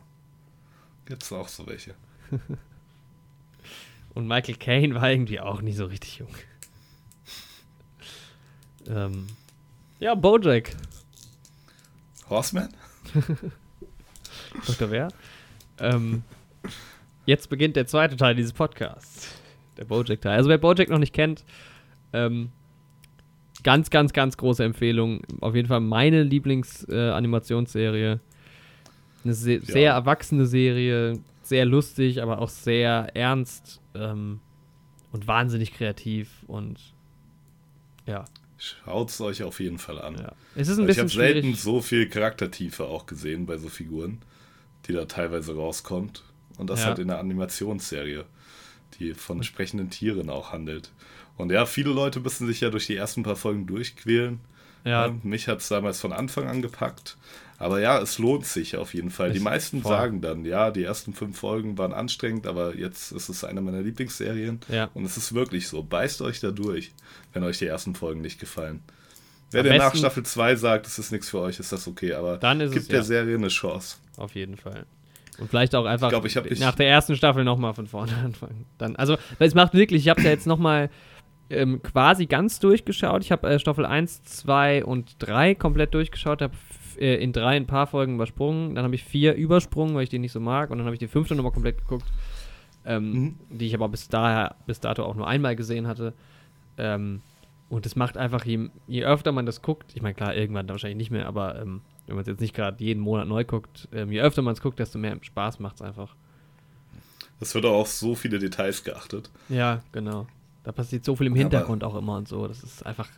[1.04, 1.94] Gibt's auch so welche.
[4.14, 6.34] Und Michael Caine war irgendwie auch nicht so richtig jung.
[8.88, 9.28] ähm,
[10.00, 10.74] ja, Bojack.
[12.28, 12.68] Horseman?
[14.66, 14.90] Dr.
[14.90, 15.08] Wer?
[15.78, 16.24] Ähm,
[17.30, 19.32] jetzt beginnt der zweite Teil dieses Podcasts.
[19.76, 20.36] Der Bojack-Teil.
[20.36, 21.44] Also wer Bojack noch nicht kennt,
[22.12, 22.50] ähm,
[23.62, 25.22] ganz, ganz, ganz große Empfehlung.
[25.40, 28.12] Auf jeden Fall meine Lieblings-Animationsserie.
[28.12, 28.18] Äh,
[29.24, 29.60] Eine se ja.
[29.60, 34.40] sehr erwachsene Serie, sehr lustig, aber auch sehr ernst ähm,
[35.12, 36.78] und wahnsinnig kreativ und
[38.06, 38.24] ja.
[38.58, 40.16] Schaut es euch auf jeden Fall an.
[40.18, 40.32] Ja.
[40.54, 44.18] Es ist ein bisschen ich habe selten so viel Charaktertiefe auch gesehen bei so Figuren,
[44.86, 46.24] die da teilweise rauskommt.
[46.60, 46.86] Und das ja.
[46.88, 48.26] halt in der Animationsserie,
[48.98, 50.90] die von sprechenden Tieren auch handelt.
[51.38, 54.40] Und ja, viele Leute müssen sich ja durch die ersten paar Folgen durchquälen.
[54.84, 55.06] Ja.
[55.06, 57.16] ja mich hat es damals von Anfang an gepackt.
[57.56, 59.32] Aber ja, es lohnt sich auf jeden Fall.
[59.32, 59.92] Die meisten voll.
[59.92, 63.82] sagen dann, ja, die ersten fünf Folgen waren anstrengend, aber jetzt ist es eine meiner
[63.82, 64.60] Lieblingsserien.
[64.68, 64.90] Ja.
[64.94, 65.82] Und es ist wirklich so.
[65.82, 66.92] Beißt euch da durch,
[67.32, 68.82] wenn euch die ersten Folgen nicht gefallen.
[69.50, 72.14] Wer der nach Staffel 2 sagt, es ist nichts für euch, ist das okay.
[72.14, 73.04] Aber dann gibt es, der ja.
[73.04, 73.96] Serie eine Chance.
[74.16, 74.86] Auf jeden Fall.
[75.40, 78.66] Und vielleicht auch einfach ich glaub, ich nach der ersten Staffel nochmal von vorne anfangen.
[78.78, 80.90] Dann, also, weil es macht wirklich, ich habe ja jetzt nochmal
[81.48, 83.24] ähm, quasi ganz durchgeschaut.
[83.24, 86.54] Ich habe äh, Staffel 1, 2 und 3 komplett durchgeschaut, habe
[86.98, 88.74] äh, in drei ein paar Folgen übersprungen.
[88.74, 90.70] Dann habe ich vier übersprungen, weil ich die nicht so mag.
[90.70, 92.06] Und dann habe ich die fünfte nochmal komplett geguckt.
[92.84, 93.34] Ähm, mhm.
[93.50, 96.14] Die ich aber bis daher, bis dato auch nur einmal gesehen hatte.
[96.78, 97.22] Ähm,
[97.68, 100.96] und es macht einfach, je, je, öfter man das guckt, ich meine, klar, irgendwann wahrscheinlich
[100.96, 104.10] nicht mehr, aber ähm, wenn man es jetzt nicht gerade jeden Monat neu guckt, ähm,
[104.10, 106.16] je öfter man es guckt, desto mehr Spaß macht es einfach.
[107.38, 109.30] Es wird auch auf so viele Details geachtet.
[109.48, 110.26] Ja, genau.
[110.64, 112.48] Da passiert so viel im Hintergrund aber auch immer und so.
[112.48, 113.08] Das ist einfach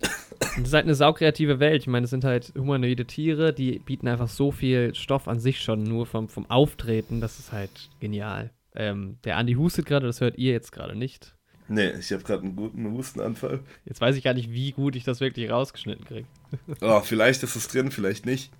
[0.00, 1.82] das ist halt eine saukreative Welt.
[1.82, 5.60] Ich meine, es sind halt humanoide Tiere, die bieten einfach so viel Stoff an sich
[5.60, 7.20] schon, nur vom, vom Auftreten.
[7.20, 8.52] Das ist halt genial.
[8.76, 11.34] Ähm, der Andi hustet gerade, das hört ihr jetzt gerade nicht.
[11.72, 13.60] Nee, ich habe gerade einen guten Hustenanfall.
[13.84, 16.26] Jetzt weiß ich gar nicht, wie gut ich das wirklich rausgeschnitten kriege.
[16.80, 18.50] oh, vielleicht ist es drin, vielleicht nicht.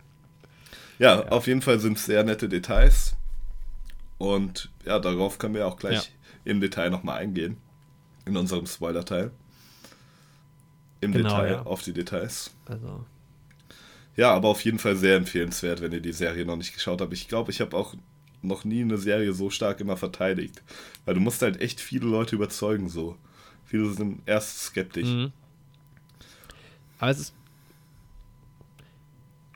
[1.01, 1.29] Ja, ja.
[1.29, 3.17] auf jeden Fall sind es sehr nette Details.
[4.19, 6.53] Und ja, darauf können wir auch gleich ja.
[6.53, 7.57] im Detail nochmal eingehen.
[8.27, 9.33] In unserem Spoiler-Teil
[11.01, 11.63] im genau, Detail, ja.
[11.63, 12.53] auf die Details.
[12.67, 13.05] Also.
[14.17, 17.13] Ja, aber auf jeden Fall sehr empfehlenswert, wenn ihr die Serie noch nicht geschaut habt.
[17.13, 17.95] Ich glaube, ich habe auch
[18.43, 20.63] noch nie eine Serie so stark immer verteidigt.
[21.05, 23.17] Weil du musst halt echt viele Leute überzeugen, so.
[23.65, 25.09] Viele sind erst skeptisch.
[25.09, 25.33] Mhm.
[26.99, 27.35] Aber es ist.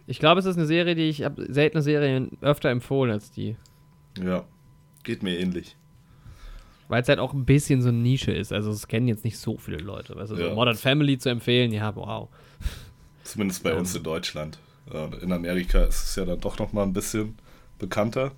[0.07, 3.57] Ich glaube, es ist eine Serie, die ich habe seltene Serien öfter empfohlen als die.
[4.23, 4.45] Ja,
[5.03, 5.77] geht mir ähnlich.
[6.89, 8.53] Weil es halt auch ein bisschen so eine Nische ist.
[8.53, 10.17] Also es kennen jetzt nicht so viele Leute.
[10.17, 10.51] Also ja.
[10.51, 12.29] so Modern Family zu empfehlen, ja, wow.
[13.25, 13.79] Zumindest bei ähm.
[13.79, 14.59] uns in Deutschland.
[15.23, 17.39] In Amerika ist es ja dann doch noch mal ein bisschen
[17.79, 18.33] bekannter.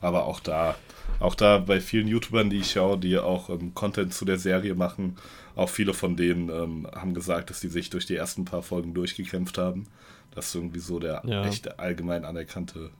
[0.00, 0.76] Aber auch da,
[1.18, 4.74] auch da bei vielen YouTubern, die ich schaue, die auch ähm, Content zu der Serie
[4.74, 5.16] machen,
[5.56, 8.94] auch viele von denen ähm, haben gesagt, dass die sich durch die ersten paar Folgen
[8.94, 9.86] durchgekämpft haben.
[10.34, 11.44] Das ist irgendwie so der ja.
[11.44, 12.90] echte allgemein anerkannte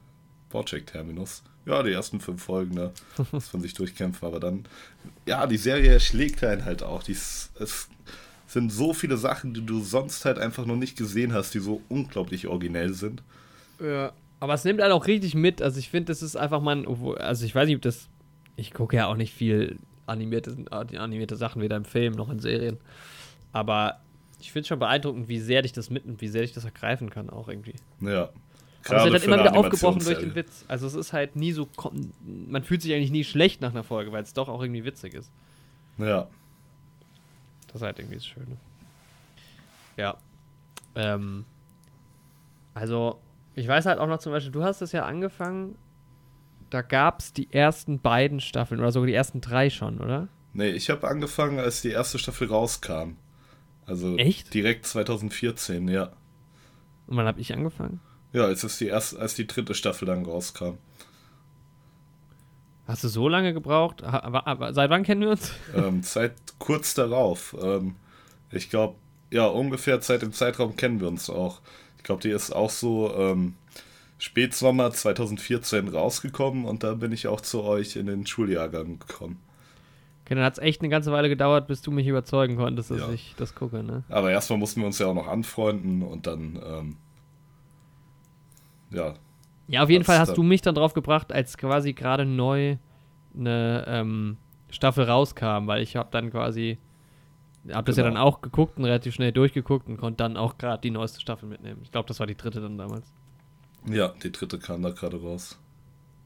[0.51, 2.92] Bojack-Terminus ja, die ersten fünf Folgen, ne,
[3.32, 4.64] muss man sich durchkämpfen, aber dann,
[5.26, 7.03] ja, die Serie schlägt einen halt auch.
[7.03, 7.51] Die, es
[8.46, 11.82] sind so viele Sachen, die du sonst halt einfach noch nicht gesehen hast, die so
[11.88, 13.22] unglaublich originell sind.
[13.80, 15.62] Ja, aber es nimmt einen auch richtig mit.
[15.62, 16.84] Also ich finde, das ist einfach mal,
[17.18, 18.09] also ich weiß nicht, ob das,
[18.57, 22.78] ich gucke ja auch nicht viel animierte, animierte Sachen, weder im Film noch in Serien.
[23.53, 24.01] Aber
[24.41, 27.11] ich finde es schon beeindruckend, wie sehr dich das mitnimmt, wie sehr dich das ergreifen
[27.11, 27.74] kann, auch irgendwie.
[28.01, 28.30] Ja.
[28.88, 30.64] Aber es wird halt immer wieder aufgebrochen durch den Witz.
[30.66, 31.68] Also es ist halt nie so,
[32.24, 35.12] man fühlt sich eigentlich nie schlecht nach einer Folge, weil es doch auch irgendwie witzig
[35.14, 35.30] ist.
[35.99, 36.28] Ja.
[37.66, 38.57] Das ist halt irgendwie das Schöne.
[39.99, 40.16] Ja.
[40.95, 41.45] Ähm,
[42.72, 43.20] also,
[43.61, 45.77] ich weiß halt auch noch zum Beispiel, du hast es ja angefangen,
[46.70, 50.28] da gab es die ersten beiden Staffeln oder sogar die ersten drei schon, oder?
[50.53, 53.16] Nee, ich habe angefangen, als die erste Staffel rauskam.
[53.87, 54.55] Also Echt?
[54.55, 56.12] direkt 2014, ja.
[57.07, 58.01] Und wann habe ich angefangen?
[58.32, 60.78] Ja, als, es die erste, als die dritte Staffel dann rauskam.
[62.87, 64.03] Hast du so lange gebraucht?
[64.03, 65.53] Aber, aber seit wann kennen wir uns?
[65.74, 67.57] Ähm, seit kurz darauf.
[67.61, 67.97] Ähm,
[68.51, 68.97] ich glaube,
[69.31, 71.61] ja, ungefähr seit dem Zeitraum kennen wir uns auch.
[72.01, 73.52] Ich glaube, die ist auch so ähm,
[74.18, 79.39] Spätsommer 2014 rausgekommen und da bin ich auch zu euch in den Schuljahrgang gekommen.
[80.24, 83.01] Okay, dann hat es echt eine ganze Weile gedauert, bis du mich überzeugen konntest, dass
[83.01, 83.10] ja.
[83.10, 84.02] ich das gucke, ne?
[84.09, 86.97] Aber erstmal mussten wir uns ja auch noch anfreunden und dann ähm,
[88.90, 89.14] ja.
[89.68, 92.77] Ja, auf jeden Fall hast du mich dann drauf gebracht, als quasi gerade neu
[93.36, 94.39] eine ähm,
[94.70, 96.78] Staffel rauskam, weil ich habe dann quasi,
[97.73, 98.09] habe das genau.
[98.09, 101.20] ja dann auch geguckt und relativ schnell durchgeguckt und konnte dann auch gerade die neueste
[101.20, 101.81] Staffel mitnehmen.
[101.82, 103.12] Ich glaube, das war die dritte dann damals.
[103.87, 105.59] Ja, die dritte kam da gerade raus.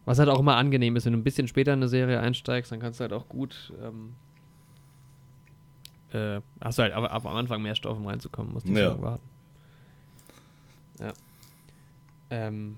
[0.05, 2.71] Was halt auch immer angenehm ist, wenn du ein bisschen später in eine Serie einsteigst,
[2.73, 3.73] dann kannst du halt auch gut.
[3.83, 4.15] Ähm,
[6.13, 8.89] äh, hast du halt aber, ab am Anfang mehr Stoff, um reinzukommen, musst nicht Ja.
[8.91, 9.29] lange warten.
[11.01, 11.13] Ja.
[12.31, 12.77] Ähm,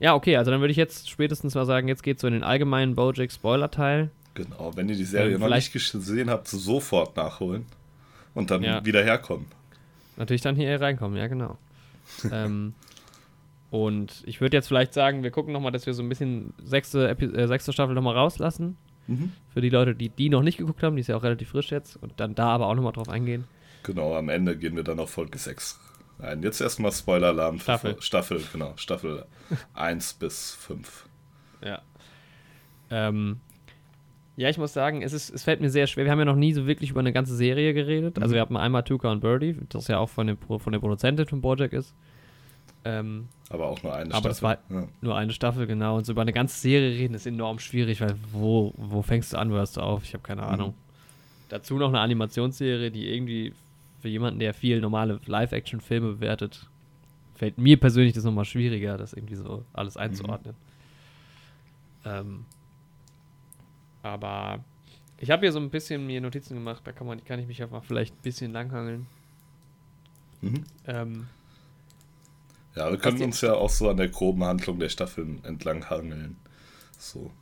[0.00, 2.44] ja, okay, also dann würde ich jetzt spätestens mal sagen, jetzt geht so in den
[2.44, 4.10] allgemeinen Bojack-Spoiler-Teil.
[4.38, 7.66] Genau, wenn ihr die Serie Ähm, noch nicht gesehen habt, sofort nachholen
[8.34, 8.84] und dann Ja.
[8.84, 9.46] wieder herkommen.
[10.16, 11.58] Natürlich dann hier reinkommen, ja, genau.
[12.32, 12.74] ähm,
[13.70, 17.08] und ich würde jetzt vielleicht sagen, wir gucken nochmal, dass wir so ein bisschen sechste,
[17.08, 18.76] Epi äh, sechste Staffel nochmal rauslassen.
[19.08, 19.32] Mhm.
[19.52, 21.70] Für die Leute, die die noch nicht geguckt haben, die ist ja auch relativ frisch
[21.70, 21.96] jetzt.
[21.96, 23.44] Und dann da aber auch nochmal drauf eingehen.
[23.82, 25.78] Genau, am Ende gehen wir dann auf Folge 6
[26.20, 26.42] ein.
[26.42, 27.56] Jetzt erstmal Spoiler-Alarm.
[27.58, 27.96] für Staffel.
[28.02, 28.72] Staffel, genau.
[28.76, 29.26] Staffel
[29.74, 31.06] 1 bis 5.
[31.62, 31.82] Ja.
[32.90, 33.40] Ähm,
[34.38, 36.04] ja, ich muss sagen, es, ist, es fällt mir sehr schwer.
[36.04, 38.18] Wir haben ja noch nie so wirklich über eine ganze Serie geredet.
[38.18, 38.34] Also Mhm.
[38.36, 41.40] wir hatten einmal Tuca und Birdie, das ja auch von, dem, von der Produzentin von
[41.40, 41.92] Bojack ist.
[42.84, 44.58] Ähm, Aber auch nur eine Aber das Staffel.
[44.70, 44.88] ja.
[45.00, 45.96] nur eine Staffel, genau.
[45.96, 49.38] Und so über eine ganze Serie reden ist enorm schwierig, weil wo, wo fängst du
[49.38, 50.04] an, wo hörst du auf?
[50.04, 50.74] Ich habe keine Ahnung.
[51.48, 53.52] Dazu noch eine Animationsserie, die irgendwie
[54.00, 56.66] für jemanden, der viel normale Live-Action-Filme bewertet,
[57.34, 60.54] fällt mir persönlich das nochmal schwieriger, das irgendwie so alles einzuordnen.
[62.04, 62.44] Ähm,
[64.02, 64.64] aber
[65.18, 67.62] ich habe hier so ein bisschen mir Notizen gemacht, da kann, man, kann ich mich
[67.62, 69.06] einfach vielleicht ein bisschen langhangeln.
[70.40, 70.64] Mhm.
[70.86, 71.26] Ähm,
[72.74, 76.36] Ja, wir können uns ja auch so an der groben Handlung der Staffeln entlang hangeln.
[76.96, 77.32] So.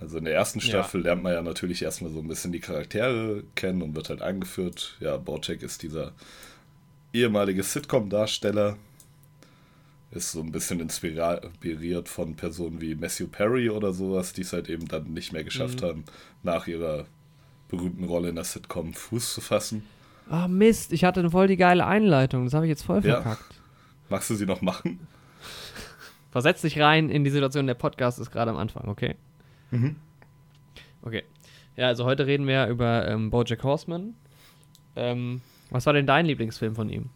[0.00, 0.66] Also in der ersten Ja.
[0.66, 4.22] Staffel lernt man ja natürlich erstmal so ein bisschen die Charaktere kennen und wird halt
[4.22, 4.96] eingeführt.
[5.00, 6.12] Ja, Bojack ist dieser
[7.12, 8.76] ehemalige Sitcom-Darsteller.
[10.10, 14.68] Ist so ein bisschen inspiriert von Personen wie Matthew Perry oder sowas, die es halt
[14.70, 15.86] eben dann nicht mehr geschafft Mhm.
[15.86, 16.04] haben,
[16.42, 17.04] nach ihrer
[17.68, 19.84] berühmten Rolle in der Sitcom Fuß zu fassen.
[20.30, 22.44] Ah, Mist, ich hatte voll die geile Einleitung.
[22.44, 23.20] Das habe ich jetzt voll Ja.
[23.20, 23.54] verkackt.
[24.08, 25.06] Magst du sie noch machen?
[26.30, 29.16] Versetz dich rein in die Situation, der Podcast ist gerade am Anfang, okay?
[29.70, 29.96] Mhm.
[31.02, 31.24] Okay.
[31.76, 34.14] Ja, also heute reden wir über ähm, Bojack Horseman.
[34.96, 37.10] Ähm, was war denn dein Lieblingsfilm von ihm?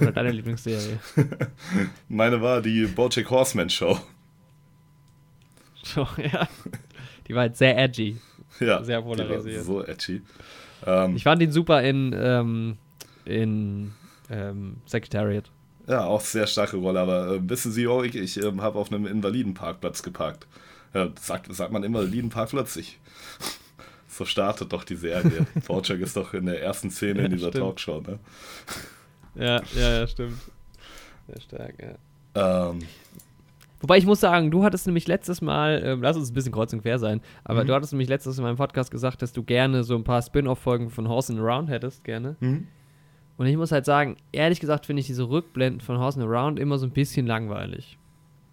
[0.00, 0.98] Oder deine Lieblingsserie?
[2.08, 3.98] Meine war die Bojack Horseman Show.
[5.82, 6.48] So, ja.
[7.28, 8.16] Die war halt sehr edgy.
[8.60, 9.64] Ja, Sehr polarisiert.
[9.64, 10.22] so edgy.
[10.86, 12.76] Ähm, Ich fand ihn super in, ähm,
[13.24, 13.92] in
[14.30, 15.50] ähm, Secretariat.
[15.86, 19.06] ja, auch sehr starke Rolle, aber äh, wissen Sie, Jorik, ich ähm, habe auf einem
[19.06, 20.46] Invalidenparkplatz geparkt.
[20.94, 22.76] Ja, sagt, sagt man Invalidenparkplatz?
[22.76, 22.98] Ich,
[24.08, 25.46] so startet doch die Serie.
[25.66, 27.64] Bojack ist doch in der ersten Szene in Ja, dieser stimmt.
[27.64, 28.18] Talkshow, ne?
[29.38, 30.38] Ja, ja, ja, stimmt.
[31.28, 31.74] Sehr stark,
[32.34, 32.70] ja.
[32.70, 32.78] Ähm,
[33.80, 36.72] Wobei ich muss sagen, du hattest nämlich letztes Mal, ähm, lass uns ein bisschen kreuz
[36.72, 37.66] und quer sein, aber Mhm.
[37.68, 40.22] du hattest nämlich letztes Mal in meinem Podcast gesagt, dass du gerne so ein paar
[40.22, 42.36] Spin-off-Folgen von Horse and Around hättest, gerne.
[42.40, 42.66] mhm.
[43.38, 46.58] Und ich muss halt sagen, ehrlich gesagt finde ich diese Rückblenden von Horse and Around
[46.58, 47.98] immer so ein bisschen langweilig.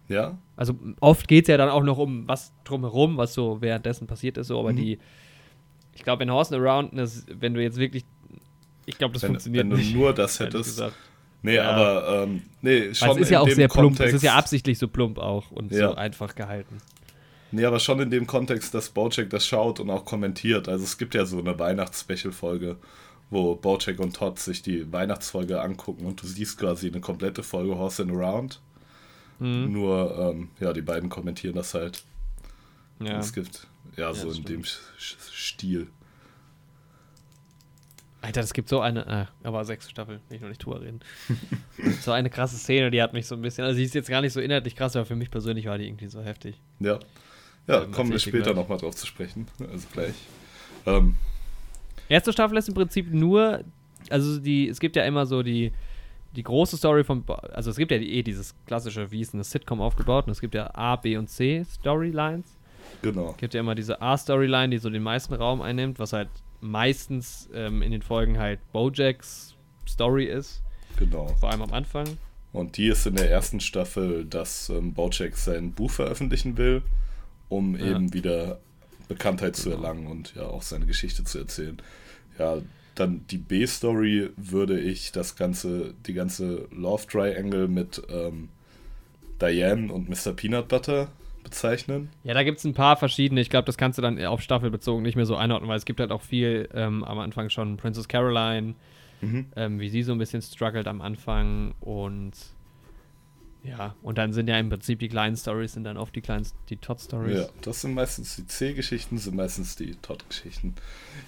[0.10, 4.08] ja, Also oft geht es ja dann auch noch um was drumherum, was so währenddessen
[4.08, 4.76] passiert ist, so, aber Mhm.
[4.76, 5.00] die,
[5.94, 6.92] ich glaube, in Horse and Around,
[7.40, 8.04] wenn du jetzt wirklich,
[8.86, 9.94] ich glaube, das wenn, funktioniert wenn du nicht.
[9.96, 10.82] nur das hättest.
[11.42, 11.72] Nee, Ja.
[11.72, 14.36] aber ähm, nee, schon Weil es ist ja auch sehr plump, es Kontext, ist ja
[14.36, 15.90] absichtlich so plump auch und Ja.
[15.90, 16.78] so einfach gehalten.
[17.52, 20.68] Nee, aber schon in dem Kontext, dass Bojack das schaut und auch kommentiert.
[20.70, 22.78] Also es gibt ja so eine Weihnachts-Special-Folge,
[23.30, 27.78] wo Bojack und Todd sich die Weihnachtsfolge angucken und du siehst quasi eine komplette Folge
[27.78, 28.60] Horse and Around.
[29.40, 29.72] Mhm.
[29.72, 32.04] Nur, ähm, ja, die beiden kommentieren das halt.
[33.00, 33.16] Ja.
[33.16, 35.88] Und es gibt, ja, so in dem Stil.
[38.24, 41.02] Alter, es gibt so eine, äh, aber sechste Staffel, will ich noch nicht drüber reden.
[42.02, 44.22] so eine krasse Szene, die hat mich so ein bisschen, also die ist jetzt gar
[44.22, 46.56] nicht so inhaltlich krass, aber für mich persönlich war die irgendwie so heftig.
[46.80, 47.00] Ja.
[47.68, 48.56] Ja, Ähm, kommen wir später gleich.
[48.56, 49.48] nochmal drauf zu sprechen.
[49.72, 50.16] Also gleich.
[50.86, 51.16] Ähm,
[52.10, 53.64] Erste Staffel ist im Prinzip nur,
[54.10, 55.72] also die, es gibt ja immer so die,
[56.36, 57.24] die große Story von,
[57.54, 60.42] also es gibt ja die, eh dieses klassische, wie ist eine Sitcom aufgebaut und es
[60.42, 62.58] gibt ja A, B und C Storylines.
[63.02, 63.32] genau.
[63.32, 66.30] Es gibt ja immer diese A-Storyline, die so den meisten Raum einnimmt, was halt
[66.64, 69.54] meistens ähm, in den Folgen halt Bojacks
[69.88, 70.62] Story ist,
[70.98, 71.28] Genau.
[71.40, 72.06] vor allem am Anfang.
[72.52, 76.82] Und die ist in der ersten Staffel, dass ähm, Bojack sein Buch veröffentlichen will,
[77.50, 77.88] um Ja.
[77.88, 78.60] eben wieder
[79.08, 79.76] Bekanntheit zu Genau.
[79.84, 81.78] erlangen und ja auch seine Geschichte zu erzählen.
[82.40, 82.58] Ja,
[82.96, 88.50] dann die B-Story würde ich das ganze, die ganze Love Triangle mit ähm,
[89.42, 90.34] Diane und Mr.
[90.34, 91.10] Peanut Butter
[91.44, 92.10] bezeichnen.
[92.24, 93.42] Ja, da gibt es ein paar verschiedene.
[93.42, 95.86] Ich glaube, das kannst du dann auf Staffel bezogen nicht mehr so einordnen, weil es
[95.86, 98.76] gibt halt auch viel ähm, am Anfang schon Princess Caroline,
[99.22, 99.46] Mhm.
[99.56, 102.34] ähm, wie sie so ein bisschen struggelt am Anfang und
[103.64, 106.46] ja, und dann sind ja im Prinzip die kleinen Stories sind dann oft die kleinen,
[106.70, 107.38] die Todd-Stories.
[107.38, 110.76] Ja, das sind meistens die C-Geschichten, sind meistens die Todd-Geschichten.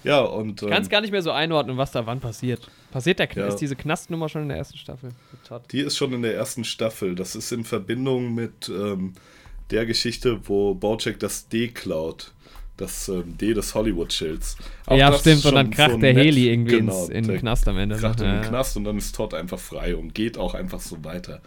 [0.04, 0.62] Ja, und.
[0.62, 2.70] Ähm, gar nicht mehr so einordnen, was da wann passiert.
[2.90, 3.46] Passiert der Ja.
[3.46, 5.12] ist diese Knastnummer schon in der ersten Staffel?
[5.72, 7.14] Die ist schon in der ersten Staffel.
[7.14, 9.14] Das ist in Verbindung mit ähm,
[9.70, 12.32] der Geschichte, wo Bojack das D klaut.
[12.76, 14.58] Das ähm, D des Hollywood-Schilds.
[14.90, 17.66] Ja, stimmt, und dann kracht so der nett, Heli irgendwie genau, ins, in den Knast
[17.68, 17.96] am Ende.
[17.96, 21.02] Kracht in den Knast und dann ist Todd einfach frei und geht auch einfach so
[21.02, 21.40] weiter.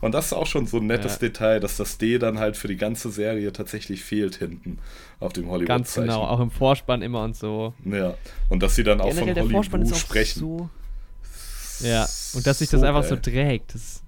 [0.00, 1.18] Und das ist auch schon so ein nettes ja.
[1.18, 4.78] Detail, dass das D dann halt für die ganze Serie tatsächlich fehlt hinten
[5.18, 5.66] auf dem Hollywood-Zeichen.
[5.66, 7.74] Ganz genau, auch im Vorspann immer und so.
[7.84, 8.14] Ja,
[8.48, 10.38] und dass sie dann auch Generell von Hollywood sprechen.
[10.38, 10.70] So
[11.80, 13.74] ja, und dass sich das einfach so trägt.
[13.74, 14.02] Das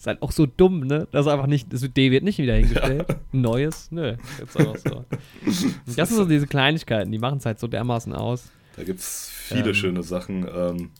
[0.00, 1.06] ist halt auch so dumm, ne?
[1.12, 3.04] Das ist einfach nicht, das D wird nicht wieder hingestellt.
[3.06, 3.16] Ja.
[3.32, 4.16] Neues, nö.
[4.38, 5.04] Jetzt einfach so.
[5.84, 8.50] das sind so diese Kleinigkeiten, die machen es halt so dermaßen aus.
[8.76, 9.74] Da gibt es viele ähm.
[9.74, 10.48] schöne Sachen.
[10.50, 10.90] Ähm,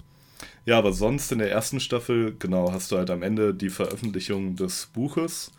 [0.67, 4.57] ja, aber sonst in der ersten Staffel, genau, hast du halt am Ende die Veröffentlichung
[4.57, 5.51] des Buches.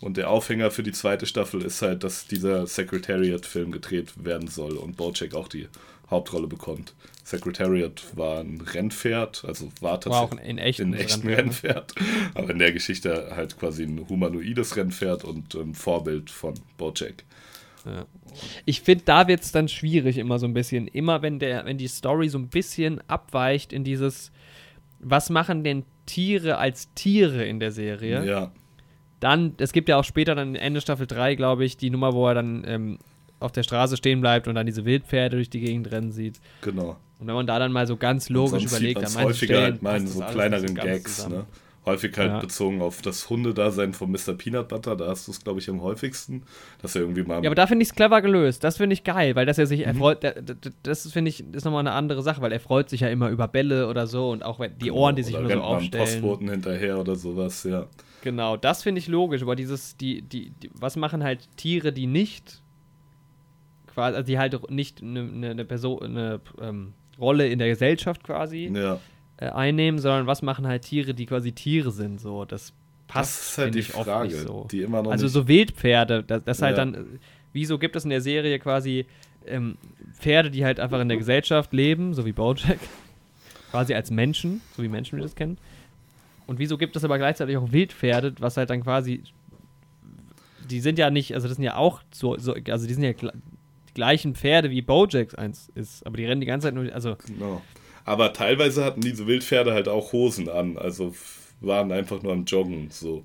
[0.00, 4.76] Und der Aufhänger für die zweite Staffel ist halt, dass dieser Secretariat-Film gedreht werden soll
[4.76, 5.66] und Bojack auch die
[6.10, 6.94] Hauptrolle bekommt.
[7.24, 11.96] Secretariat war ein Rennpferd, also war tatsächlich war auch ein, echten, ein echten Rennpferd.
[11.96, 17.24] Rennpferd, aber in der Geschichte halt quasi ein humanoides Rennpferd und ähm, Vorbild von Bojack.
[17.86, 18.04] Ja.
[18.66, 20.86] Ich finde, da wird es dann schwierig immer so ein bisschen.
[20.86, 24.30] Immer wenn der, wenn die Story so ein bisschen abweicht in dieses,
[24.98, 28.24] was machen denn Tiere als Tiere in der Serie?
[28.24, 28.52] Ja.
[29.20, 32.28] Dann, es gibt ja auch später dann Ende Staffel 3, glaube ich, die Nummer, wo
[32.28, 32.98] er dann ähm,
[33.44, 36.40] auf der Straße stehen bleibt und dann diese Wildpferde durch die Gegend rennen sieht.
[36.62, 36.96] Genau.
[37.20, 40.20] Und wenn man da dann mal so ganz logisch überlegt, dann häufiger halt meinen so
[40.20, 41.46] kleineren Gags, ne?
[41.86, 42.38] Häufig halt ja.
[42.40, 44.32] bezogen auf das Hundedasein von Mr.
[44.32, 46.44] Peanut Butter, da hast du es, glaube ich, am häufigsten.
[46.80, 47.42] Dass er irgendwie mal.
[47.44, 48.64] Ja, aber da finde ich es clever gelöst.
[48.64, 49.86] Das finde ich geil, weil dass er sich mhm.
[49.86, 50.24] erfreut,
[50.82, 53.48] das finde ich, ist nochmal eine andere Sache, weil er freut sich ja immer über
[53.48, 56.04] Bälle oder so und auch die genau, Ohren, die sich nur so aufstellen.
[56.04, 57.86] Postboten hinterher oder sowas, ja.
[58.22, 62.06] Genau, das finde ich logisch, aber dieses, die, die, die, was machen halt Tiere, die
[62.06, 62.62] nicht
[63.94, 68.70] quasi, also die halt nicht eine, eine Person, eine ähm, Rolle in der Gesellschaft quasi
[68.74, 69.00] ja.
[69.38, 72.72] äh, einnehmen, sondern was machen halt Tiere, die quasi Tiere sind, so, das
[73.06, 74.66] passt Das ist halt die Frage, so.
[74.70, 76.66] die immer noch Also so Wildpferde, das, das ja.
[76.66, 77.20] halt dann,
[77.52, 79.06] wieso gibt es in der Serie quasi
[79.46, 79.76] ähm,
[80.18, 82.78] Pferde, die halt einfach in der Gesellschaft leben, so wie Bojack,
[83.70, 85.58] quasi als Menschen, so wie Menschen wir das kennen.
[86.46, 89.22] Und wieso gibt es aber gleichzeitig auch Wildpferde, was halt dann quasi
[90.64, 93.12] die sind ja nicht, also das sind ja auch so, so also die sind ja
[93.94, 96.06] gleichen Pferde wie Bojack eins ist.
[96.06, 96.92] Aber die rennen die ganze Zeit nur.
[96.92, 97.62] Also genau.
[98.04, 100.76] Aber teilweise hatten diese Wildpferde halt auch Hosen an.
[100.76, 101.14] Also
[101.60, 102.88] waren einfach nur am Joggen.
[102.90, 103.24] So.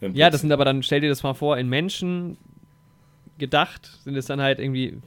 [0.00, 2.36] Ja, das sind aber dann, stell dir das mal vor, in Menschen
[3.38, 4.98] gedacht, sind es dann halt irgendwie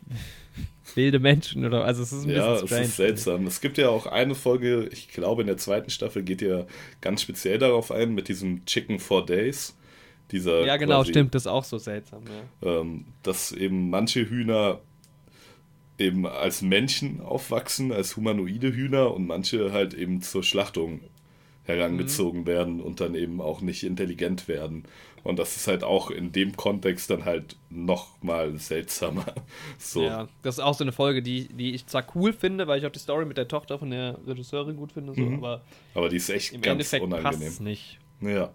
[0.95, 2.81] wilde Menschen oder also es ist ein ja, bisschen strange.
[2.81, 3.47] es ist seltsam.
[3.47, 6.65] Es gibt ja auch eine Folge, ich glaube in der zweiten Staffel geht ja
[7.01, 9.75] ganz speziell darauf ein mit diesem Chicken for Days.
[10.31, 12.23] Dieser ja, genau, quasi, stimmt, das ist auch so seltsam.
[12.61, 12.81] Ja.
[12.81, 14.81] Ähm, dass eben manche Hühner
[15.97, 21.01] eben als Männchen aufwachsen, als humanoide Hühner und manche halt eben zur Schlachtung
[21.63, 22.47] herangezogen mhm.
[22.47, 24.83] werden und dann eben auch nicht intelligent werden.
[25.23, 29.25] Und das ist halt auch in dem Kontext dann halt noch mal seltsamer.
[29.77, 30.03] So.
[30.03, 32.85] Ja, das ist auch so eine Folge, die, die ich zwar cool finde, weil ich
[32.85, 35.35] auch die Story mit der Tochter von der Regisseurin gut finde, so, mhm.
[35.35, 35.61] aber,
[35.93, 37.39] aber die ist echt im ganz Endeffekt unangenehm.
[37.39, 37.99] Passt nicht.
[38.21, 38.51] Ja.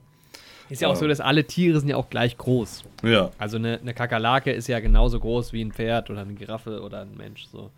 [0.68, 2.84] Ist ja auch so, dass alle Tiere sind ja auch gleich groß.
[3.02, 3.30] Ja.
[3.38, 7.02] Also eine, eine Kakerlake ist ja genauso groß wie ein Pferd oder eine Giraffe oder
[7.02, 7.46] ein Mensch.
[7.46, 7.70] So.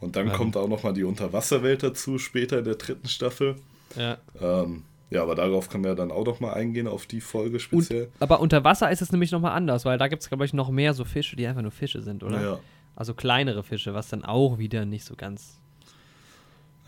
[0.00, 0.32] Und dann ähm.
[0.32, 3.56] kommt auch noch mal die Unterwasserwelt dazu, später in der dritten Staffel.
[3.96, 4.18] Ja.
[4.40, 8.04] Ähm, ja, aber darauf können wir dann auch noch mal eingehen, auf die Folge speziell.
[8.04, 10.44] Und, aber unter Wasser ist es nämlich noch mal anders, weil da gibt es, glaube
[10.44, 12.42] ich, noch mehr so Fische, die einfach nur Fische sind, oder?
[12.42, 12.58] Ja.
[12.94, 15.60] Also kleinere Fische, was dann auch wieder nicht so ganz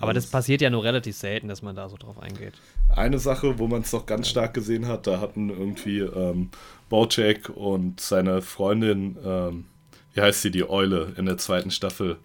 [0.01, 2.55] aber das passiert ja nur relativ selten, dass man da so drauf eingeht.
[2.89, 6.51] Eine Sache, wo man es doch ganz stark gesehen hat, da hatten irgendwie ähm,
[6.89, 9.67] Bojack und seine Freundin, ähm,
[10.15, 12.17] wie heißt sie, die Eule in der zweiten Staffel.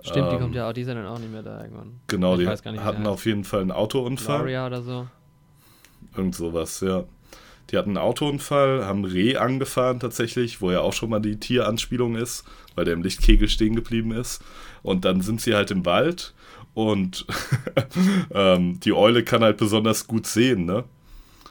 [0.00, 2.00] Stimmt, ähm, die kommt ja auch, die sind dann auch nicht mehr da irgendwann.
[2.06, 4.38] Genau, ich die hatten auf jeden Fall einen Autounfall.
[4.38, 5.06] Gloria oder so.
[6.16, 7.04] Irgend sowas, ja.
[7.70, 12.14] Die hatten einen Autounfall, haben Reh angefahren tatsächlich, wo ja auch schon mal die Tieranspielung
[12.14, 12.44] ist,
[12.76, 14.40] weil der im Lichtkegel stehen geblieben ist.
[14.82, 16.32] Und dann sind sie halt im Wald
[16.76, 17.24] und
[18.34, 20.84] ähm, die Eule kann halt besonders gut sehen, ne?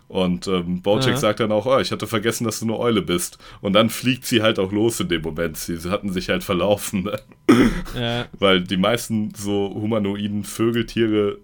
[0.07, 1.18] Und ähm, Bojack ja.
[1.18, 3.39] sagt dann auch, oh, ich hatte vergessen, dass du eine Eule bist.
[3.60, 5.57] Und dann fliegt sie halt auch los in dem Moment.
[5.57, 7.06] Sie, sie hatten sich halt verlaufen.
[7.06, 7.19] Ne?
[7.99, 8.26] Ja.
[8.39, 11.39] Weil die meisten so humanoiden Vögeltiere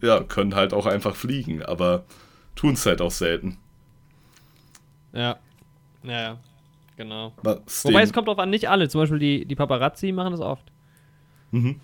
[0.00, 2.06] ja, können halt auch einfach fliegen, aber
[2.54, 3.58] tun es halt auch selten.
[5.12, 5.36] Ja.
[6.02, 6.38] Ja,
[6.96, 7.34] genau.
[7.42, 8.88] Wobei es kommt drauf an, nicht alle.
[8.88, 10.64] Zum Beispiel die, die Paparazzi machen das oft.
[11.50, 11.80] Mhm.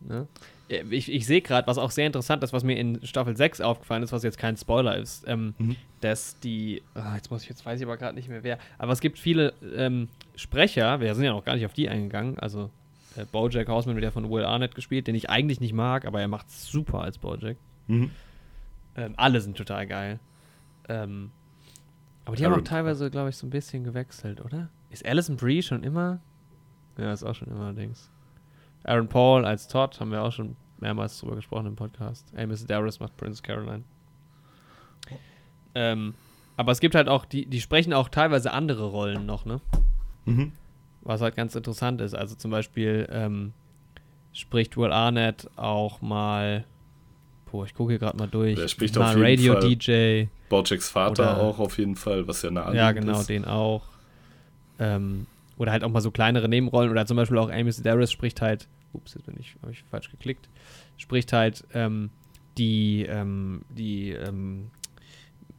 [0.00, 0.26] Ne?
[0.68, 4.04] Ich, ich sehe gerade, was auch sehr interessant ist, was mir in Staffel 6 aufgefallen
[4.04, 5.76] ist, was jetzt kein Spoiler ist, ähm, mhm.
[6.00, 8.92] dass die, oh, jetzt muss ich, jetzt weiß ich aber gerade nicht mehr wer, aber
[8.92, 12.70] es gibt viele ähm, Sprecher, wir sind ja noch gar nicht auf die eingegangen, also
[13.16, 16.20] äh, Bojack Horseman wird ja von Will Arnett gespielt, den ich eigentlich nicht mag, aber
[16.20, 17.56] er macht super als Bojack.
[17.88, 18.12] Mhm.
[18.96, 20.20] Ähm, alle sind total geil.
[20.88, 21.30] Ähm,
[22.24, 24.68] Aber die haben auch Aaron teilweise, glaube ich, so ein bisschen gewechselt, oder?
[24.90, 26.20] Ist Alison Brie schon immer?
[26.98, 28.10] Ja, ist auch schon immer allerdings.
[28.84, 32.32] Aaron Paul als Todd haben wir auch schon mehrmals drüber gesprochen im Podcast.
[32.36, 33.84] Amos Darius macht Prince Caroline.
[35.74, 36.14] Ähm,
[36.56, 39.60] aber es gibt halt auch, die, die sprechen auch teilweise andere Rollen noch, ne?
[40.24, 40.52] Mhm.
[41.02, 42.14] Was halt ganz interessant ist.
[42.14, 43.52] Also zum Beispiel ähm,
[44.32, 46.64] spricht Will Arnett auch mal,
[47.50, 49.68] boah, ich gucke hier gerade mal durch, Der spricht mal auf jeden Radio Fall.
[49.76, 50.24] DJ.
[50.48, 53.84] Bojacks Vater Oder- auch auf jeden Fall, was ja eine Ja, genau, den auch.
[54.78, 55.26] Ähm,
[55.60, 56.90] oder halt auch mal so kleinere Nebenrollen.
[56.90, 60.10] Oder zum Beispiel auch Amy Sedaris spricht halt, ups, jetzt bin ich, habe ich falsch
[60.10, 60.48] geklickt,
[60.96, 62.10] spricht halt ähm,
[62.56, 64.70] die, ähm, die, ähm,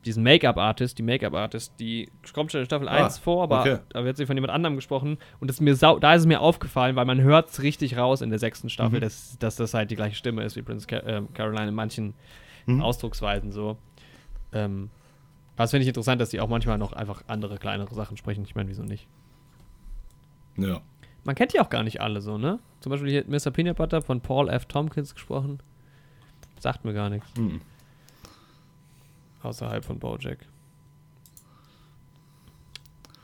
[0.04, 3.78] diesen Make-up-Artist, die Make-up-Artist, die kommt schon in Staffel Ah, 1 vor, aber okay.
[3.90, 5.20] da wird sie von jemand anderem gesprochen.
[5.40, 8.32] Und das mir da ist es mir aufgefallen, weil man hört es richtig raus in
[8.32, 9.02] der sechsten Staffel, Mhm.
[9.02, 12.16] dass, dass das halt die gleiche Stimme ist wie Prince Ca ähm, Caroline in manchen
[12.66, 12.82] Mhm.
[12.82, 13.78] Ausdrucksweisen so.
[14.52, 14.90] Ähm,
[15.56, 18.44] das finde ich interessant, dass die auch manchmal noch einfach andere kleinere Sachen sprechen.
[18.46, 19.08] Ich meine, wieso nicht?
[20.58, 20.82] Ja.
[21.24, 22.60] Man kennt die auch gar nicht alle so, ne?
[22.80, 23.52] Zum Beispiel hier Mr.
[23.52, 24.66] Peanut Butter von Paul F.
[24.66, 25.60] Tompkins gesprochen.
[26.60, 27.28] Sagt mir gar nichts.
[27.38, 27.62] Mhm.
[29.44, 30.40] Außerhalb von Bojack.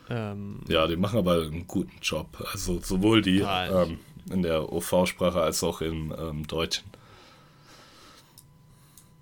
[0.09, 2.43] Ähm, Ja, die machen aber einen guten Job.
[2.51, 3.99] Also sowohl die ähm,
[4.31, 6.85] in der OV-Sprache als auch im ähm, Deutschen.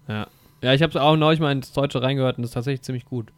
[0.07, 0.27] ja.
[0.61, 3.31] Ja, ich habe auch neulich mal ins Deutsche reingehört und das ist tatsächlich ziemlich gut.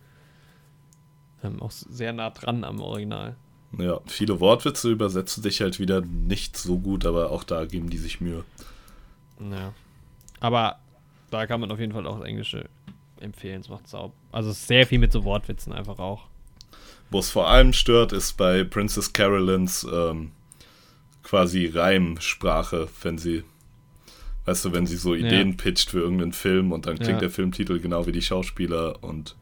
[1.43, 3.35] Ähm, auch sehr nah dran am Original.
[3.77, 7.97] Ja, viele Wortwitze übersetzen sich halt wieder nicht so gut, aber auch da geben die
[7.97, 8.43] sich Mühe.
[9.39, 9.73] Ja.
[10.39, 10.77] Aber
[11.31, 12.69] da kann man auf jeden Fall auch das Englische
[13.19, 13.61] empfehlen.
[13.61, 14.13] Es macht sau.
[14.31, 16.23] Also sehr viel mit so Wortwitzen einfach auch.
[17.09, 20.31] Wo es vor allem stört, ist bei Princess Carolines ähm,
[21.23, 23.43] quasi Reimsprache, wenn sie,
[24.45, 25.25] weißt du, wenn sie so Ja.
[25.27, 27.19] Ideen pitcht für irgendeinen Film und dann klingt Ja.
[27.19, 29.35] der Filmtitel genau wie die Schauspieler und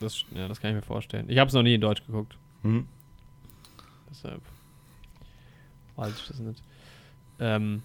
[0.00, 1.26] Das, ja, das kann ich mir vorstellen.
[1.28, 2.36] Ich habe es noch nie in Deutsch geguckt.
[2.62, 2.86] hm,
[4.10, 4.40] Deshalb
[5.96, 6.62] weiß ich das nicht.
[7.40, 7.82] Ähm,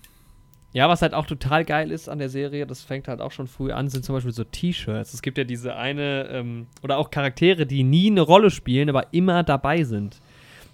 [0.72, 3.48] ja, was halt auch total geil ist an der Serie, das fängt halt auch schon
[3.48, 5.14] früh an, sind zum Beispiel so T-Shirts.
[5.14, 9.14] Es gibt ja diese eine, ähm, oder auch Charaktere, die nie eine Rolle spielen, aber
[9.14, 10.20] immer dabei sind.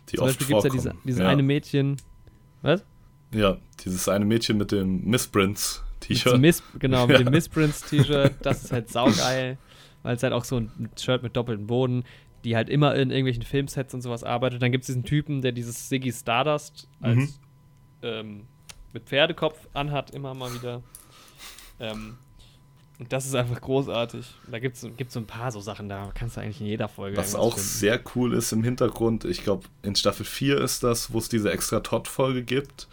[0.09, 1.27] die zum oft Beispiel gibt es ja diese, dieses ja.
[1.27, 1.97] eine Mädchen.
[2.61, 2.83] Was?
[3.33, 6.33] ja, dieses eine Mädchen mit dem Miss Prince Mit T-Shirt.
[6.33, 7.23] dem Miss, genau, mit Ja.
[7.23, 8.35] dem Missprints-T-Shirt.
[8.41, 9.57] Das ist halt saugeil,
[10.03, 12.03] weil es halt auch so ein Shirt mit doppeltem Boden,
[12.43, 14.61] die halt immer in irgendwelchen Filmsets und sowas arbeitet.
[14.61, 17.29] Dann gibt es diesen Typen, der dieses Ziggy Stardust als Mhm.
[18.01, 18.41] ähm,
[18.93, 20.81] mit Pferdekopf anhat, immer mal wieder.
[21.79, 22.17] Ähm,
[22.97, 24.25] und das ist einfach großartig.
[24.51, 26.89] Da gibt es gibt's so ein paar so Sachen, da kannst du eigentlich in jeder
[26.89, 27.15] Folge.
[27.17, 27.69] Was auch finden.
[27.69, 31.51] sehr cool ist im Hintergrund, ich glaube, in Staffel 4 ist das, wo es diese
[31.51, 32.87] extra Todd-Folge gibt,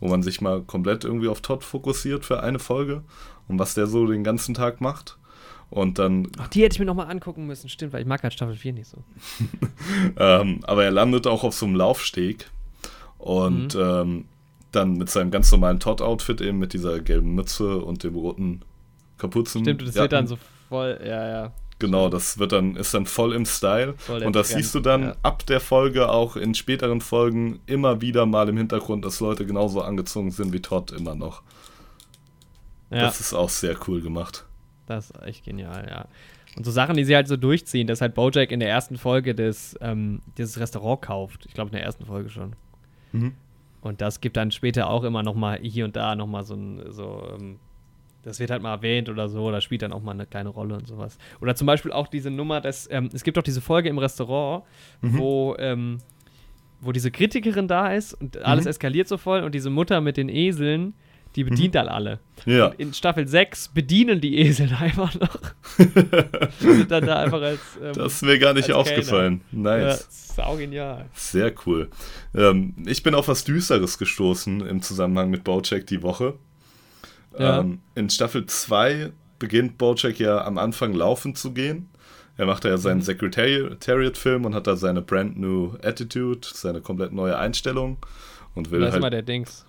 [0.00, 3.04] wo man sich mal komplett irgendwie auf Todd fokussiert für eine Folge
[3.46, 5.16] und was der so den ganzen Tag macht.
[5.72, 8.34] Und dann, Ach, die hätte ich mir nochmal angucken müssen, stimmt, weil ich mag halt
[8.34, 8.98] Staffel 4 nicht so.
[10.18, 12.50] ähm, aber er landet auch auf so einem Laufsteg
[13.16, 13.80] und Mhm.
[13.80, 14.24] ähm,
[14.70, 18.60] dann mit seinem ganz normalen Todd-Outfit eben mit dieser gelben Mütze und dem roten
[19.16, 19.62] Kapuzen.
[19.62, 20.36] Stimmt, das wird dann so
[20.68, 21.52] voll, ja, ja.
[21.78, 23.94] Genau, das wird dann, ist dann voll im Style.
[23.96, 25.16] Voll und das Trend, siehst du dann ja.
[25.22, 29.80] ab der Folge auch in späteren Folgen immer wieder mal im Hintergrund, dass Leute genauso
[29.80, 31.40] angezogen sind wie Todd immer noch.
[32.90, 33.00] Ja.
[33.00, 34.44] Das ist auch sehr cool gemacht.
[34.86, 36.06] Das ist echt genial, ja.
[36.56, 39.34] Und so Sachen, die sie halt so durchziehen, dass halt Bojack in der ersten Folge
[39.34, 41.46] des, ähm, dieses Restaurant kauft.
[41.46, 42.54] Ich glaube, in der ersten Folge schon.
[43.12, 43.32] Mhm.
[43.80, 46.54] Und das gibt dann später auch immer noch mal hier und da noch mal so
[46.54, 47.58] ein, so, ähm,
[48.22, 50.74] das wird halt mal erwähnt oder so, oder spielt dann auch mal eine kleine Rolle
[50.76, 51.18] und sowas.
[51.40, 54.64] Oder zum Beispiel auch diese Nummer, dass, ähm, es gibt auch diese Folge im Restaurant,
[55.00, 55.18] Mhm.
[55.18, 55.98] wo, ähm,
[56.80, 58.94] wo diese Kritikerin da ist und alles Mhm.
[58.94, 60.94] wird so voll und diese Mutter mit den Eseln,
[61.36, 62.18] die bedient dann alle.
[62.46, 65.38] Ja, Und in Staffel 6 bedienen die Esel einfach noch.
[66.58, 67.60] Sind dann da einfach als.
[67.82, 69.40] Ähm, das ist mir gar nicht aufgefallen.
[69.52, 70.06] ja, Nice.
[70.36, 71.06] sau genial.
[71.14, 71.88] Sehr cool.
[72.34, 76.34] Ähm, ich bin auf was Düsteres gestoßen im Zusammenhang mit Bojack die Woche.
[77.38, 77.60] Ja.
[77.60, 81.88] Ähm, in Staffel 2 beginnt Bojack ja am Anfang laufen zu gehen.
[82.36, 82.76] Er macht ja Mhm.
[82.78, 87.98] seinen Secretariat-Film und hat da seine brand new Attitude, seine komplett neue Einstellung
[88.54, 89.14] und will Da ist immer halt.
[89.14, 89.64] der Dings.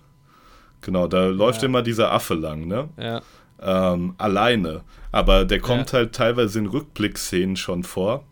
[0.84, 1.66] Genau, da läuft Ja.
[1.68, 2.88] immer dieser Affe lang, ne?
[2.98, 3.22] Ja.
[3.60, 4.82] Ähm, alleine.
[5.12, 5.98] Aber der kommt Ja.
[5.98, 8.24] halt teilweise in Rückblicksszenen schon vor.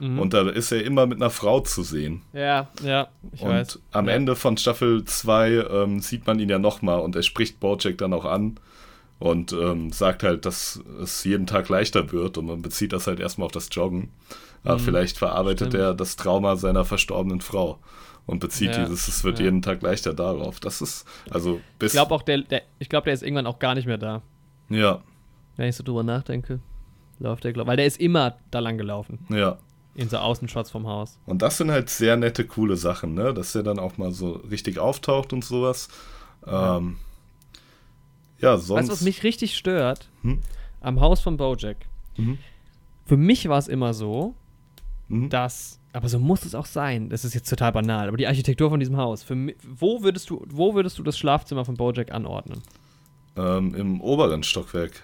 [0.00, 0.18] Mhm.
[0.18, 2.22] Und da ist er immer mit einer Frau zu sehen.
[2.32, 3.78] ja, ja, ich und weiß.
[3.92, 4.14] am ja.
[4.14, 8.12] Ende von Staffel 2 ähm, sieht man ihn ja nochmal und er spricht Bojack dann
[8.12, 8.56] auch an
[9.20, 13.20] und ähm, sagt halt, dass es jeden Tag leichter wird und man bezieht das halt
[13.20, 14.10] erstmal auf das Joggen.
[14.64, 15.74] Aber Mhm, vielleicht verarbeitet stimmt.
[15.74, 17.78] er das Trauma seiner verstorbenen Frau
[18.26, 19.46] und bezieht Ja, dieses, es wird ja.
[19.46, 20.60] jeden Tag leichter darauf.
[20.60, 21.92] Das ist, also bis.
[21.92, 24.22] Ich glaube auch, der, der, ich glaube, der ist irgendwann auch gar nicht mehr da.
[24.68, 25.02] ja,
[25.56, 26.60] Wenn ich so drüber nachdenke.
[27.18, 29.18] läuft der, glaub, weil der ist immer da lang gelaufen.
[29.28, 29.58] Ja.
[29.96, 31.20] In so Außenshots vom Haus.
[31.26, 33.32] Und das sind halt sehr nette, coole Sachen, ne?
[33.32, 35.88] Dass der dann auch mal so richtig auftaucht und sowas.
[36.46, 36.96] Ja, ähm,
[38.40, 38.78] ja sonst.
[38.80, 40.08] Weißt du, was mich richtig stört?
[40.22, 40.40] Hm?
[40.80, 41.76] Am Haus von Bojack.
[42.16, 42.38] Mhm.
[43.06, 44.34] Für mich war es immer so,
[45.08, 45.28] Mhm.
[45.30, 47.08] dass, aber so muss es auch sein.
[47.08, 49.22] Das ist jetzt total banal, aber die Architektur von diesem Haus.
[49.22, 52.60] Für wo würdest du, wo würdest du das Schlafzimmer von Bojack anordnen?
[53.36, 55.02] Ähm, Im oberen Stockwerk.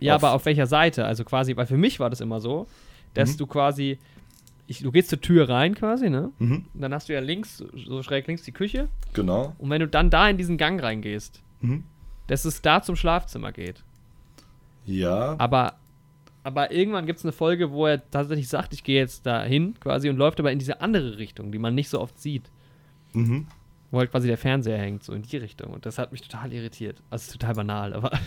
[0.00, 1.04] Ja, Auf- aber auf welcher Seite?
[1.04, 2.66] Also quasi, weil für mich war das immer so,
[3.14, 3.36] dass Mhm.
[3.38, 3.98] du quasi,
[4.66, 6.30] ich, du gehst zur Tür rein quasi, ne?
[6.38, 6.64] Mhm.
[6.74, 8.88] Und dann hast du ja links, so schräg links die Küche.
[9.12, 9.54] Genau.
[9.58, 11.84] Und wenn du dann da in diesen Gang reingehst, Mhm.
[12.26, 13.84] dass es da zum Schlafzimmer geht.
[14.84, 15.36] Ja.
[15.38, 15.74] Aber,
[16.44, 19.74] aber irgendwann gibt es eine Folge, wo er tatsächlich sagt, ich gehe jetzt da hin
[19.80, 22.50] quasi und läuft aber in diese andere Richtung, die man nicht so oft sieht.
[23.12, 23.46] Mhm.
[23.90, 25.72] Wo halt quasi der Fernseher hängt, so in die Richtung.
[25.72, 27.02] Und das hat mich total irritiert.
[27.10, 28.10] Also total banal, aber.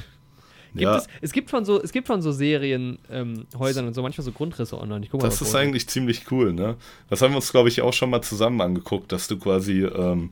[0.74, 0.98] Gibt Ja.
[0.98, 4.26] es, es gibt von so, es gibt von so Serien, ähm, Häusern und so manchmal
[4.26, 5.06] so Grundrisse online.
[5.06, 6.76] Ich guck mal, Das ist eigentlich ziemlich cool, ne?
[7.10, 10.32] Das haben wir uns, glaube ich, auch schon mal zusammen angeguckt, dass du quasi, ähm,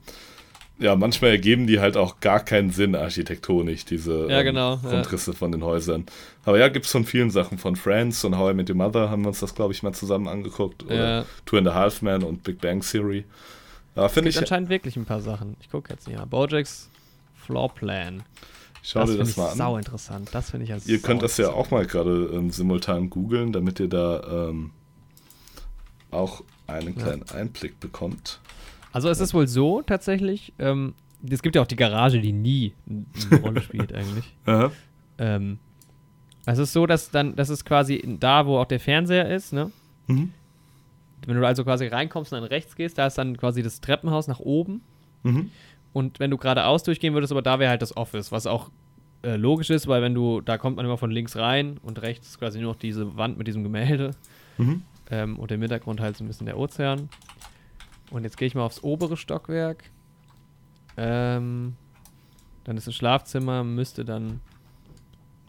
[0.80, 4.90] ja, manchmal ergeben die halt auch gar keinen Sinn architektonisch, diese Ja, ähm, genau, ja.
[4.90, 6.06] Grundrisse von den Häusern.
[6.46, 7.58] Aber ja, gibt es von vielen Sachen.
[7.58, 9.94] Von Friends und How I Met Your Mother haben wir uns das, glaube ich, mal
[9.94, 10.84] zusammen angeguckt.
[10.84, 11.26] Oder Ja.
[11.46, 13.24] Two and a Half Men und Big Bang Theory.
[13.96, 14.38] Ja, finde ich.
[14.40, 15.56] anscheinend wirklich ein paar Sachen.
[15.62, 16.18] Ich gucke jetzt nicht.
[16.18, 16.26] Ja.
[16.26, 16.90] Bojacks
[17.36, 18.24] Floorplan.
[18.82, 19.58] Schau das dir das ich mal an.
[19.58, 20.30] sau interessant.
[20.34, 23.80] Das finde ich ja Ihr könnt das ja auch mal gerade ähm, simultan googeln, damit
[23.80, 24.72] ihr da ähm,
[26.12, 28.40] auch einen kleinen Einblick bekommt.
[28.94, 30.94] Also es ist wohl so tatsächlich, ähm,
[31.30, 34.36] es gibt ja auch die Garage, die nie eine Rolle spielt eigentlich.
[35.18, 35.60] Ähm,
[36.46, 39.72] es ist so, dass dann, das ist quasi da, wo auch der Fernseher ist, ne?
[40.08, 40.32] Mhm.
[41.26, 44.28] Wenn du also quasi reinkommst und dann rechts gehst, da ist dann quasi das Treppenhaus
[44.28, 44.82] nach oben.
[45.24, 45.52] Mhm.
[45.94, 48.70] Und wenn du geradeaus durchgehen würdest, aber da wäre halt das Office, was auch
[49.24, 52.28] äh, logisch ist, weil wenn du, da kommt man immer von links rein und rechts
[52.28, 54.12] ist quasi nur noch diese Wand mit diesem Gemälde.
[54.58, 54.84] Mhm.
[55.10, 57.10] Ähm, und im Hintergrund halt so ein bisschen der Ozean.
[58.14, 59.84] Und jetzt gehe ich mal aufs obere Stockwerk.
[60.98, 61.76] Ähm,
[62.64, 64.40] dann ist das Schlafzimmer, müsste dann.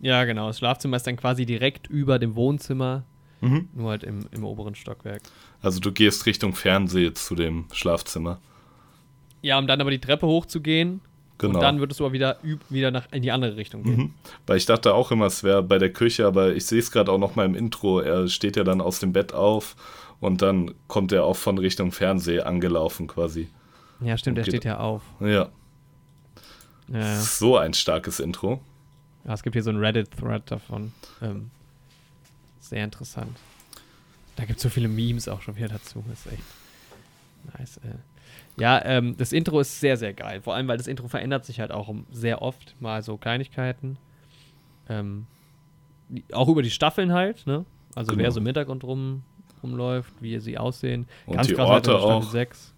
[0.01, 0.47] Ja, genau.
[0.47, 3.05] Das Schlafzimmer ist dann quasi direkt über dem Wohnzimmer,
[3.43, 3.69] Mhm.
[3.75, 5.21] nur halt im, im oberen Stockwerk.
[5.61, 8.41] Also du gehst Richtung Fernseh zu dem Schlafzimmer.
[9.43, 11.03] Ja, um dann aber die Treppe hochzugehen.
[11.37, 11.55] Genau.
[11.55, 12.39] Und dann würdest du aber wieder,
[12.71, 13.97] wieder nach, in die andere Richtung gehen.
[13.97, 14.15] Mhm.
[14.47, 17.13] Weil ich dachte auch immer, es wäre bei der Küche, aber ich sehe es gerade
[17.13, 18.01] auch noch mal im Intro.
[18.01, 19.77] Er steht ja dann aus dem Bett auf
[20.21, 23.49] und dann kommt er auch von Richtung Fernseh angelaufen quasi.
[24.01, 24.51] Ja, stimmt, Okay.
[24.51, 25.03] steht ja auf.
[25.21, 25.49] Ja,
[26.89, 28.61] Ja, so ein starkes Intro.
[29.25, 30.93] ja, es gibt hier so einen Reddit-Thread davon.
[31.23, 31.51] Ähm,
[32.61, 33.37] sehr interessant.
[34.37, 36.05] Da gibt es so viele Memes auch schon wieder dazu.
[36.09, 36.43] Das ist echt
[37.59, 37.77] nice.
[37.79, 38.61] Äh.
[38.61, 40.41] Ja, ähm, das Intro ist sehr, sehr geil.
[40.43, 42.75] Vor allem, weil das Intro verändert sich halt auch sehr oft.
[42.81, 43.97] Mal so Kleinigkeiten.
[44.89, 45.27] Ähm,
[46.33, 47.65] auch über die Staffeln halt, ne?
[47.95, 48.25] Also Genau.
[48.25, 49.23] wer so im Hintergrund rum,
[49.65, 51.07] rumläuft, wie sie aussehen.
[51.27, 52.31] Und die krass Orte halt in Staffel auch.
[52.31, 52.71] 6.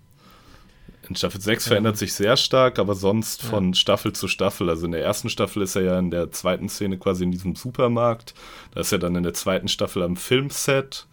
[1.08, 1.68] In Staffel 6 Ja.
[1.68, 3.48] verändert sich sehr stark, aber sonst Ja.
[3.50, 4.68] von Staffel zu Staffel.
[4.70, 7.54] Also in der ersten Staffel ist er ja in der zweiten Szene quasi in diesem
[7.54, 8.34] Supermarkt.
[8.72, 11.06] Da ist er dann in der zweiten Staffel am Filmset.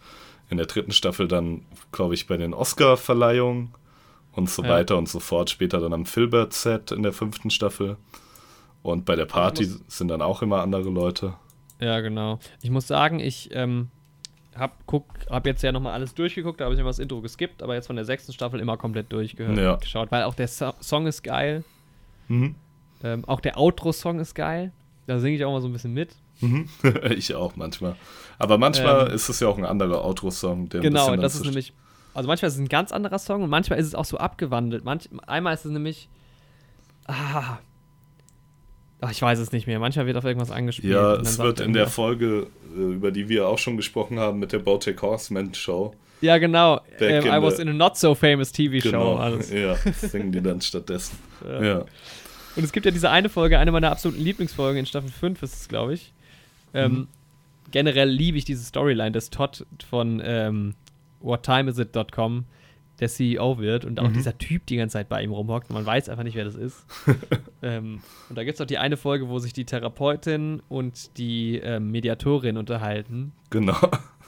[0.50, 3.72] In der dritten Staffel dann, glaube ich, bei den Oscar-Verleihungen
[4.32, 4.68] und so Ja.
[4.70, 5.48] weiter und so fort.
[5.50, 7.96] Später dann am Filbert-Set in der fünften Staffel.
[8.82, 11.34] Und bei der Party sind dann auch immer andere Leute.
[11.80, 12.38] Ja, genau.
[12.62, 13.88] Ich muss sagen, ich ähm,
[14.56, 17.62] hab, guck, hab jetzt ja nochmal alles durchgeguckt, da habe ich immer das Intro geskippt,
[17.62, 19.76] aber jetzt von der sechsten Staffel immer komplett durchgehört, Ja.
[19.76, 21.64] geschaut, weil auch der so Song ist geil,
[22.28, 22.54] Mhm.
[23.02, 24.72] ähm, auch der Outro-Song ist geil,
[25.06, 26.10] da singe ich auch mal so ein bisschen mit.
[26.40, 26.68] Mhm.
[27.10, 27.96] ich auch manchmal.
[28.38, 30.68] Aber manchmal Ähm, ist es ja auch ein anderer Outro-Song.
[30.68, 31.72] der ein genau, bisschen dann das ist nämlich,
[32.14, 34.84] also manchmal ist es ein ganz anderer Song und manchmal ist es auch so abgewandelt.
[34.84, 36.08] Manch, einmal ist es nämlich,
[37.06, 37.58] ah,
[39.04, 40.92] ach, ich weiß es nicht mehr, manchmal wird auf irgendwas angespielt.
[40.92, 44.52] Ja, es wird in der Folge, äh, über die wir auch schon gesprochen haben, mit
[44.52, 45.94] der Bojack Horseman Show.
[46.20, 48.90] Ja, genau, ähm, I was in a not so famous TV-Show.
[48.90, 49.52] Genau, Alles.
[49.52, 51.18] ja, singen die dann stattdessen.
[51.46, 51.62] Ja.
[51.62, 51.84] Ja.
[52.56, 55.54] Und es gibt ja diese eine Folge, eine meiner absoluten Lieblingsfolgen in Staffel 5 ist
[55.54, 56.12] es, glaube ich.
[56.72, 57.08] Ähm, Mhm.
[57.72, 60.74] Generell liebe ich diese Storyline, dass Todd von ähm,
[61.20, 62.44] whattimeisit.com
[63.00, 64.12] der CEO wird und auch Mhm.
[64.14, 66.84] dieser Typ die ganze Zeit bei ihm rumhockt man weiß einfach nicht, wer das ist.
[67.62, 71.56] ähm, und da gibt es auch die eine Folge, wo sich die Therapeutin und die
[71.58, 73.76] ähm, Mediatorin unterhalten Genau.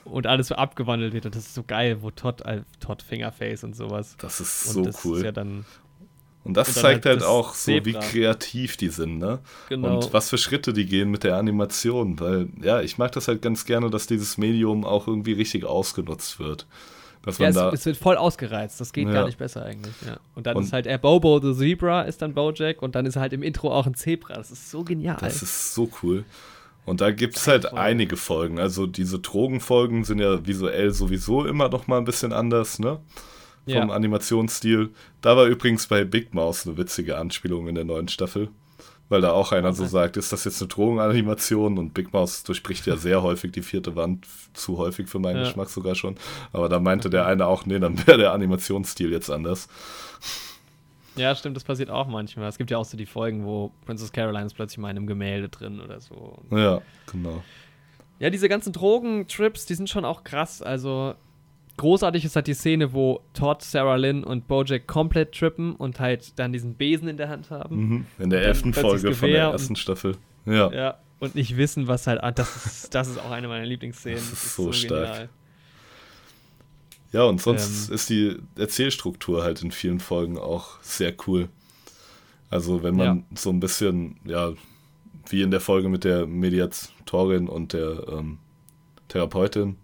[0.04, 3.62] und alles so abgewandelt wird und das ist so geil, wo Todd, äh, Todd Fingerface
[3.64, 4.16] und sowas.
[4.20, 5.18] Das ist so das cool.
[5.18, 5.64] ist ja dann,
[6.44, 8.00] und das und zeigt halt halt auch so, wie Zebra.
[8.00, 9.40] kreativ die sind, ne?
[9.68, 9.96] genau.
[9.96, 12.20] Und was für Schritte die gehen mit der Animation.
[12.20, 16.38] Weil, ja, ich mag das halt ganz gerne, dass dieses Medium auch irgendwie richtig ausgenutzt
[16.38, 16.66] wird.
[17.26, 17.70] Dass Ja, man es, da.
[17.72, 18.80] es wird voll ausgereizt.
[18.80, 19.12] Das geht Ja.
[19.12, 19.94] gar nicht besser eigentlich.
[20.06, 20.16] Ja.
[20.34, 23.16] Und dann Und- ist halt er Bobo the Zebra ist dann Bojack und dann ist
[23.16, 24.34] halt im Intro auch ein Zebra.
[24.34, 25.18] Das ist so genial.
[25.20, 26.24] Das ist so cool.
[26.86, 27.76] Und da gibt es halt Folge.
[27.78, 28.58] einige Folgen.
[28.60, 33.00] Also diese Drogenfolgen sind ja visuell sowieso immer noch mal ein bisschen anders, ne?
[33.68, 33.90] Vom.
[33.90, 34.90] Animationsstil.
[35.20, 38.48] Da war übrigens bei Big Mouse eine witzige Anspielung in der neuen Staffel.
[39.08, 39.76] Weil da auch einer okay.
[39.76, 41.78] so sagt, ist das jetzt eine Drogenanimation?
[41.78, 45.44] Und Big Mouse durchbricht ja sehr häufig die vierte Wand, zu häufig für meinen ja.
[45.44, 46.16] Geschmack sogar schon.
[46.52, 49.68] Aber da meinte der eine auch, nee, dann wäre der Animationsstil jetzt anders.
[51.14, 52.48] Ja, stimmt, das passiert auch manchmal.
[52.48, 55.06] Es gibt ja auch so die Folgen, wo Princess Caroline ist plötzlich mal in einem
[55.06, 56.38] Gemälde drin oder so.
[56.50, 57.42] Ja, genau.
[58.18, 60.62] Ja, diese ganzen Drogentrips, die sind schon auch krass.
[60.62, 61.14] Also
[61.76, 66.38] großartig ist halt die Szene, wo Todd, Sarah Lynn und Bojack komplett trippen und halt
[66.38, 67.76] dann diesen Besen in der Hand haben.
[67.76, 68.06] Mhm.
[68.18, 70.16] In der elften Folge von der ersten Staffel.
[70.46, 70.72] Ja.
[70.72, 72.22] Ja, und nicht wissen, was halt.
[72.22, 74.18] Ah, das ist, das ist auch eine meiner Lieblingsszenen.
[74.18, 75.06] Das ist, das ist so, so, stark.
[75.06, 75.28] Genial.
[77.12, 81.48] Ja, und sonst ähm, ist die Erzählstruktur halt in vielen Folgen auch sehr cool.
[82.50, 83.24] Also, wenn man ja.
[83.36, 84.52] so ein bisschen, ja,
[85.28, 88.38] wie in der Folge mit der Mediatorin und der ähm,
[89.08, 89.76] Therapeutin.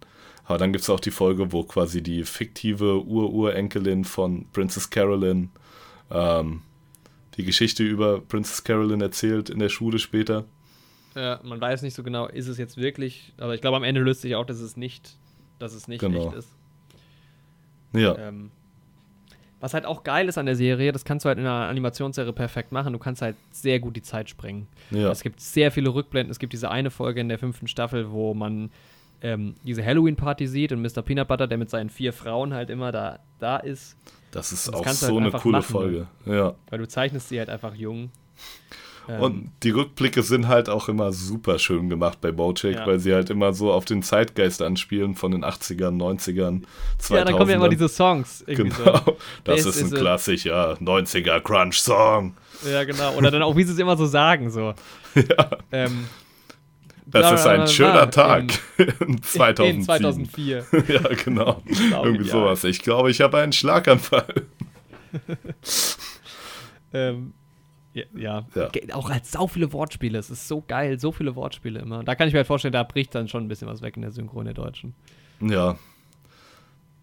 [0.45, 5.49] Aber dann gibt es auch die Folge, wo quasi die fiktive Ur-Urenkelin von Princess Carolyn
[6.11, 6.61] ähm,
[7.37, 10.45] die Geschichte über Princess Carolyn erzählt in der Schule später.
[11.15, 14.01] Ja, man weiß nicht so genau, ist es jetzt wirklich, aber ich glaube, am Ende
[14.01, 15.17] löst sich auch, dass es nicht,
[15.59, 16.27] dass es nicht genau.
[16.27, 16.49] echt ist.
[17.93, 18.17] Ja.
[18.17, 18.51] Ähm,
[19.59, 22.33] was halt auch geil ist an der Serie, das kannst du halt in einer Animationsserie
[22.33, 22.91] perfekt machen.
[22.91, 24.67] Du kannst halt sehr gut die Zeit sprengen.
[24.91, 25.09] Ja.
[25.09, 26.31] Es gibt sehr viele Rückblenden.
[26.31, 28.71] Es gibt diese eine Folge in der fünften Staffel, wo man
[29.23, 31.01] ähm, diese Halloween-Party sieht und Mr.
[31.01, 33.97] Peanut Butter, der mit seinen vier Frauen halt immer da, da ist.
[34.31, 36.07] Das ist das auch so halt eine coole machen, Folge.
[36.25, 36.55] Ja.
[36.69, 38.11] Weil du zeichnest sie halt einfach jung.
[39.07, 42.87] Und ähm, die Rückblicke sind halt auch immer super schön gemacht bei Bojack, ja.
[42.87, 46.63] weil sie halt immer so auf den Zeitgeist anspielen von den 80ern, 90ern,
[47.01, 47.15] 2000ern.
[47.15, 48.43] Ja, dann kommen ja immer diese Songs.
[48.47, 49.17] Genau, so.
[49.43, 52.35] das ist, ist ein Klassiker, 90er Crunch-Song.
[52.69, 53.15] Ja, genau.
[53.15, 54.73] Oder dann auch, wie sie es immer so sagen, so.
[55.15, 55.57] Ja.
[55.71, 56.05] Ähm,
[57.05, 58.43] das ist ein schöner Tag.
[58.77, 59.75] In, 2007.
[59.75, 60.65] In 2004.
[60.87, 61.61] ja, genau.
[61.65, 62.63] Irgendwie sowas.
[62.63, 64.45] Ich glaube, ich habe einen Schlaganfall.
[66.93, 67.33] ähm,
[67.93, 68.45] ja, ja.
[68.55, 68.69] ja.
[68.93, 70.17] Auch als sau viele Wortspiele.
[70.17, 72.03] Es ist so geil, so viele Wortspiele immer.
[72.03, 74.01] Da kann ich mir halt vorstellen, da bricht dann schon ein bisschen was weg in
[74.01, 74.95] der Synchron der Deutschen.
[75.39, 75.77] Ja.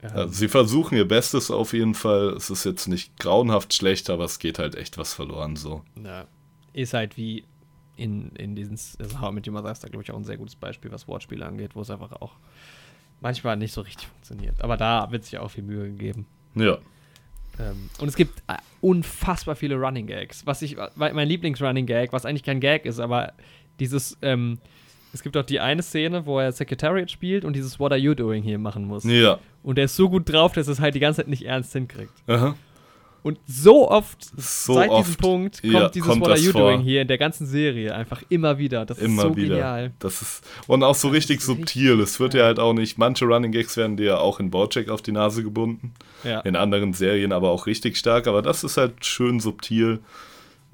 [0.02, 0.08] ja.
[0.08, 2.30] Also sie versuchen ihr Bestes auf jeden Fall.
[2.30, 5.84] Es ist jetzt nicht grauenhaft schlecht, aber es geht halt echt was verloren so.
[6.02, 6.26] Ja.
[6.72, 7.44] Ist halt wie
[8.00, 8.78] in, in diesen.
[8.98, 11.74] Also mit Juma ist da, glaube ich, auch ein sehr gutes Beispiel, was Wortspiele angeht,
[11.74, 12.32] wo es einfach auch
[13.20, 14.62] manchmal nicht so richtig funktioniert.
[14.62, 16.26] Aber da wird sich auch viel Mühe gegeben.
[16.54, 16.78] Ja.
[17.58, 20.46] Ähm, und es gibt äh, unfassbar viele Running Gags.
[20.46, 23.34] Was ich, mein Lieblings-Running Gag, was eigentlich kein Gag ist, aber
[23.78, 24.58] dieses, ähm,
[25.12, 28.14] es gibt auch die eine Szene, wo er Secretariat spielt und dieses What are you
[28.14, 29.04] doing hier machen muss.
[29.04, 29.38] Ja.
[29.62, 31.72] Und er ist so gut drauf, dass er es halt die ganze Zeit nicht ernst
[31.72, 32.12] hinkriegt.
[32.26, 32.54] Aha.
[33.22, 36.52] Und so oft so seit oft, diesem Punkt kommt ja, dieses kommt What Are You
[36.52, 36.62] vor.
[36.62, 38.86] Doing hier in der ganzen Serie einfach immer wieder.
[38.86, 39.48] Das immer ist so wieder.
[39.56, 39.92] genial.
[39.98, 42.00] Das ist, und auch so das richtig subtil.
[42.00, 42.40] Es wird ja.
[42.40, 45.12] ja halt auch nicht, manche Running Gags werden dir ja auch in Bojack auf die
[45.12, 45.92] Nase gebunden.
[46.24, 46.40] Ja.
[46.40, 48.26] In anderen Serien aber auch richtig stark.
[48.26, 50.00] Aber das ist halt schön subtil.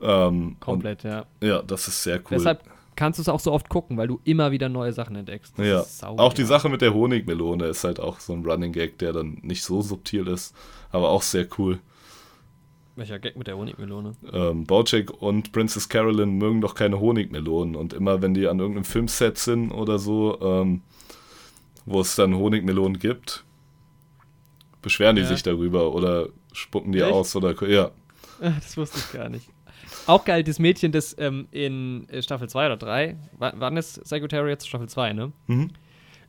[0.00, 1.26] Ähm, Komplett, und, ja.
[1.40, 2.26] Ja, das ist sehr cool.
[2.30, 2.62] Deshalb
[2.96, 5.54] kannst du es auch so oft gucken, weil du immer wieder neue Sachen entdeckst.
[5.58, 6.08] Das ja.
[6.08, 9.38] Auch die Sache mit der Honigmelone ist halt auch so ein Running Gag, der dann
[9.42, 10.54] nicht so subtil ist,
[10.90, 11.78] aber auch sehr cool.
[12.96, 14.12] Welcher Gag mit der Honigmelone?
[14.32, 17.76] Ähm, Bojack und Princess Carolyn mögen doch keine Honigmelonen.
[17.76, 20.80] Und immer wenn die an irgendeinem Filmset sind oder so, ähm,
[21.84, 23.44] wo es dann Honigmelonen gibt,
[24.80, 25.28] beschweren die ja.
[25.28, 27.12] sich darüber oder spucken die Echt?
[27.12, 27.90] aus oder ja.
[28.40, 29.48] Das wusste ich gar nicht.
[30.06, 34.88] Auch geil, das Mädchen, das ähm, in Staffel 2 oder 3, wann ist Secretariat Staffel
[34.88, 35.32] 2, ne?
[35.46, 35.70] Mhm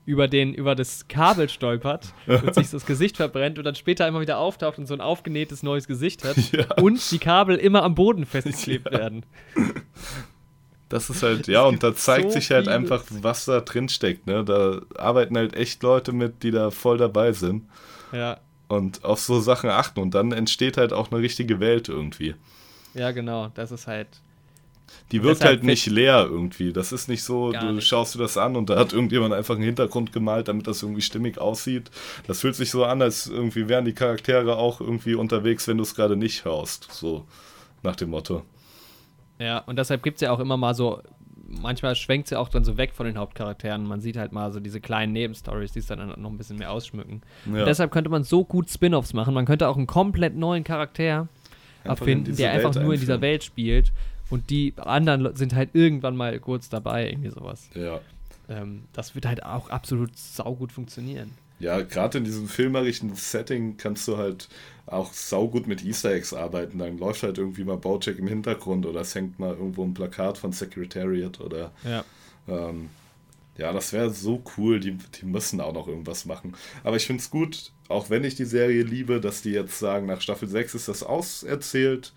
[0.07, 4.21] über, den, über das Kabel stolpert und sich das Gesicht verbrennt und dann später immer
[4.21, 6.65] wieder auftaucht und so ein aufgenähtes neues Gesicht hat ja.
[6.81, 8.99] und die Kabel immer am Boden festgeklebt ja.
[8.99, 9.25] werden.
[10.87, 14.25] Das ist halt, ja, und da zeigt so sich halt einfach, was da drin steckt,
[14.25, 14.45] ne?
[14.45, 17.65] Da arbeiten halt echt Leute mit, die da voll dabei sind.
[18.13, 18.39] Ja.
[18.69, 22.35] Und auf so Sachen achten und dann entsteht halt auch eine richtige Welt irgendwie.
[22.93, 23.49] Ja, genau.
[23.55, 24.07] Das ist halt
[25.11, 26.73] die wirkt halt nicht leer irgendwie.
[26.73, 27.87] Das ist nicht so, du nicht.
[27.87, 31.01] schaust dir das an und da hat irgendjemand einfach einen Hintergrund gemalt, damit das irgendwie
[31.01, 31.91] stimmig aussieht.
[32.27, 35.83] Das fühlt sich so an, als irgendwie wären die Charaktere auch irgendwie unterwegs, wenn du
[35.83, 36.91] es gerade nicht hörst.
[36.91, 37.25] So
[37.83, 38.43] nach dem Motto.
[39.39, 41.01] Ja, und deshalb gibt es ja auch immer mal so,
[41.47, 43.85] manchmal schwenkt es ja auch dann so weg von den Hauptcharakteren.
[43.85, 46.71] Man sieht halt mal so diese kleinen Nebenstories, die es dann noch ein bisschen mehr
[46.71, 47.21] ausschmücken.
[47.53, 47.63] Ja.
[47.63, 49.33] deshalb könnte man so gut Spin-offs machen.
[49.33, 51.27] Man könnte auch einen komplett neuen Charakter
[51.83, 53.93] erfinden, der einfach Welt nur in dieser Welt spielt
[54.29, 57.69] und die anderen sind halt irgendwann mal kurz dabei, irgendwie sowas.
[57.73, 58.01] Ja.
[58.49, 61.31] Ähm, das wird halt auch absolut saugut funktionieren.
[61.59, 64.47] Ja, gerade in diesem filmerischen Setting kannst du halt
[64.85, 66.77] auch saugut mit Easter Eggs arbeiten.
[66.77, 70.37] Dann läuft halt irgendwie mal Baucheck im Hintergrund oder es hängt mal irgendwo ein Plakat
[70.37, 72.05] von Secretariat oder ja.
[72.47, 72.89] Ähm,
[73.57, 74.79] ja, das wäre so cool.
[74.79, 76.55] Die, die müssen auch noch irgendwas machen.
[76.83, 80.05] Aber ich finde es gut, auch wenn ich die Serie liebe, dass die jetzt sagen,
[80.05, 82.13] nach Staffel 6 ist das auserzählt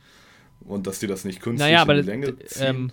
[0.64, 2.66] und dass die das nicht künstlich naja, aber in die Länge ziehen.
[2.66, 2.92] Ähm,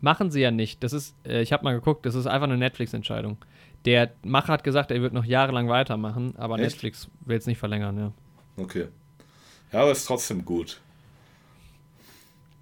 [0.00, 0.82] machen sie ja nicht.
[0.82, 3.38] Das ist, äh, ich habe mal geguckt, das ist einfach eine Netflix-Entscheidung.
[3.84, 6.64] Der Macher hat gesagt, er wird noch jahrelang weitermachen, aber Echt?
[6.64, 8.12] Netflix will es nicht verlängern, ja.
[8.56, 8.88] Okay.
[9.72, 10.80] Ja, aber ist trotzdem gut.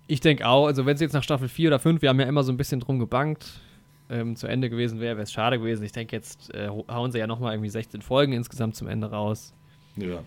[0.06, 2.26] Ich denke auch, also wenn es jetzt nach Staffel 4 oder 5, wir haben ja
[2.26, 3.60] immer so ein bisschen drum gebankt,
[4.08, 5.84] ähm, zu Ende gewesen wäre, wäre es schade gewesen.
[5.84, 9.54] Ich denke, jetzt äh, hauen sie ja nochmal irgendwie 16 Folgen insgesamt zum Ende raus.
[9.96, 10.22] Ja.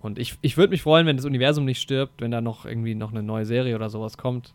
[0.00, 2.94] Und ich, ich würde mich freuen, wenn das Universum nicht stirbt, wenn da noch irgendwie
[2.94, 4.54] noch eine neue Serie oder sowas kommt.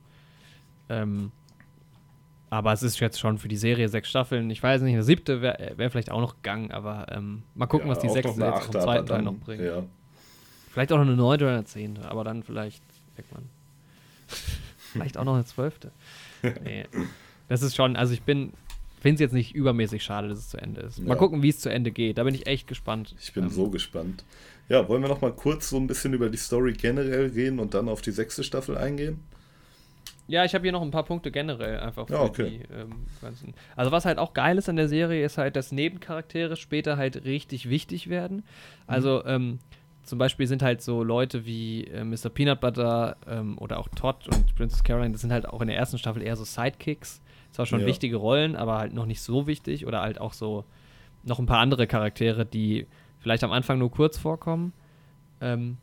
[0.89, 1.31] Ähm,
[2.49, 4.49] aber es ist jetzt schon für die Serie sechs Staffeln.
[4.51, 7.87] Ich weiß nicht, eine siebte wäre wär vielleicht auch noch gegangen, aber ähm, mal gucken,
[7.87, 9.63] ja, was die sechste jetzt vom zweiten Teil noch bringt.
[9.63, 9.83] Ja.
[10.71, 12.83] Vielleicht auch noch eine neunte oder eine zehnte, aber dann vielleicht
[13.15, 13.49] Beckmann.
[14.93, 15.91] vielleicht auch noch eine zwölfte.
[16.63, 16.85] Nee.
[17.49, 18.53] Das ist schon, also ich bin,
[19.01, 20.99] finde es jetzt nicht übermäßig schade, dass es zu Ende ist.
[20.99, 21.15] Mal Ja.
[21.15, 22.17] gucken, wie es zu Ende geht.
[22.17, 23.15] Da bin ich echt gespannt.
[23.19, 24.23] Ich bin Ähm, so gespannt.
[24.69, 27.73] Ja, wollen wir noch mal kurz so ein bisschen über die Story generell reden und
[27.73, 29.19] dann auf die sechste Staffel eingehen?
[30.27, 32.49] Ja, ich habe hier noch ein paar Punkte generell einfach für Ja, okay.
[32.49, 33.53] die ähm, ganzen.
[33.75, 37.25] Also was halt auch geil ist an der Serie, ist halt, dass Nebencharaktere später halt
[37.25, 38.43] richtig wichtig werden.
[38.87, 39.59] Also ähm,
[40.03, 42.29] zum Beispiel sind halt so Leute wie äh, Mr.
[42.29, 45.77] Peanut Butter ähm, oder auch Todd und Princess Caroline, das sind halt auch in der
[45.77, 47.21] ersten Staffel eher so Sidekicks.
[47.51, 47.85] Zwar schon Ja.
[47.85, 49.85] wichtige Rollen, aber halt noch nicht so wichtig.
[49.85, 50.63] Oder halt auch so
[51.23, 52.87] noch ein paar andere Charaktere, die
[53.23, 54.73] vielleicht am Anfang nur kurz vorkommen.
[55.41, 55.77] Ähm,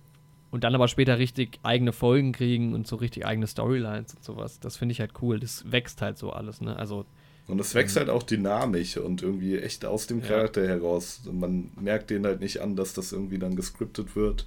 [0.53, 4.59] und dann aber später richtig eigene Folgen kriegen und so richtig eigene Storylines und sowas.
[4.61, 5.39] Das finde ich halt cool.
[5.41, 6.77] Das wächst halt so alles, ne?
[6.77, 7.05] Also,
[7.47, 10.27] Und es wächst halt auch dynamisch und irgendwie echt aus dem Ja.
[10.27, 11.23] Charakter heraus.
[11.27, 14.47] Und man merkt denen halt nicht an, dass das irgendwie dann gescriptet wird.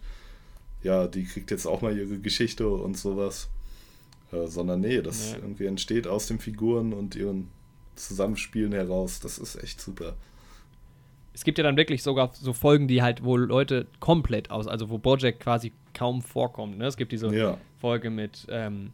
[0.83, 3.49] Ja, die kriegt jetzt auch mal ihre Geschichte und sowas.
[4.33, 5.37] Äh, sondern nee, das Ja.
[5.37, 7.47] irgendwie entsteht aus den Figuren und ihren
[7.95, 9.19] Zusammenspielen heraus.
[9.21, 10.15] Das ist echt super.
[11.33, 14.89] Es gibt ja dann wirklich sogar so Folgen, die halt, wo Leute komplett aus, also
[14.89, 16.85] wo Bojack quasi kaum vorkommt, ne?
[16.87, 18.91] Es gibt diese Ja, Folge mit, ähm,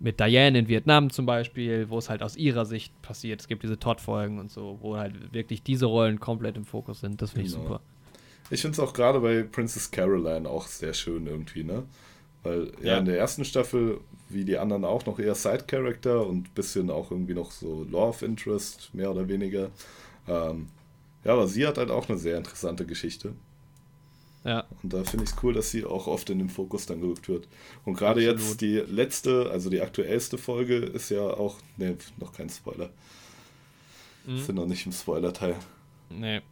[0.00, 3.40] mit Diane in Vietnam zum Beispiel, wo es halt aus ihrer Sicht passiert.
[3.40, 7.22] Es gibt diese Todd-Folgen und so, wo halt wirklich diese Rollen komplett im Fokus sind.
[7.22, 7.64] Das finde ich Genau.
[7.64, 7.80] super.
[8.50, 11.84] Ich finde es auch gerade bei Princess Caroline auch sehr schön irgendwie, ne?
[12.42, 12.98] Weil ja, Ja.
[12.98, 17.32] in der ersten Staffel, wie die anderen auch, noch eher Side-Character und bisschen auch irgendwie
[17.34, 19.70] noch so Love Interest, mehr oder weniger.
[20.28, 20.68] Ähm,
[21.24, 23.34] ja, aber sie hat halt auch eine sehr interessante Geschichte.
[24.44, 27.00] Ja, Und da finde ich es cool, dass sie auch oft in den Fokus dann
[27.00, 27.48] gerückt wird.
[27.86, 32.50] Und gerade jetzt die letzte, also die aktuellste Folge ist ja auch, ne, noch kein
[32.50, 32.90] Spoiler.
[34.26, 34.38] Mhm.
[34.38, 35.56] Sind noch nicht im Spoiler-Teil.
[36.10, 36.42] Nee.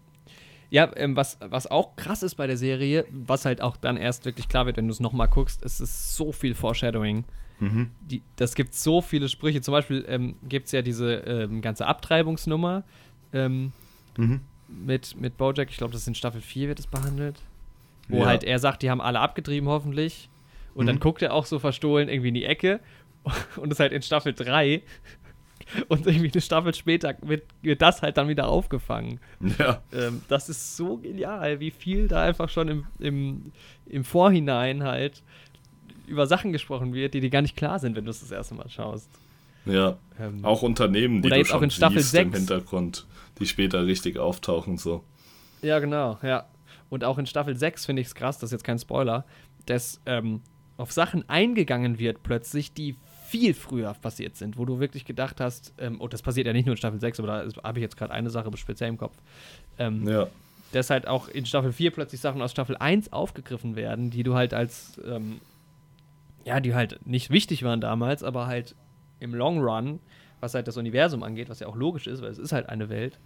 [0.71, 4.25] Ja, ähm, was, was auch krass ist bei der Serie, was halt auch dann erst
[4.25, 7.25] wirklich klar wird, wenn du es nochmal guckst, es ist so viel Foreshadowing.
[8.09, 9.61] Die, das gibt so viele Sprüche.
[9.61, 12.83] Zum Beispiel ähm, gibt es ja diese ähm, ganze Abtreibungsnummer
[13.33, 13.73] ähm,
[14.17, 14.41] Mhm.
[14.73, 15.71] Mit, mit Bojack.
[15.71, 17.41] Ich glaube, das ist in Staffel 4 wird es behandelt.
[18.09, 18.27] Wo Ja.
[18.27, 20.29] halt er sagt, die haben alle abgetrieben hoffentlich.
[20.75, 21.01] Und dann Mhm.
[21.01, 22.81] guckt er auch so verstohlen irgendwie in die Ecke.
[23.57, 24.83] Und ist halt in Staffel 3.
[25.89, 29.21] Und irgendwie eine Staffel später wird, wird das halt dann wieder aufgefangen.
[29.59, 29.81] Ja.
[29.93, 33.53] Ähm, das ist so genial, wie viel da einfach schon im, im,
[33.87, 35.23] im Vorhinein halt
[36.09, 38.55] über Sachen gesprochen wird, die dir gar nicht klar sind, wenn du es das erste
[38.57, 39.09] Mal schaust.
[39.65, 39.97] Ja.
[40.21, 42.39] Ähm, Auch Unternehmen, die du jetzt auch in Staffel siehst im 6.
[42.39, 43.07] Hintergrund,
[43.39, 45.03] die später richtig auftauchen so.
[45.63, 46.47] Ja, genau, ja.
[46.91, 49.25] Und auch in Staffel 6 finde ich es krass, das ist jetzt kein Spoiler,
[49.67, 50.41] dass ähm,
[50.77, 52.97] auf Sachen eingegangen wird plötzlich, die
[53.29, 56.67] viel früher passiert sind, wo du wirklich gedacht hast, ähm, oh, das passiert ja nicht
[56.67, 59.17] nur in Staffel 6, aber da habe ich jetzt gerade eine Sache speziell im Kopf.
[59.79, 60.27] Ähm, Ja.
[60.73, 64.35] dass halt auch in Staffel 4 plötzlich Sachen aus Staffel 1 aufgegriffen werden, die du
[64.35, 65.41] halt als, ähm,
[66.45, 68.75] ja, die halt nicht wichtig waren damals, aber halt
[69.23, 70.01] im Long Run,
[70.41, 72.89] was halt das Universum angeht, was ja auch logisch ist, weil es ist halt eine
[72.89, 73.19] Welt,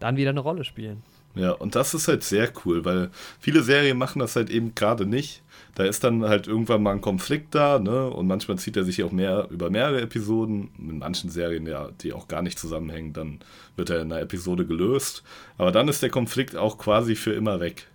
[0.00, 1.02] dann wieder eine Rolle spielen.
[1.36, 3.10] Ja, und das ist halt sehr cool, weil
[3.40, 5.42] viele Serien machen das halt eben gerade nicht.
[5.74, 8.08] Da ist dann halt irgendwann mal ein Konflikt da, ne?
[8.08, 10.70] Und manchmal zieht er sich auch mehr über mehrere Episoden.
[10.78, 13.40] In manchen Serien, ja, die auch gar nicht zusammenhängen, dann
[13.74, 15.24] wird er in einer Episode gelöst.
[15.58, 17.88] Aber dann ist der Konflikt auch quasi für immer weg.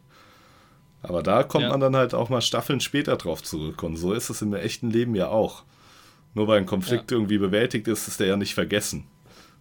[1.01, 1.69] Aber da kommt Ja.
[1.69, 3.83] man dann halt auch mal Staffeln später drauf zurück.
[3.83, 5.63] Und so ist es im echten Leben ja auch.
[6.33, 9.05] Nur weil ein Konflikt irgendwie bewältigt ist, ist der ja nicht vergessen.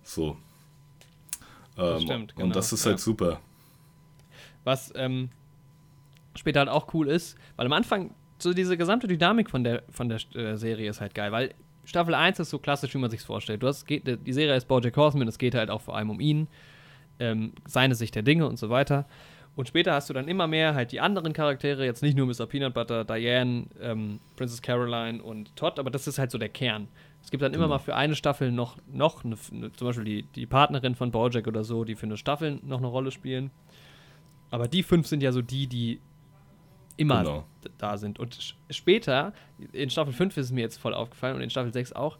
[0.03, 0.37] So.
[1.77, 3.03] Ähm, stimmt, genau, Und das ist halt ja.
[3.05, 3.41] super.
[4.65, 5.31] Was ähm,
[6.35, 10.09] später halt auch cool ist, weil am Anfang so diese gesamte Dynamik von der, von
[10.09, 11.55] der äh, Serie ist halt geil, weil
[11.85, 13.63] Staffel 1 ist so klassisch, wie man sich vorstellt.
[13.63, 16.21] Du hast, geht, die Serie ist Bojack Horseman, es geht halt auch vor allem um
[16.21, 16.49] ihn,
[17.19, 19.07] ähm, seine Sicht der Dinge und so weiter.
[19.59, 22.47] Und später hast du dann immer mehr halt die anderen Charaktere, jetzt nicht nur Mr.
[22.47, 26.87] Peanut Butter, Diane, ähm, Princess Caroline und Todd, aber das ist halt so der Kern.
[27.25, 30.23] Es gibt dann immer mal für eine Staffel noch, noch eine, eine, zum Beispiel die,
[30.23, 33.51] die Partnerin von Bojack oder so, die für eine Staffel noch eine Rolle spielen.
[34.53, 35.99] Aber die fünf sind ja so die, die
[36.97, 37.45] immer Genau.
[37.79, 38.21] da sind.
[38.21, 39.33] Und später,
[39.73, 42.17] in Staffel 5 ist es mir jetzt voll aufgefallen und in Staffel 6 auch,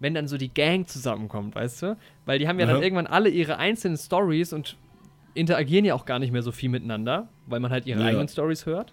[0.00, 1.98] wenn dann so die Gang zusammenkommt, weißt du?
[2.24, 2.82] Weil die haben ja dann Aha.
[2.82, 4.78] irgendwann alle ihre einzelnen Stories und
[5.38, 8.06] interagieren ja auch gar nicht mehr so viel miteinander, weil man halt ihre Ja.
[8.06, 8.92] eigenen Stories hört.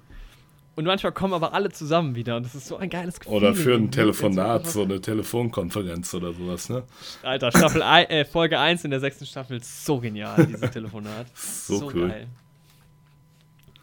[0.78, 3.34] Und manchmal kommen aber alle zusammen wieder und das ist so ein geiles Gefühl.
[3.38, 3.92] Oder für ein.
[3.92, 6.84] Telefonat, so eine Telefonkonferenz oder sowas, ne?
[7.24, 11.28] Alter, Staffel ein, äh, Folge 1 in der sechsten Staffel, so genial, dieses Telefonat.
[11.36, 12.28] So cool.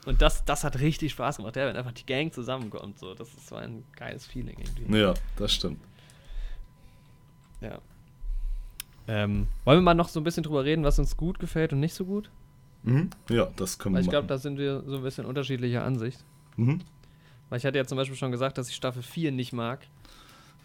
[0.05, 2.98] Und das, das hat richtig Spaß gemacht, ja, wenn einfach die Gang zusammenkommt.
[2.98, 3.14] So.
[3.14, 4.98] Das ist so ein geiles Feeling irgendwie.
[4.98, 5.80] Ja, das stimmt.
[7.60, 7.78] Ja.
[9.09, 11.80] Ähm, wollen wir mal noch so ein bisschen drüber reden, was uns gut gefällt und
[11.80, 12.30] nicht so gut?
[12.83, 13.11] Mhm.
[13.29, 16.25] Ja, das können wir Weil ich glaube, da sind wir so ein bisschen unterschiedlicher Ansicht.
[16.57, 16.81] mhm.
[17.49, 19.81] Weil ich hatte ja zum Beispiel schon gesagt, dass ich Staffel 4 nicht mag.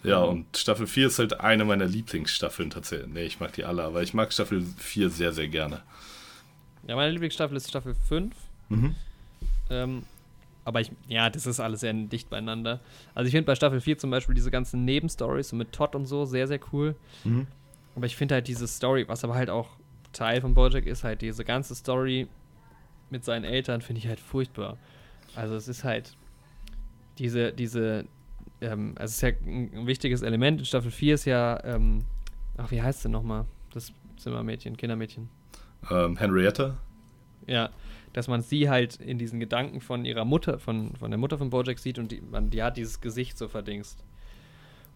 [0.03, 3.09] Ja, und Staffel 4 ist halt eine meiner Lieblingsstaffeln tatsächlich.
[3.13, 5.81] Nee, ich mag die alle, aber ich mag Staffel 4 sehr, sehr gerne.
[6.87, 8.33] Ja, meine Lieblingsstaffel ist Staffel 5.
[8.69, 8.95] Mhm.
[9.69, 10.03] Ähm,
[10.63, 12.79] aber ich, ja, das ist alles sehr dicht beieinander.
[13.15, 16.05] Also ich finde bei Staffel 4 zum Beispiel diese ganzen Nebenstories so mit Todd und
[16.05, 16.95] so sehr, sehr cool.
[17.23, 17.47] Mhm.
[17.95, 19.69] Aber ich finde halt diese Story, was aber halt auch
[20.17, 22.27] Teil von Bojack ist, halt diese ganze Story
[23.09, 24.77] mit seinen Eltern finde ich halt furchtbar.
[25.35, 26.17] Also es ist halt
[27.19, 28.05] diese, diese,
[28.61, 32.03] ähm, also es ist ja ein, wichtiges Element in Staffel 4 ist ja, ähm,
[32.57, 33.45] ach, wie heißt sie nochmal?
[33.71, 35.29] Das Zimmermädchen, Kindermädchen.
[35.91, 36.77] Ähm, Henrietta?
[37.45, 37.69] Ja,
[38.13, 41.51] dass man sie halt in diesen Gedanken von ihrer Mutter, von, von der Mutter von
[41.51, 44.03] Bojack sieht und die, man, die hat dieses Gesicht so verdingst.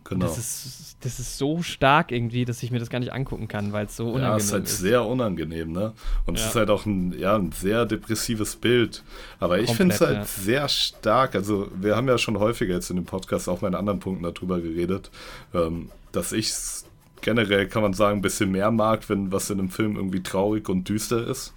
[0.03, 0.25] Genau.
[0.25, 3.71] Das ist, das ist so stark irgendwie, dass ich mir das gar nicht angucken kann,
[3.71, 4.79] weil es so unangenehm ja, ist halt ist.
[4.79, 5.93] sehr unangenehm, ne?
[6.25, 6.47] Und es Ja.
[6.49, 9.03] ist halt auch ein, ja, ein sehr depressives Bild.
[9.39, 10.25] Aber ich finde es halt ja.
[10.25, 11.35] sehr stark.
[11.35, 14.23] Also, wir haben ja schon häufiger jetzt in dem Podcast auch mal in anderen Punkten
[14.23, 15.11] darüber geredet,
[15.53, 16.85] ähm, dass ich es
[17.21, 20.67] generell, kann man sagen, ein bisschen mehr mag, wenn was in einem Film irgendwie traurig
[20.67, 21.53] und düster ist.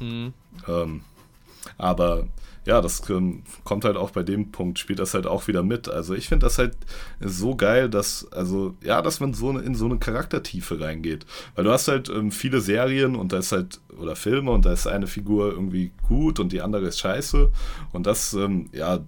[0.00, 0.32] Mhm.
[0.68, 1.02] Ähm,
[1.78, 2.26] aber
[2.66, 5.88] ja, das ähm, kommt halt auch bei dem Punkt, spielt das halt auch wieder mit.
[5.88, 6.76] Also ich finde das halt
[7.20, 11.26] so geil, dass, also, ja, dass man so eine, in so eine Charaktertiefe reingeht.
[11.54, 14.72] Weil du hast halt ähm, viele Serien und da ist halt, oder Filme und da
[14.72, 17.52] ist eine Figur irgendwie gut und die andere ist scheiße.
[17.92, 18.98] Und das, ähm, ja,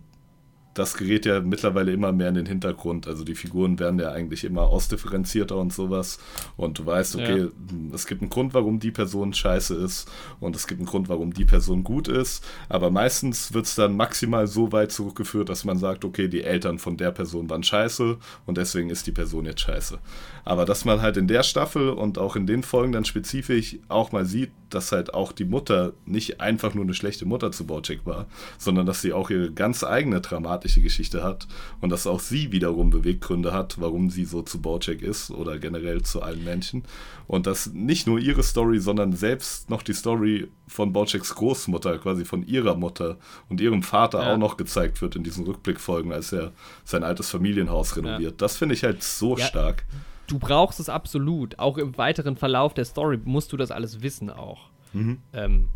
[0.79, 3.07] das gerät ja mittlerweile immer mehr in den Hintergrund.
[3.07, 6.19] Also die Figuren werden ja eigentlich immer ausdifferenzierter und sowas.
[6.57, 7.49] Und du weißt, okay, Ja.
[7.95, 10.09] es gibt einen Grund, warum die Person scheiße ist
[10.41, 12.45] und es gibt einen Grund, warum die Person gut ist.
[12.69, 16.79] Aber meistens wird es dann maximal so weit zurückgeführt, dass man sagt, okay, die Eltern
[16.79, 19.99] von der Person waren scheiße und deswegen ist die Person jetzt scheiße.
[20.45, 24.13] Aber dass man halt in der Staffel und auch in den Folgen dann spezifisch auch
[24.13, 28.05] mal sieht, dass halt auch die Mutter nicht einfach nur eine schlechte Mutter zu Bojack
[28.05, 28.27] war,
[28.59, 30.21] sondern dass sie auch ihre ganz eigene
[30.69, 31.47] dramatische Geschichte hat
[31.81, 36.03] und dass auch sie wiederum Beweggründe hat, warum sie so zu Bojack ist oder generell
[36.03, 36.85] zu allen Menschen.
[37.27, 42.25] Und dass nicht nur ihre Story, sondern selbst noch die Story von Bojacks Großmutter, quasi
[42.25, 43.17] von ihrer Mutter
[43.49, 44.35] und ihrem Vater Ja.
[44.35, 46.53] auch noch gezeigt wird in diesen Rückblickfolgen, als er
[46.85, 48.41] sein altes Familienhaus renoviert.
[48.41, 49.45] Das finde ich halt so Ja.
[49.47, 49.85] stark.
[50.27, 51.59] Du brauchst es absolut.
[51.59, 54.69] Auch im weiteren Verlauf der Story musst du das alles wissen auch.
[54.93, 55.19] Mhm.
[55.33, 55.69] Ähm,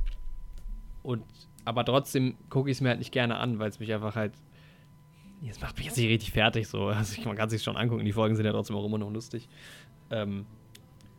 [1.03, 1.23] und
[1.65, 4.33] aber trotzdem gucke ich es mir halt nicht gerne an, weil es mich einfach halt.
[5.43, 6.87] Jetzt macht mich jetzt nicht richtig fertig so.
[6.87, 9.49] Also man kann sich schon angucken, die Folgen sind ja trotzdem auch immer noch lustig.
[10.11, 10.47] Ähm,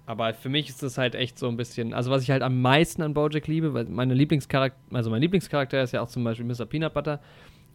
[0.05, 2.61] aber für mich ist das halt echt so ein bisschen, also was ich halt am
[2.61, 6.45] meisten an Bojack liebe, weil meine Lieblingscharakter, also mein Lieblingscharakter ist ja auch zum Beispiel
[6.45, 6.65] Mr.
[6.65, 7.19] Peanut Butter.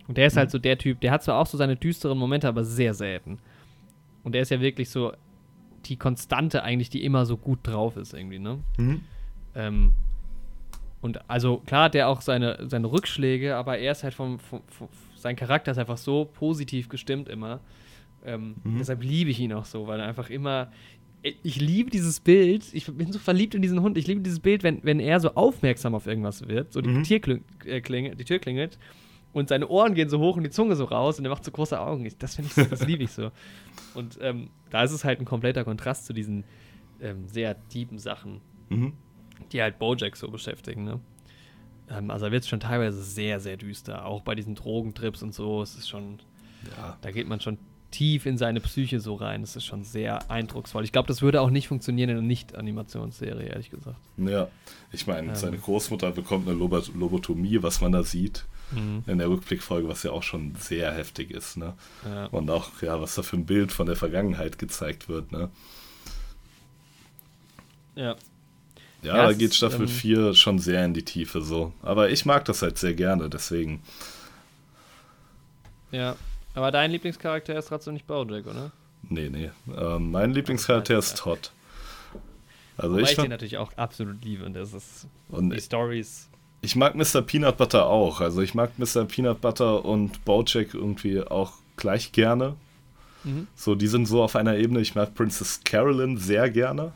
[0.06, 2.48] Und der ist halt so der Typ, der hat zwar auch so seine düsteren Momente,
[2.48, 3.38] aber sehr selten.
[4.24, 5.12] Und der ist ja wirklich so
[5.84, 8.58] die Konstante eigentlich, die immer so gut drauf ist irgendwie, ne?
[8.78, 9.00] Mhm.
[9.54, 9.92] Ähm,
[11.00, 14.62] und also klar hat er auch seine, seine Rückschläge, aber er ist halt vom, vom,
[14.66, 14.88] vom
[15.20, 17.60] sein Charakter ist einfach so positiv gestimmt immer.
[18.24, 18.78] Ähm, Mhm.
[18.78, 20.70] Deshalb liebe ich ihn auch so, weil er einfach immer.
[21.42, 23.98] Ich liebe dieses Bild, ich bin so verliebt in diesen Hund.
[23.98, 27.02] Ich liebe dieses Bild, wenn, wenn er so aufmerksam auf irgendwas wird, so die, Mhm.
[27.02, 28.78] Tür kling, äh, klingelt, die Tür klingelt
[29.32, 31.50] und seine Ohren gehen so hoch und die Zunge so raus und er macht so
[31.50, 32.06] große Augen.
[32.06, 33.30] Ich, das finde ich, so- das liebe ich so.
[33.94, 36.44] Und ähm, da ist es halt ein kompletter Kontrast zu diesen
[37.00, 38.92] ähm, sehr tiefen Sachen, Mhm.
[39.52, 41.00] die halt Bojack so beschäftigen, ne?
[41.90, 44.04] Ähm, also da wird es schon teilweise sehr, sehr düster.
[44.06, 45.62] Auch bei diesen Drogentrips und so.
[45.62, 46.18] Es ist schon,
[46.76, 46.96] Ja.
[47.00, 47.58] da geht man schon
[47.90, 49.40] tief in seine Psyche so rein.
[49.40, 50.84] Das ist schon sehr eindrucksvoll.
[50.84, 53.96] Ich glaube, das würde auch nicht funktionieren in einer Nicht-Animationsserie, ehrlich gesagt.
[54.18, 54.48] Ja,
[54.92, 55.34] ich meine, Ähm.
[55.34, 59.04] seine Großmutter bekommt eine Lobot Lobotomie, was man da sieht Mhm.
[59.06, 61.72] in der Rückblickfolge, was ja auch schon sehr heftig ist, ne?
[62.04, 62.26] Ja.
[62.26, 65.48] Und auch, ja, was da für ein Bild von der Vergangenheit gezeigt wird, ne?
[67.94, 68.16] ja.
[69.02, 71.72] Ja, Ja, da geht ist, Staffel ähm, 4 schon sehr in die Tiefe so.
[71.82, 73.82] Aber ich mag das halt sehr gerne, deswegen.
[75.90, 76.16] Ja.
[76.54, 78.72] Aber dein Lieblingscharakter ist trotzdem nicht Bojack, oder?
[79.08, 79.50] Nee, nee.
[79.76, 81.52] Ähm, mein Lieblingscharakter ist Todd.
[82.76, 86.28] Also Wobei ich, ich den natürlich auch absolut liebe und das ist und die Stories.
[86.60, 87.22] Ich mag Mr.
[87.22, 88.20] Peanut Butter auch.
[88.20, 89.04] Also ich mag Mr.
[89.04, 92.56] Peanut Butter und Bojack irgendwie auch gleich gerne.
[93.24, 93.46] Mhm.
[93.54, 94.80] So, die sind so auf einer Ebene.
[94.80, 96.92] Ich mag Princess Carolyn sehr gerne.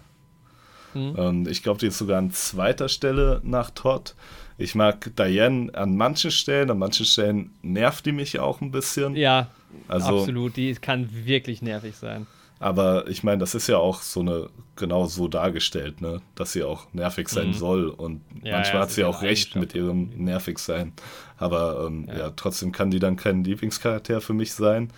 [0.94, 1.46] Mhm.
[1.48, 4.14] Ich glaube, die ist sogar an zweiter Stelle nach Todd.
[4.58, 9.16] Ich mag Diane an manchen Stellen, an manchen Stellen nervt die mich auch ein bisschen.
[9.16, 9.48] Ja,
[9.88, 10.56] also, absolut.
[10.56, 12.26] Die kann wirklich nervig sein.
[12.62, 16.22] Aber ich meine, das ist ja auch so eine, genau so dargestellt, ne?
[16.36, 17.54] Dass sie auch nervig sein mhm.
[17.54, 17.88] soll.
[17.88, 20.92] Und ja, manchmal ja, hat sie auch recht mit ihrem nervig sein.
[21.38, 22.18] Aber ähm, ja.
[22.18, 22.30] ja.
[22.30, 24.92] trotzdem kann die dann kein Lieblingscharakter für mich sein.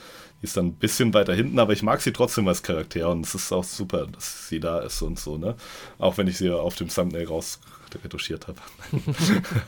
[0.45, 3.25] Die ist dann ein bisschen weiter hinten, aber ich mag sie trotzdem als Charakter und
[3.25, 5.55] es ist auch super, dass sie da ist und so, ne?
[5.97, 7.61] Auch wenn ich sie auf dem Thumbnail raus
[8.05, 8.59] retuschiert habe.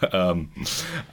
[0.12, 0.50] ähm,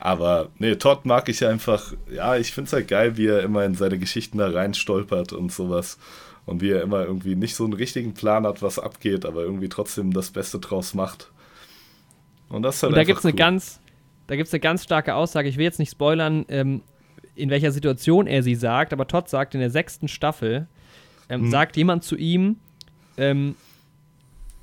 [0.02, 3.64] aber nee, Todd mag ich einfach, ja, ich finde es halt geil, wie er immer
[3.64, 5.98] in seine Geschichten da rein stolpert und sowas
[6.46, 9.70] und wie er immer irgendwie nicht so einen richtigen Plan hat, was abgeht, aber irgendwie
[9.70, 11.32] trotzdem das Beste draus macht.
[12.50, 13.30] Und das ist halt und da gibt es cool.
[13.30, 13.80] eine ganz,
[14.28, 15.48] da gibt es eine ganz starke Aussage.
[15.48, 16.82] Ich will jetzt nicht spoilern, ähm,
[17.36, 20.68] in welcher Situation er sie sagt, aber Todd sagt in der sechsten Staffel,
[21.30, 21.52] ähm, hm.
[21.52, 22.58] sagt jemand zu ihm,
[23.18, 23.56] ähm,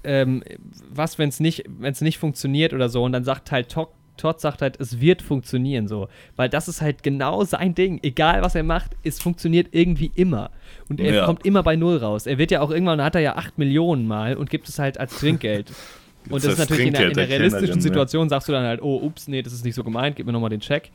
[0.02, 0.42] ähm,
[0.88, 1.64] was, wenn es nicht,
[2.00, 3.88] nicht funktioniert oder so, und dann sagt halt Todd,
[4.20, 6.08] Todd sagt halt, es wird funktionieren so.
[6.36, 8.00] Weil das ist halt genau sein Ding.
[8.02, 10.50] Egal was er macht, es funktioniert irgendwie immer.
[10.90, 11.24] Und er ja.
[11.24, 12.26] kommt immer bei Null raus.
[12.26, 15.00] Er wird ja auch irgendwann, hat er ja 8 Millionen mal und gibt es halt
[15.00, 15.72] als Trinkgeld.
[16.28, 17.80] und das, ist natürlich in der, in der realistischen?
[17.80, 20.32] Situation, sagst du dann halt, oh, ups, nee, das ist nicht so gemeint, gib mir
[20.32, 20.90] nochmal den Check.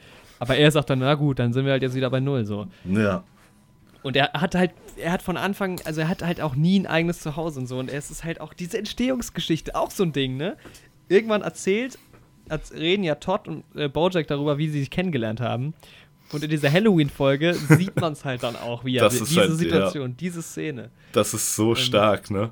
[0.45, 2.67] Aber er sagt dann, na gut, dann sind wir halt jetzt wieder bei Null so.
[2.85, 3.23] Ja.
[4.03, 6.85] Und er hat halt, er hat von Anfang, also er hat halt auch nie ein
[6.85, 7.79] eigenes Zuhause und so.
[7.79, 10.57] Und es ist halt auch diese Entstehungsgeschichte, auch so ein Ding, ne?
[11.09, 11.97] Irgendwann erzählt
[12.73, 15.73] reden ja Todd und äh, Bojack darüber, wie sie sich kennengelernt haben.
[16.31, 20.09] Und in dieser Halloween-Folge sieht man es halt dann auch, wie er diese halt, Situation,
[20.09, 20.15] ja.
[20.19, 20.89] diese Szene.
[21.11, 22.51] Das ist so ähm, stark, ne?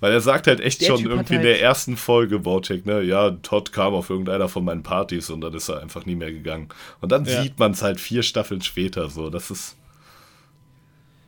[0.00, 3.30] Weil er sagt halt echt schon irgendwie in der halt ersten Folge, Bojack, ne, ja,
[3.30, 6.68] Todd kam auf irgendeiner von meinen Partys und dann ist er einfach nie mehr gegangen.
[7.00, 7.42] Und dann ja.
[7.42, 9.30] sieht man es halt vier Staffeln später so.
[9.30, 9.76] Das ist.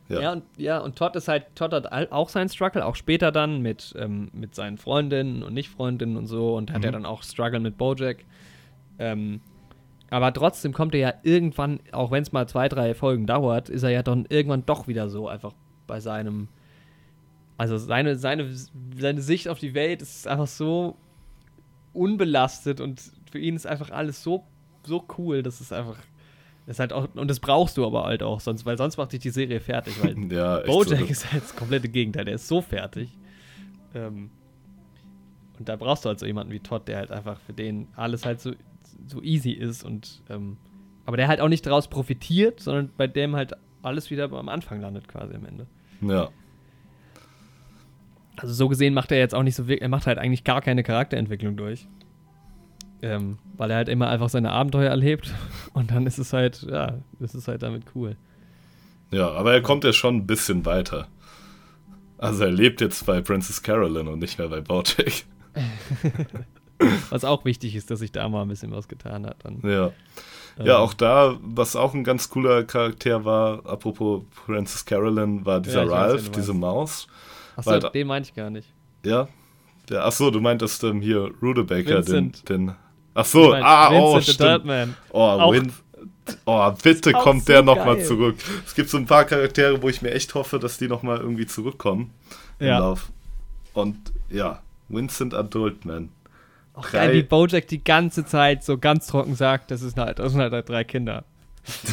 [0.09, 0.21] Ja.
[0.21, 3.63] ja, und, ja, und Todd ist halt, Todd hat auch seinen Struggle, auch später dann
[3.63, 6.85] mit, ähm, mit seinen Freundinnen und Nicht-Freundinnen und so und hat mhm.
[6.85, 8.25] ja dann auch Struggle mit Bojack.
[8.99, 9.41] Ähm,
[10.11, 13.85] aber trotzdem kommt er ja irgendwann, auch wenn es mal zwei, drei Folgen dauert, ist
[13.85, 15.55] er ja dann irgendwann doch wieder so einfach
[15.87, 16.49] bei seinem.
[17.61, 18.49] Also seine, seine,
[18.97, 20.97] seine Sicht auf die Welt ist einfach so
[21.93, 24.47] unbelastet und für ihn ist einfach alles so,
[24.83, 25.99] so cool, dass es einfach
[26.67, 29.21] das halt auch, und das brauchst du aber halt auch, sonst, weil sonst macht dich
[29.21, 30.03] die Serie fertig.
[30.03, 31.05] Weil ja, Bojack so.
[31.05, 33.11] ist halt das komplette Gegenteil, der ist so fertig.
[33.95, 34.31] Ähm,
[35.59, 38.25] und da brauchst du halt so jemanden wie Todd, der halt einfach für den alles
[38.25, 38.53] halt so,
[39.07, 40.57] so easy ist und ähm,
[41.05, 44.81] aber der halt auch nicht daraus profitiert, sondern bei dem halt alles wieder am Anfang
[44.81, 45.67] landet quasi am Ende.
[46.01, 46.31] Ja.
[48.41, 50.61] Also so gesehen macht er jetzt auch nicht so wirklich, er macht halt eigentlich gar
[50.63, 51.87] keine Charakterentwicklung durch.
[53.03, 55.33] Ähm, weil er halt immer einfach seine Abenteuer erlebt
[55.73, 58.17] und dann ist es halt, ja, ist es halt damit cool.
[59.11, 61.09] Ja, aber er kommt ja schon ein bisschen weiter.
[62.19, 65.25] Also er lebt jetzt bei Princess Carolyn und nicht mehr bei Bojack.
[67.11, 69.37] was auch wichtig ist, dass sich da mal ein bisschen was getan hat.
[69.43, 69.61] Dann.
[69.63, 69.91] Ja.
[70.59, 70.67] Ähm.
[70.67, 75.85] Ja, auch da, was auch ein ganz cooler Charakter war, apropos Princess Carolyn, war dieser
[75.85, 77.07] ja, Ralph, weiß, diese Maus.
[77.67, 78.69] Achso, den meinte ich gar nicht.
[79.05, 79.29] Ja?
[79.89, 82.75] Der, achso, du meintest ähm, hier Rudebaker, den, den
[83.15, 84.41] Ach so, ah, oh, stimmt.
[84.41, 84.97] Dirtman.
[85.11, 85.73] Oh, Win
[86.47, 88.37] oh, bitte kommt so der nochmal zurück.
[88.67, 91.47] Es gibt so ein paar Charaktere, wo ich mir echt hoffe, dass die nochmal irgendwie
[91.47, 92.13] zurückkommen
[92.59, 92.77] ja.
[92.77, 93.11] im Lauf.
[93.73, 96.11] Und ja, Vincent Adultman.
[96.75, 97.07] Auch drei.
[97.07, 100.41] geil, wie Bojack die ganze Zeit so ganz trocken sagt, das, ist halt, das sind
[100.41, 101.25] halt drei Kinder.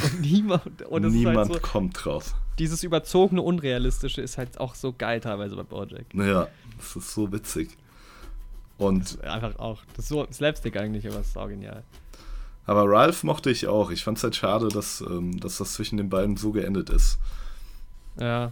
[0.04, 2.36] Und niemand, und halt niemand halt so, kommt drauf.
[2.58, 6.14] Dieses überzogene, unrealistische ist halt auch so geil teilweise bei Bojack.
[6.14, 7.78] Naja, das ist so witzig.
[8.78, 11.84] Und einfach auch, das ist so Slapstick eigentlich, aber es ist auch genial.
[12.66, 13.92] Aber Ralph mochte ich auch.
[13.92, 17.18] Ich fand es halt schade, dass, ähm, dass das zwischen den beiden so geendet ist.
[18.20, 18.52] Ja.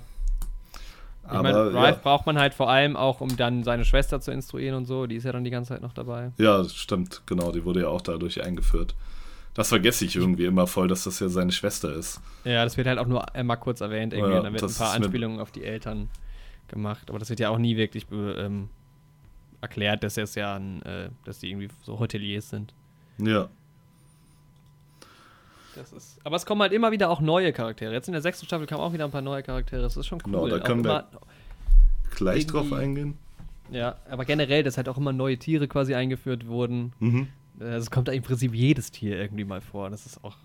[1.25, 2.01] Ich aber mein, Ralph ja.
[2.01, 5.05] braucht man halt vor allem auch, um dann seine Schwester zu instruieren und so.
[5.05, 6.31] Die ist ja dann die ganze Zeit noch dabei.
[6.37, 7.51] Ja, stimmt, genau.
[7.51, 8.95] Die wurde ja auch dadurch eingeführt.
[9.55, 12.19] Das vergesse ich irgendwie immer voll, dass das ja seine Schwester ist.
[12.43, 14.13] Ja, das wird halt auch nur einmal kurz erwähnt.
[14.13, 14.33] Irgendwie.
[14.33, 16.09] Ja, dann wird ein paar Anspielungen auf die Eltern
[16.67, 17.09] gemacht.
[17.09, 18.67] Aber das wird ja auch nie wirklich ähm,
[19.61, 22.73] erklärt, dass es ja ein, äh, dass die irgendwie so Hoteliers sind.
[23.17, 23.47] Ja.
[25.75, 27.93] Das ist, aber es kommen halt immer wieder auch neue Charaktere.
[27.93, 29.81] Jetzt in der sechsten Staffel kamen auch wieder ein paar neue Charaktere.
[29.81, 30.49] Das ist schon genau, cool.
[30.49, 31.07] Genau, da können wir
[32.15, 33.17] gleich drauf eingehen.
[33.71, 36.93] Ja, aber generell, dass halt auch immer neue Tiere quasi eingeführt wurden.
[36.99, 37.27] Mhm.
[37.59, 39.89] Also es kommt da im Prinzip jedes Tier irgendwie mal vor.
[39.89, 40.37] Das ist auch.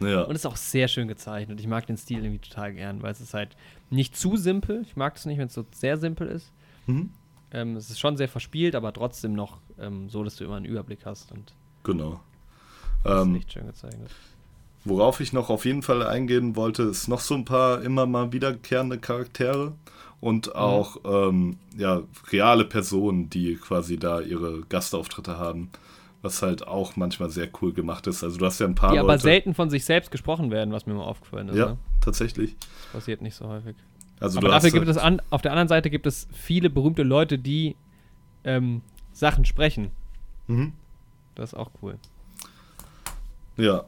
[0.00, 0.22] Ja.
[0.22, 1.58] Und ist auch sehr schön gezeichnet.
[1.60, 3.56] Ich mag den Stil irgendwie total gern, weil es ist halt
[3.90, 4.82] nicht zu simpel.
[4.82, 6.52] Ich mag es nicht, wenn es so sehr simpel ist.
[6.86, 7.10] Mhm.
[7.50, 10.66] Ähm, es ist schon sehr verspielt, aber trotzdem noch ähm, so, dass du immer einen
[10.66, 11.32] Überblick hast.
[11.32, 12.20] Und Genau.
[13.02, 14.10] das Ähm, ist echt schön gezeichnet.
[14.84, 18.32] Worauf ich noch auf jeden Fall eingehen wollte, ist noch so ein paar immer mal
[18.32, 19.74] wiederkehrende Charaktere
[20.20, 25.70] und auch ähm, ja, reale Personen, die quasi da ihre Gastauftritte haben.
[26.22, 28.24] Was halt auch manchmal sehr cool gemacht ist.
[28.24, 29.22] Also du hast ja ein paar Die aber Leute.
[29.22, 31.56] selten von sich selbst gesprochen werden, was mir mal aufgefallen ist.
[31.56, 31.78] ja, Ne?
[32.00, 32.56] tatsächlich.
[32.58, 33.76] Das passiert nicht so häufig.
[34.18, 37.04] Also aber dafür gibt halt- es an, auf der anderen Seite gibt es viele berühmte
[37.04, 37.76] Leute, die
[38.44, 38.82] ähm,
[39.12, 39.90] Sachen sprechen.
[40.48, 40.72] Mhm.
[41.36, 41.98] Das ist auch cool.
[43.56, 43.84] Ja.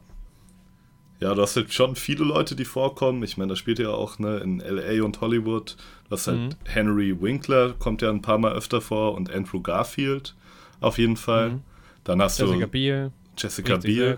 [1.19, 3.21] Ja, du hast halt schon viele Leute, die vorkommen.
[3.23, 5.75] Ich meine, da spielt ja auch ne, in LA und Hollywood.
[6.05, 6.49] Du hast halt Mhm.
[6.65, 10.33] Henry Winkler, kommt ja ein paar Mal öfter vor, und Andrew Garfield
[10.79, 11.51] auf jeden Fall.
[11.51, 11.61] Mhm.
[12.03, 14.17] Dann hast Jessica du Biel, Jessica Biel,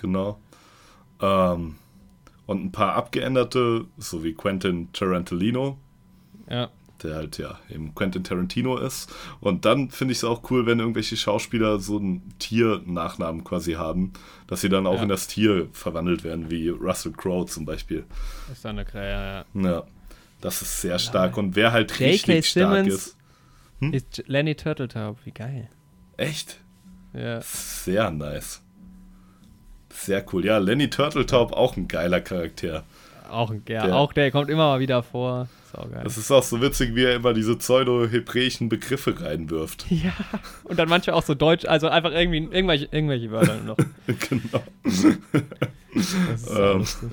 [0.00, 0.38] genau.
[1.20, 1.76] Ähm,
[2.46, 5.78] und ein paar abgeänderte, so wie Quentin Tarantino,
[6.50, 6.70] Ja,
[7.02, 9.12] der halt ja eben Quentin Tarantino ist.
[9.40, 14.12] Und dann finde ich es auch cool, wenn irgendwelche Schauspieler so einen Tier-Nachnamen quasi haben,
[14.46, 15.02] dass sie dann auch Ja.
[15.04, 18.04] in das Tier verwandelt werden, wie Russell Crowe zum Beispiel.
[18.52, 19.60] ist dann eine Krähe, ja.
[19.70, 19.82] Ja,
[20.40, 21.36] das ist sehr stark.
[21.38, 22.04] Und wer halt J.K.
[22.04, 23.16] richtig stark Simmons ist.
[23.80, 23.90] ja.
[23.90, 25.68] Ist J- Lenny Turtletaub, wie geil.
[26.16, 26.60] Echt?
[27.14, 27.40] Ja.
[27.42, 28.62] Sehr nice.
[29.92, 30.44] Sehr cool.
[30.44, 32.84] Ja, Lenny Turteltaub auch ein geiler Charakter.
[33.30, 35.48] Auch ja, Der- auch der kommt immer mal wieder vor.
[35.72, 36.04] Ist.
[36.04, 39.86] Das ist auch so witzig, wie er immer diese pseudo-hebräischen Begriffe reinwirft.
[39.90, 40.12] ja.
[40.64, 43.78] Und dann manchmal auch so deutsch, also einfach irgendwie irgendwelche, irgendwelche Wörter noch.
[44.28, 44.62] genau.
[44.84, 45.04] Das
[46.04, 46.78] ist Ähm.
[46.78, 47.10] lustig.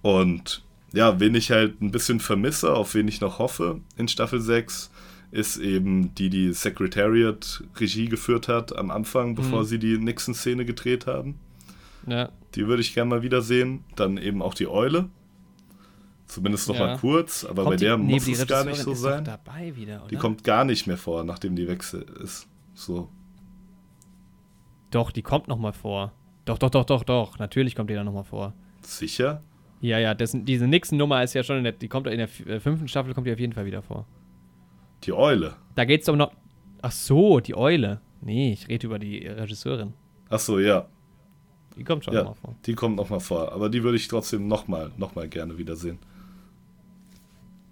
[0.00, 0.62] Und
[0.92, 4.90] ja, wen ich halt ein bisschen vermisse, auf wen ich noch hoffe in Staffel 6,
[5.30, 9.64] ist eben die, die Secretariat Regie geführt hat am Anfang, bevor Mhm.
[9.64, 11.38] sie die Nixon-Szene gedreht haben.
[12.06, 12.30] Ja.
[12.54, 13.84] Die würde ich gerne mal wiedersehen.
[13.96, 15.10] Dann eben auch die Eule.
[16.26, 16.86] Zumindest noch Ja.
[16.88, 19.26] mal kurz, aber Kommt bei der die, nee, muss die es gar nicht so sein.
[19.74, 20.06] Wieder?
[20.10, 22.46] Die kommt gar nicht mehr vor, nachdem die Wechsel ist.
[22.74, 23.08] So.
[24.90, 26.12] Doch, die kommt noch mal vor.
[26.44, 27.38] Doch, doch, doch, doch, doch.
[27.38, 28.54] Natürlich kommt die da noch mal vor.
[28.82, 29.42] Sicher?
[29.80, 32.58] Ja, ja, das, diese Nixon-Nummer ist ja schon in der, die kommt in der äh,
[32.60, 34.06] fünften Staffel, kommt die auf jeden Fall wieder vor.
[35.04, 35.54] Die Eule.
[35.74, 36.32] Da geht's doch noch.
[36.82, 38.00] Ach so, die Eule.
[38.20, 39.92] Nee, ich rede über die Regisseurin.
[40.28, 40.86] Achso, ja.
[41.76, 42.56] Die kommt schon Ja, noch mal vor.
[42.66, 43.52] die kommt noch mal vor.
[43.52, 45.98] Aber die würde ich trotzdem noch mal, noch mal gerne wiedersehen.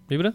[0.08, 0.34] Wie bitte?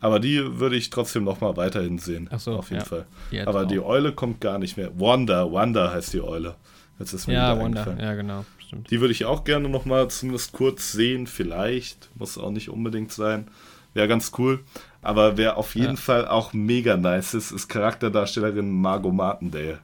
[0.00, 2.28] Aber die würde ich trotzdem noch mal weiterhin sehen.
[2.30, 2.86] Ach so, Auf jeden ja.
[2.88, 3.06] Fall.
[3.32, 4.98] Die Aber auch- die Eule kommt gar nicht mehr.
[4.98, 6.54] Wanda, Wanda heißt die Eule.
[6.98, 7.96] Jetzt ist mir Ja, Wanda.
[7.98, 8.44] Ja, genau.
[8.58, 8.90] Stimmt.
[8.90, 11.26] Die würde ich auch gerne noch mal zumindest kurz sehen.
[11.26, 12.08] Vielleicht.
[12.16, 13.48] Muss auch nicht unbedingt sein.
[13.92, 14.60] Wäre ganz cool.
[15.02, 15.96] Aber wer auf jeden Ja.
[15.96, 19.78] Fall auch mega nice ist, ist Charakterdarstellerin Margot Martindale.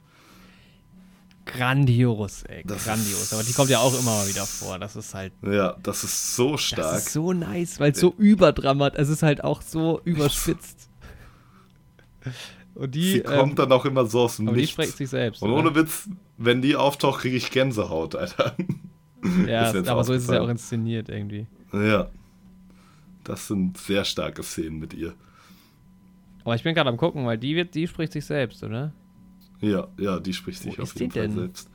[1.45, 2.63] Grandios, ey.
[2.65, 3.33] Das Grandios.
[3.33, 4.77] Aber die kommt ja auch immer mal wieder vor.
[4.79, 5.31] Das ist halt.
[5.41, 6.91] Ja, das ist so stark.
[6.91, 8.95] Das ist so nice, weil es so überdramat.
[8.95, 10.89] Es ist halt auch so überspitzt.
[12.75, 13.11] Und die.
[13.13, 14.73] Sie kommt ähm, dann auch immer so aus dem aber die Nichts.
[14.73, 15.41] spricht sich selbst.
[15.41, 15.59] Und oder?
[15.61, 18.55] ohne Witz, wenn die auftaucht, kriege ich Gänsehaut, Alter.
[19.47, 21.47] Ja, aber so ist es ja auch inszeniert irgendwie.
[21.71, 22.09] Ja.
[23.27, 25.13] Das sind sehr starke Szenen mit ihr.
[26.45, 28.93] Aber ich bin gerade am gucken, weil die wird, die spricht sich selbst, oder?
[29.59, 31.35] Ja, ja, die spricht sich Wo auf ist jeden die Fall denn?
[31.37, 31.69] selbst.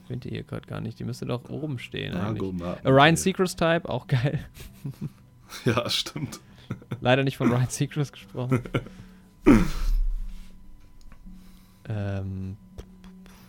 [0.00, 0.98] Ich finde hier gerade gar nicht.
[0.98, 2.14] Die müsste doch oben stehen.
[2.14, 2.54] Margot.
[2.54, 2.90] Martin.
[2.90, 4.40] Ryan Seacrest Type, auch geil.
[5.66, 6.40] Ja, stimmt.
[7.02, 8.62] Leider nicht von Ryan Seacrest gesprochen.
[11.88, 12.56] ähm,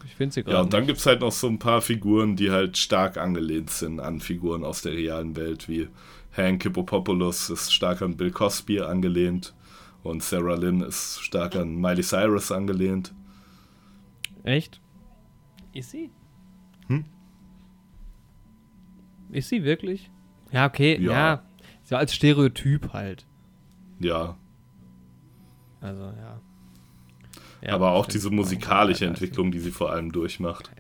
[0.06, 0.58] ich finde sie gerade.
[0.58, 3.70] Ja, und dann gibt es halt noch so ein paar Figuren, die halt stark angelehnt
[3.70, 5.88] sind an Figuren aus der realen Welt, wie
[6.36, 9.54] Hank Hippopopoulos ist stark an Bill Cosby angelehnt
[10.04, 13.14] und Sarah Lynn ist stark an Miley Cyrus angelehnt.
[14.44, 14.82] Echt?
[15.74, 16.10] Ist sie?
[16.88, 17.06] Hm?
[19.32, 20.12] Ist sie wirklich?
[20.52, 21.12] Ja, okay, Ja.
[21.12, 21.44] ja.
[21.84, 23.26] So als Stereotyp halt.
[24.00, 24.38] Ja,
[25.82, 26.42] Also, ja.
[27.62, 30.72] Ja, aber auch diese musikalische Ja, Entwicklung, die sie vor allem durchmacht.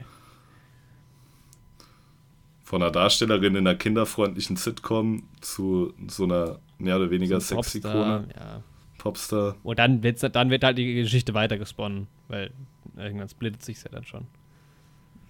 [2.73, 8.21] Von einer Darstellerin in einer kinderfreundlichen Sitcom zu so einer mehr oder weniger so Sexikone,
[8.25, 8.63] Popstar, Ja.
[8.97, 9.55] Popstar.
[9.61, 12.49] Und dann, dann wird halt die Geschichte weitergesponnen, weil
[12.97, 14.25] irgendwann splittet sich's ja dann schon.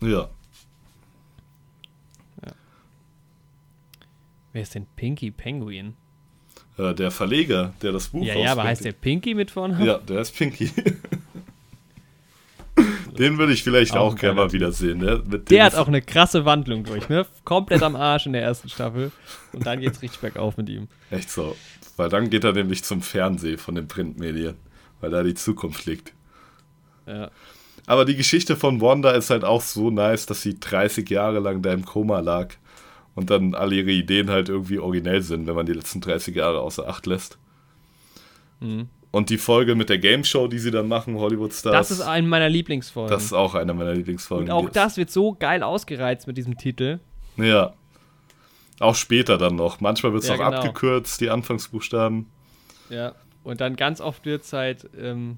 [0.02, 0.30] Ja,
[4.53, 5.95] Wer ist denn Pinky Penguin?
[6.78, 9.86] äh, der Verleger, der das Buch Ja, ja, aber heißt der Pinky mit Vornamen?
[9.86, 10.72] Ja, der ist Pinky.
[13.18, 14.99] Den würde ich vielleicht Auch auch, gerne mal wiedersehen.
[14.99, 17.26] Dem Der hat auch eine krasse Wandlung durch, ne?
[17.44, 19.11] Komplett am Arsch in der ersten Staffel.
[19.52, 20.88] Und dann geht's richtig bergauf mit ihm.
[21.11, 21.56] Echt so.
[21.98, 24.56] Weil dann geht er nämlich zum Fernsehen von den Printmedien.
[25.02, 26.14] Weil da die Zukunft liegt.
[27.06, 27.30] Ja.
[27.85, 31.61] Aber die Geschichte von Wanda ist halt auch so nice, dass sie 30 Jahre lang
[31.61, 32.53] da im Koma lag
[33.15, 36.61] und dann alle ihre Ideen halt irgendwie originell sind, wenn man die letzten 30 Jahre
[36.61, 37.38] außer Acht lässt.
[38.60, 38.88] Mhm.
[39.14, 41.72] Und die Folge mit der Game Show, die sie dann machen, Hollywood Stars.
[41.90, 43.11] Das ist eine meiner Lieblingsfolgen.
[43.11, 44.48] Das ist auch eine meiner Lieblingsfolgen.
[44.48, 46.99] Und auch das wird so geil ausgereizt mit diesem Titel.
[47.38, 47.73] ist- Ja.
[48.80, 49.80] Auch später dann noch.
[49.81, 50.57] Manchmal wird es Ja, auch genau.
[50.57, 52.26] abgekürzt, die Anfangsbuchstaben.
[52.90, 53.14] Ja.
[53.44, 55.38] Und dann ganz oft wird es halt, ähm,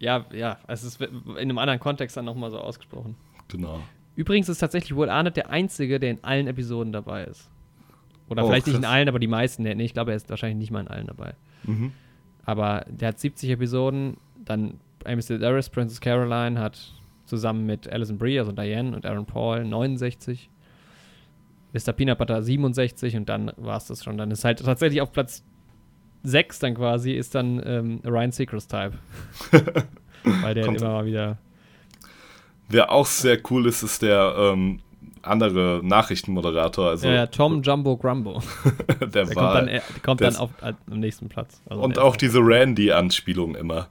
[0.00, 3.14] ja, ja, es wird in einem anderen Kontext dann nochmal so ausgesprochen.
[3.48, 3.80] Genau.
[4.16, 7.48] Übrigens ist tatsächlich wohl Arnett der Einzige, der in allen Episoden dabei ist.
[8.28, 8.90] Oder Oh, vielleicht nicht in krass.
[8.92, 9.62] allen, aber die meisten.
[9.62, 11.34] Nee, ich glaube, er ist wahrscheinlich nicht mal in allen dabei.
[11.62, 11.92] Mhm.
[12.46, 14.16] Aber der hat 70 Episoden.
[14.44, 16.94] Dann Amy Sedaris, Princess Caroline hat
[17.26, 20.48] zusammen mit Alison Brie, also Diane und Aaron Paul 69.
[21.72, 21.92] Mr.
[21.92, 24.16] Peanut Butter 67 und dann war es das schon.
[24.16, 25.44] Dann ist halt tatsächlich auf Platz
[26.22, 28.92] 6 dann quasi ist dann ähm, Ryan Seacrest Type.
[30.24, 31.38] Weil der immer mal wieder.
[32.68, 34.80] Wer auch sehr cool ist, ist der ähm,
[35.26, 36.88] andere Nachrichtenmoderator.
[36.90, 38.42] Also ja, Tom Jumbo Grumbo.
[39.00, 39.54] der Der war.
[39.60, 41.60] kommt dann, kommt der dann auf, äh, am nächsten Platz.
[41.68, 43.88] Also und auch diese Randy-Anspielung immer.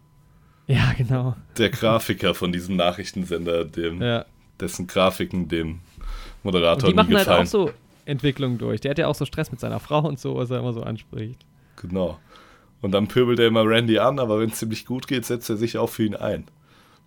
[0.67, 1.35] Ja, genau.
[1.57, 4.25] Der Grafiker von diesem Nachrichtensender, dem, Ja.
[4.59, 5.79] dessen Grafiken dem Und
[6.43, 7.43] Moderator die nie machen halt gefallen.
[7.43, 7.71] auch so
[8.05, 8.81] Entwicklungen durch.
[8.81, 10.81] Der hat ja auch so Stress mit seiner Frau und so, was er immer so
[10.83, 11.45] anspricht.
[11.75, 12.17] Genau.
[12.81, 15.57] Und dann pöbelt er immer Randy an, aber wenn es ziemlich gut geht, setzt er
[15.57, 16.45] sich auch für ihn ein.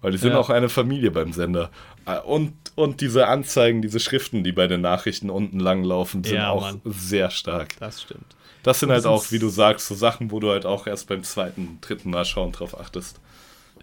[0.01, 0.39] Weil die sind Ja.
[0.39, 1.71] auch eine Familie beim Sender.
[2.05, 6.51] Ah, Und, und diese Anzeigen, diese Schriften, die bei den Nachrichten unten langlaufen, sind Ja,
[6.51, 6.81] auch Mann.
[6.85, 7.77] sehr stark.
[7.81, 8.25] Das stimmt.
[8.63, 10.87] Das sind Und halt das auch, wie du sagst, so Sachen, wo du halt auch
[10.87, 13.21] erst beim zweiten, dritten Mal schauen drauf achtest.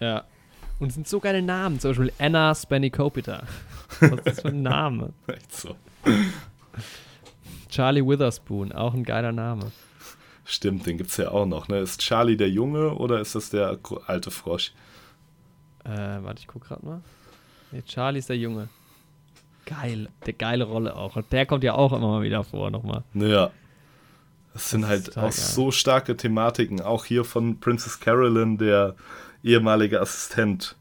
[0.00, 0.24] Ja.
[0.78, 3.42] Und es sind so geile Namen, zum Beispiel Anna Spanikopita.
[4.00, 5.12] Was ist das für ein Name?
[5.26, 5.74] Echt so.
[7.70, 9.72] Charlie Witherspoon, auch ein geiler Name.
[10.44, 11.68] Stimmt, den gibt's ja auch noch.
[11.68, 11.78] Ne?
[11.80, 14.72] Ist Charlie der Junge oder ist das der alte Frosch?
[15.86, 17.00] Äh, warte, ich guck grad mal.
[17.72, 18.68] Nee, Charlie ist der Junge.
[19.64, 21.16] Geil, der geile Rolle auch.
[21.16, 23.02] Und der kommt ja auch immer mal wieder vor nochmal.
[23.14, 23.50] Ja.
[24.52, 25.32] Das sind Das halt auch geil.
[25.32, 26.80] so starke Thematiken.
[26.80, 28.94] Auch hier von Princess Carolyn, der
[29.42, 30.76] ehemalige Assistent,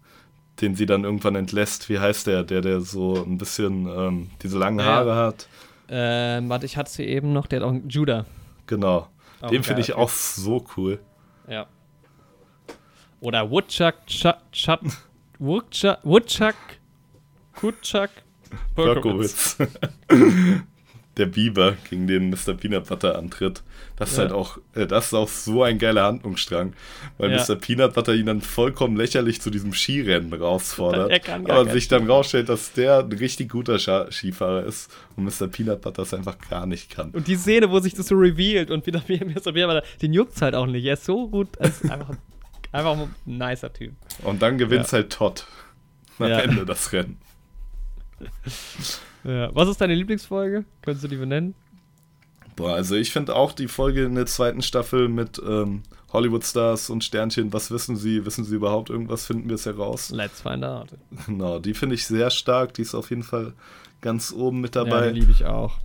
[0.62, 1.90] den sie dann irgendwann entlässt.
[1.90, 2.44] Wie heißt der?
[2.44, 5.48] Der, der so ein bisschen ähm, diese langen Ja, Haare hat.
[5.90, 8.26] Ähm, warte, ich hatte sie eben noch, der hat auch einen Judah.
[8.68, 9.08] Genau.
[9.42, 11.00] Auch Den finde ich auch so cool.
[11.48, 11.68] Ja.
[13.26, 14.82] Oder Woodchuck, Chuck, Chuck,
[15.40, 16.54] Woodchuck, Woodchuck,
[17.56, 18.12] Kutchuck,
[18.76, 19.58] Berkowitz.
[21.18, 22.54] Der Biber, gegen den Mr.
[22.56, 23.64] Peanut Butter antritt.
[23.96, 24.24] Das ist Ja.
[24.24, 26.74] halt auch, äh, das ist auch so ein geiler Handlungsstrang,
[27.18, 27.38] weil Ja.
[27.42, 27.56] Mr.
[27.56, 31.10] Peanut Butter ihn dann vollkommen lächerlich zu diesem Skirennen herausfordert.
[31.26, 35.48] Er aber sich dann rausstellt, dass der ein richtig guter Skifahrer ist und Mr.
[35.48, 37.12] Peanut Butter es einfach gar nicht kann.
[37.12, 39.54] Und die Szene, wo sich das so revealed und wieder wie Mr.
[39.54, 40.84] Beer, den juckt's halt auch nicht.
[40.84, 42.18] Er ist so gut, er ist einfach,
[42.76, 43.94] einfach ein nicer Typ.
[44.24, 44.92] Und dann gewinnt Ja.
[44.94, 45.46] halt Todd
[46.20, 46.40] am Ja.
[46.40, 47.18] Ende das Rennen.
[49.24, 49.50] Ja.
[49.56, 50.66] Was ist deine Lieblingsfolge?
[50.84, 51.56] Könntest du die benennen?
[52.56, 55.82] Boah, also ich finde auch die Folge in der zweiten Staffel mit ähm,
[56.14, 58.24] Hollywood Stars und Sternchen, was wissen sie?
[58.26, 59.26] Wissen sie überhaupt irgendwas?
[59.26, 60.12] Finden wir es heraus?
[60.12, 60.90] Let's find out.
[61.26, 62.76] Genau, die finde ich sehr stark.
[62.76, 63.54] Die ist auf jeden Fall
[64.00, 65.12] ganz oben mit Ja, dabei.
[65.12, 65.80] die liebe ich auch.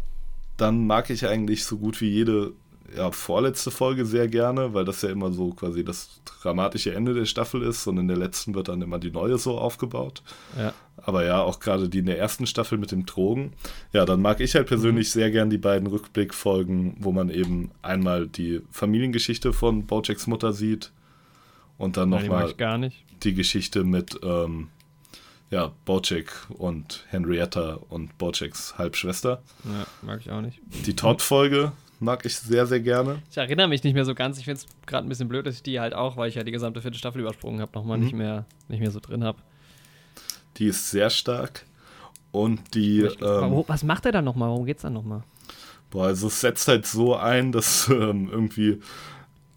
[0.59, 2.53] Dann mag ich eigentlich so gut wie jede
[2.97, 7.25] ja, vorletzte Folge sehr gerne, weil das ja immer so quasi das dramatische Ende der
[7.27, 10.23] Staffel ist und in der letzten wird dann immer die neue so aufgebaut.
[10.59, 10.73] Ja.
[10.97, 13.53] Aber ja, auch gerade die in der ersten Staffel mit dem Drogen.
[13.93, 15.12] Ja, dann mag ich halt persönlich Mhm.
[15.12, 20.93] sehr gern die beiden Rückblickfolgen, wo man eben einmal die Familiengeschichte von Bojacks Mutter sieht
[21.79, 22.55] und dann nochmal
[23.23, 24.69] die Geschichte mit ähm,
[25.51, 29.43] ja, Bojack und Henrietta und Bojacks Halbschwester.
[29.65, 30.61] Ja, mag ich auch nicht.
[30.87, 33.22] Die Todd-Folge mag ich sehr, sehr gerne.
[33.31, 34.39] Ich erinnere mich nicht mehr so ganz.
[34.39, 36.43] Ich finde es gerade ein bisschen blöd, dass ich die halt auch, weil ich ja
[36.43, 38.05] die gesamte vierte Staffel übersprungen habe, nochmal Mhm.
[38.05, 39.39] nicht, mehr, nicht mehr so drin habe.
[40.56, 41.64] Die ist sehr stark.
[42.32, 44.51] Und die, ähm, was macht er dann nochmal?
[44.51, 45.22] Worum geht's dann nochmal?
[45.90, 48.81] boah, also es setzt halt so ein, dass ähm, irgendwie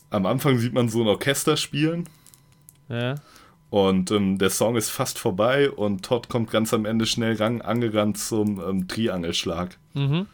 [0.10, 2.10] am Anfang sieht man so ein Orchester spielen
[2.90, 3.16] Ja.
[3.70, 7.62] und ähm, der Song ist fast vorbei und Todd kommt ganz am Ende schnell ran,
[7.62, 9.78] angerannt zum ähm, Triangelschlag.
[9.94, 10.26] Mhm.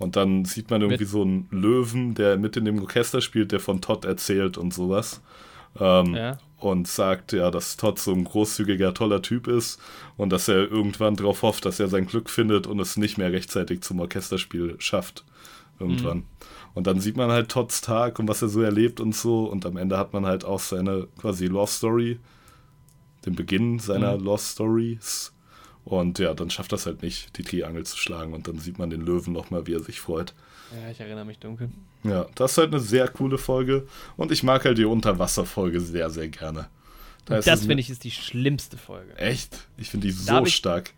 [0.00, 3.52] Und dann sieht man irgendwie Mit- so einen Löwen, der mit in dem Orchester spielt,
[3.52, 5.20] der von Todd erzählt und sowas.
[5.78, 6.38] Ähm, Ja.
[6.58, 9.80] Und sagt ja, dass Todd so ein großzügiger, toller Typ ist
[10.18, 13.32] und dass er irgendwann darauf hofft, dass er sein Glück findet und es nicht mehr
[13.32, 15.24] rechtzeitig zum Orchesterspiel schafft.
[15.78, 16.18] Irgendwann.
[16.18, 16.24] Mhm.
[16.74, 19.44] Und dann sieht man halt Todds Tag und was er so erlebt und so.
[19.44, 22.18] Und am Ende hat man halt auch seine quasi Love Story,
[23.24, 24.24] den Beginn seiner Mhm.
[24.24, 25.32] Love Stories.
[25.84, 28.32] Und ja, dann schafft das halt nicht, die Triangel zu schlagen.
[28.32, 30.34] Und dann sieht man den Löwen nochmal, wie er sich freut.
[30.72, 31.70] Ja, ich erinnere mich dunkel.
[32.04, 33.86] Ja, das ist halt eine sehr coole Folge.
[34.16, 36.68] Und ich mag halt die Unterwasserfolge sehr, sehr gerne.
[37.24, 39.16] Da das, finde ich, ist die schlimmste Folge.
[39.16, 39.68] Echt?
[39.76, 40.92] Ich finde die so ich, stark.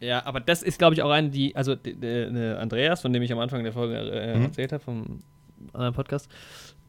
[0.00, 3.12] Ja, aber das ist, glaube ich, auch eine, die, also de, de, de Andreas, von
[3.12, 4.44] dem ich am Anfang der Folge äh, mhm.
[4.44, 5.22] erzählt habe, vom
[5.72, 6.28] anderen Podcast,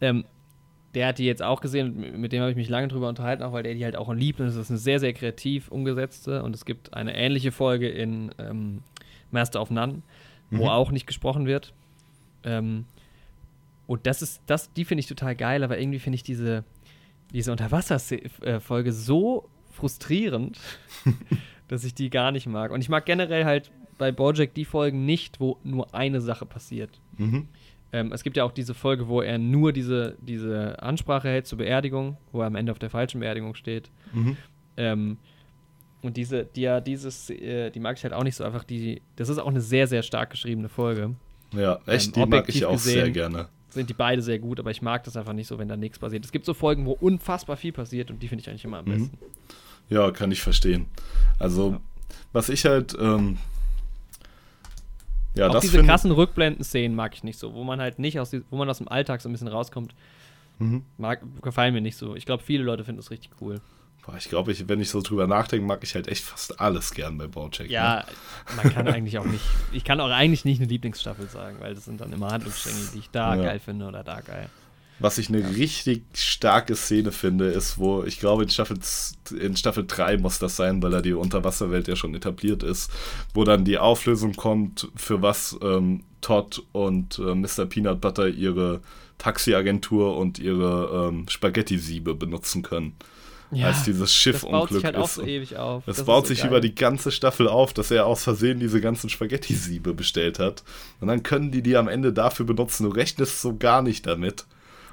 [0.01, 0.25] ähm,
[0.97, 3.53] der hat die jetzt auch gesehen, mit dem habe ich mich lange drüber unterhalten, auch
[3.53, 4.39] weil der die halt auch liebt.
[4.39, 6.41] Und es ist eine sehr, sehr kreativ umgesetzte.
[6.41, 8.81] Und es gibt eine ähnliche Folge in ähm,
[9.29, 10.01] Master of None,
[10.49, 10.69] wo mhm.
[10.69, 11.71] auch nicht gesprochen wird.
[12.43, 12.85] Ähm,
[13.85, 16.63] und das ist, das, die finde ich total geil, aber irgendwie finde ich diese,
[17.31, 20.59] diese Unterwasserfolge so frustrierend,
[21.67, 22.71] dass ich die gar nicht mag.
[22.71, 23.69] Und ich mag generell halt
[23.99, 26.89] bei Bojack die Folgen nicht, wo nur eine Sache passiert.
[27.17, 27.49] Mhm.
[27.93, 31.59] Ähm, es gibt ja auch diese Folge, wo er nur diese, diese Ansprache hält zur
[31.59, 33.89] Beerdigung, wo er am Ende auf der falschen Beerdigung steht.
[34.13, 34.37] Mhm.
[34.75, 35.17] Ähm,
[36.01, 38.63] und diese, die ja, dieses, äh, die mag ich halt auch nicht so einfach.
[38.63, 41.15] Die, das ist auch eine sehr, sehr stark geschriebene Folge.
[41.53, 43.47] Ja, echt, ähm, die mag ich auch gesehen, sehr gerne.
[43.69, 45.99] Sind die beide sehr gut, aber ich mag das einfach nicht so, wenn da nichts
[45.99, 46.23] passiert.
[46.23, 48.85] Es gibt so Folgen, wo unfassbar viel passiert und die finde ich eigentlich immer am
[48.85, 48.91] mhm.
[48.91, 49.17] besten.
[49.89, 50.85] Ja, kann ich verstehen.
[51.39, 51.79] Also, ja.
[52.33, 53.37] was ich halt ähm,
[55.37, 58.57] ja, auch diese krassen Rückblenden-Szenen mag ich nicht so, wo man halt nicht aus, wo
[58.57, 59.95] man aus dem Alltag so ein bisschen rauskommt.
[60.59, 60.83] Mhm.
[60.97, 62.15] Mag, gefallen mir nicht so.
[62.15, 63.61] Ich glaube, viele Leute finden das richtig cool.
[64.05, 66.93] Boah, ich glaube, ich, wenn ich so drüber nachdenke, mag ich halt echt fast alles
[66.93, 67.69] gern bei Bojack.
[67.69, 68.03] Ja, ne?
[68.55, 69.43] man kann eigentlich auch nicht,
[69.73, 72.99] ich kann auch eigentlich nicht eine Lieblingsstaffel sagen, weil das sind dann immer Handlungsstränge, die
[72.99, 73.43] ich da ja.
[73.43, 74.49] geil finde oder da geil.
[74.99, 75.47] Was ich eine ja.
[75.49, 78.79] richtig starke Szene finde, ist, wo ich glaube, in Staffel,
[79.39, 82.91] in Staffel 3 muss das sein, weil da die Unterwasserwelt ja schon etabliert ist,
[83.33, 87.65] wo dann die Auflösung kommt, für was ähm, Todd und äh, Mr.
[87.65, 88.81] Peanut Butter ihre
[89.17, 92.93] Taxiagentur und ihre ähm, Spaghetti-Siebe benutzen können.
[93.51, 95.15] Ja, als dieses Schiffunglück halt ist.
[95.15, 95.87] So ewig auf.
[95.87, 96.49] Es baut so sich geil.
[96.49, 100.63] über die ganze Staffel auf, dass er aus Versehen diese ganzen Spaghetti-Siebe bestellt hat.
[100.99, 102.83] Und dann können die die am Ende dafür benutzen.
[102.83, 104.45] Du rechnest so gar nicht damit.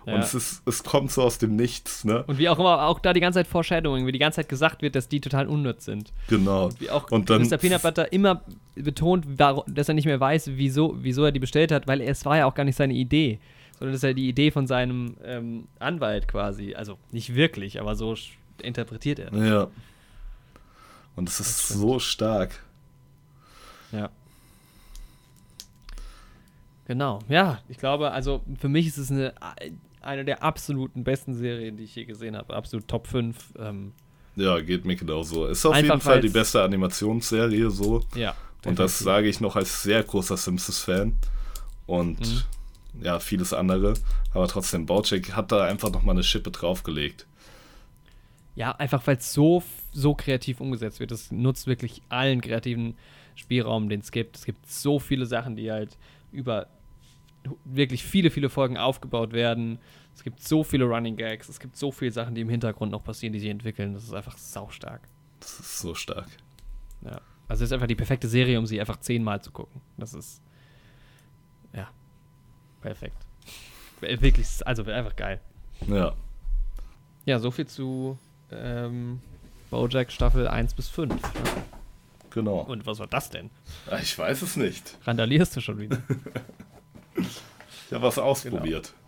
[0.07, 0.15] Ja.
[0.15, 2.25] Und es, ist, es kommt so aus dem Nichts, ne?
[2.25, 4.83] Und wie auch immer, auch da die ganze Zeit Foreshadowing, wie die ganze Zeit gesagt
[4.83, 6.13] wird, dass die total unnütz sind.
[6.29, 6.67] Genau.
[6.67, 7.57] Und wie auch und dann, Mr.
[7.57, 8.43] Peanut Butter immer
[8.75, 12.37] betont, dass er nicht mehr weiß, wieso, wieso er die bestellt hat, weil es war
[12.37, 13.39] ja auch gar nicht seine Idee.
[13.79, 16.75] Sondern das ist ja die Idee von seinem ähm, Anwalt quasi.
[16.75, 18.15] Also nicht wirklich, aber so
[18.63, 19.31] interpretiert er.
[19.31, 19.49] Das.
[19.49, 19.69] Ja.
[21.17, 22.63] Und es ist so stark.
[23.91, 24.11] Ja.
[26.87, 29.33] Genau, ja, ich glaube, also für mich ist es eine
[30.05, 32.55] eine der absoluten besten Serien, die ich je gesehen habe.
[32.55, 33.55] Absolut Top 5.
[33.59, 33.93] Ähm,
[34.37, 35.47] ja, geht mir genauso.
[35.47, 38.03] Ist auf jeden Fall die beste Animationsserie so.
[38.15, 38.35] Ja.
[38.65, 41.17] Und das sage ich noch als sehr großer Simpsons-Fan.
[41.87, 43.03] Und mhm.
[43.03, 43.95] ja, vieles andere.
[44.33, 47.27] Aber trotzdem, Bojack hat da einfach nochmal eine Schippe draufgelegt.
[48.57, 49.63] Ja, einfach weil es so,
[49.93, 51.11] so kreativ umgesetzt wird.
[51.11, 52.97] Das nutzt wirklich allen kreativen
[53.35, 54.37] Spielraum, den es gibt.
[54.37, 55.99] Es gibt so viele Sachen, die halt
[56.33, 56.69] über
[57.65, 59.79] wirklich viele, viele Folgen aufgebaut werden.
[60.15, 63.03] Es gibt so viele Running Gags, es gibt so viele Sachen, die im Hintergrund noch
[63.03, 63.95] passieren, die sich entwickeln.
[63.95, 65.03] Das ist einfach saustark.
[65.41, 66.29] Das ist so stark.
[67.03, 67.21] Ja.
[67.49, 69.81] Also es ist einfach die perfekte Serie, um sie einfach zehnmal zu gucken.
[69.99, 70.41] Das ist
[71.75, 71.89] ja
[72.81, 73.27] perfekt.
[74.01, 75.41] Wirklich, also einfach geil.
[75.87, 76.15] Ja.
[77.27, 78.19] Ja, so viel zu
[78.51, 79.21] ähm,
[79.71, 81.15] Bojack Staffel 1 bis 5.
[82.31, 82.61] Genau.
[82.61, 83.51] Und was war das denn?
[84.03, 84.99] Ich weiß es nicht.
[85.05, 85.99] Randalierst du schon wieder?
[87.87, 88.93] Ich habe was ausprobiert.
[88.93, 89.05] Genau.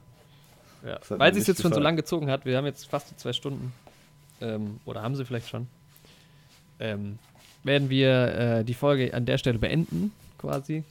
[0.87, 1.01] Ja.
[1.09, 1.75] Weil sie es jetzt gefallen.
[1.75, 3.73] schon so lang gezogen hat, wir haben jetzt fast die zwei Stunden,
[4.41, 5.67] ähm, oder haben sie vielleicht schon,
[6.79, 7.19] ähm,
[7.65, 10.85] werden wir äh, die Folge an der Stelle beenden, quasi.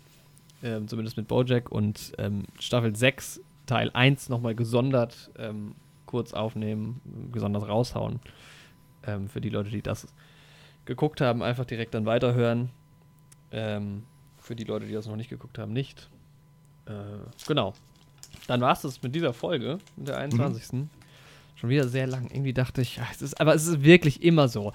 [0.63, 5.75] Ähm, zumindest mit Bojack und ähm, Staffel 6, Teil 1 nochmal gesondert ähm,
[6.05, 8.19] kurz aufnehmen, gesondert raushauen.
[9.05, 10.07] Ähm, für die Leute, die das
[10.85, 12.69] geguckt haben, einfach direkt dann weiterhören.
[13.51, 16.09] für die Leute, die das noch nicht geguckt haben, nicht.
[16.85, 16.91] Äh,
[17.47, 17.73] genau.
[18.47, 20.73] Dann war es das mit dieser Folge, mit der 21.
[20.73, 20.89] Mhm.
[21.55, 22.29] Schon wieder sehr lang.
[22.31, 24.73] Irgendwie dachte ich, es ist, aber es ist wirklich immer so.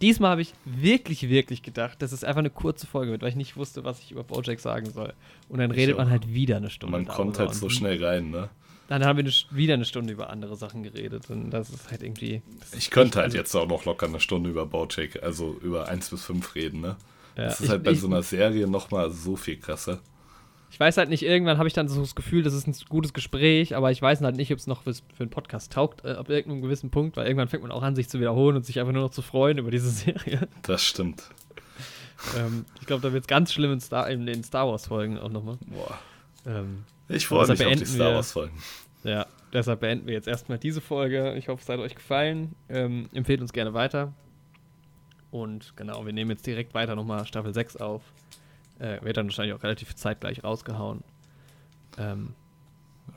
[0.00, 3.36] Diesmal habe ich wirklich, wirklich gedacht, dass es einfach eine kurze Folge wird, weil ich
[3.36, 5.12] nicht wusste, was ich über Bojack sagen soll.
[5.50, 5.98] Und dann ich redet auch.
[5.98, 6.96] man halt wieder eine Stunde.
[6.96, 8.48] Man kommt halt so schnell rein, ne?
[8.88, 11.28] Dann haben wir eine, wieder eine Stunde über andere Sachen geredet.
[11.28, 12.42] Und das ist halt irgendwie.
[12.76, 16.10] Ich könnte halt also jetzt auch noch locker eine Stunde über Bojack, also über 1
[16.10, 16.96] bis 5 reden, ne?
[17.36, 20.00] Ja, das ist halt bei ich, so einer Serie nochmal so viel krasser.
[20.72, 23.12] Ich weiß halt nicht, irgendwann habe ich dann so das Gefühl, das ist ein gutes
[23.12, 26.12] Gespräch, aber ich weiß halt nicht, ob es noch für, für einen Podcast taugt, äh,
[26.12, 28.80] ab irgendeinem gewissen Punkt, weil irgendwann fängt man auch an, sich zu wiederholen und sich
[28.80, 30.48] einfach nur noch zu freuen über diese Serie.
[30.62, 31.24] Das stimmt.
[32.38, 35.28] ähm, ich glaube, da wird es ganz schlimm in, Star, in den Star Wars-Folgen auch
[35.28, 35.58] nochmal.
[35.66, 35.98] Boah.
[36.46, 38.56] Ähm, ich freue mich auf die Star Wars-Folgen.
[39.04, 41.34] Ja, deshalb beenden wir jetzt erstmal diese Folge.
[41.34, 42.54] Ich hoffe, es hat euch gefallen.
[42.70, 44.14] Ähm, empfehlt uns gerne weiter.
[45.30, 48.00] Und genau, wir nehmen jetzt direkt weiter nochmal Staffel 6 auf.
[48.82, 51.04] Äh, wird dann wahrscheinlich auch relativ zeitgleich rausgehauen.
[51.98, 52.34] Ähm,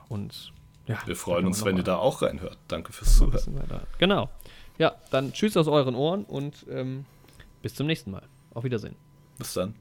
[0.10, 0.54] und
[0.86, 1.00] ja.
[1.08, 2.60] Wir freuen uns, wenn ihr da auch reinhört.
[2.68, 3.62] Danke fürs Zuhören.
[3.98, 4.30] Genau.
[4.78, 7.06] Ja, dann tschüss aus euren Ohren und ähm,
[7.64, 8.22] bis zum nächsten Mal.
[8.54, 8.96] Auf Wiedersehen.
[9.40, 9.74] Bis dann.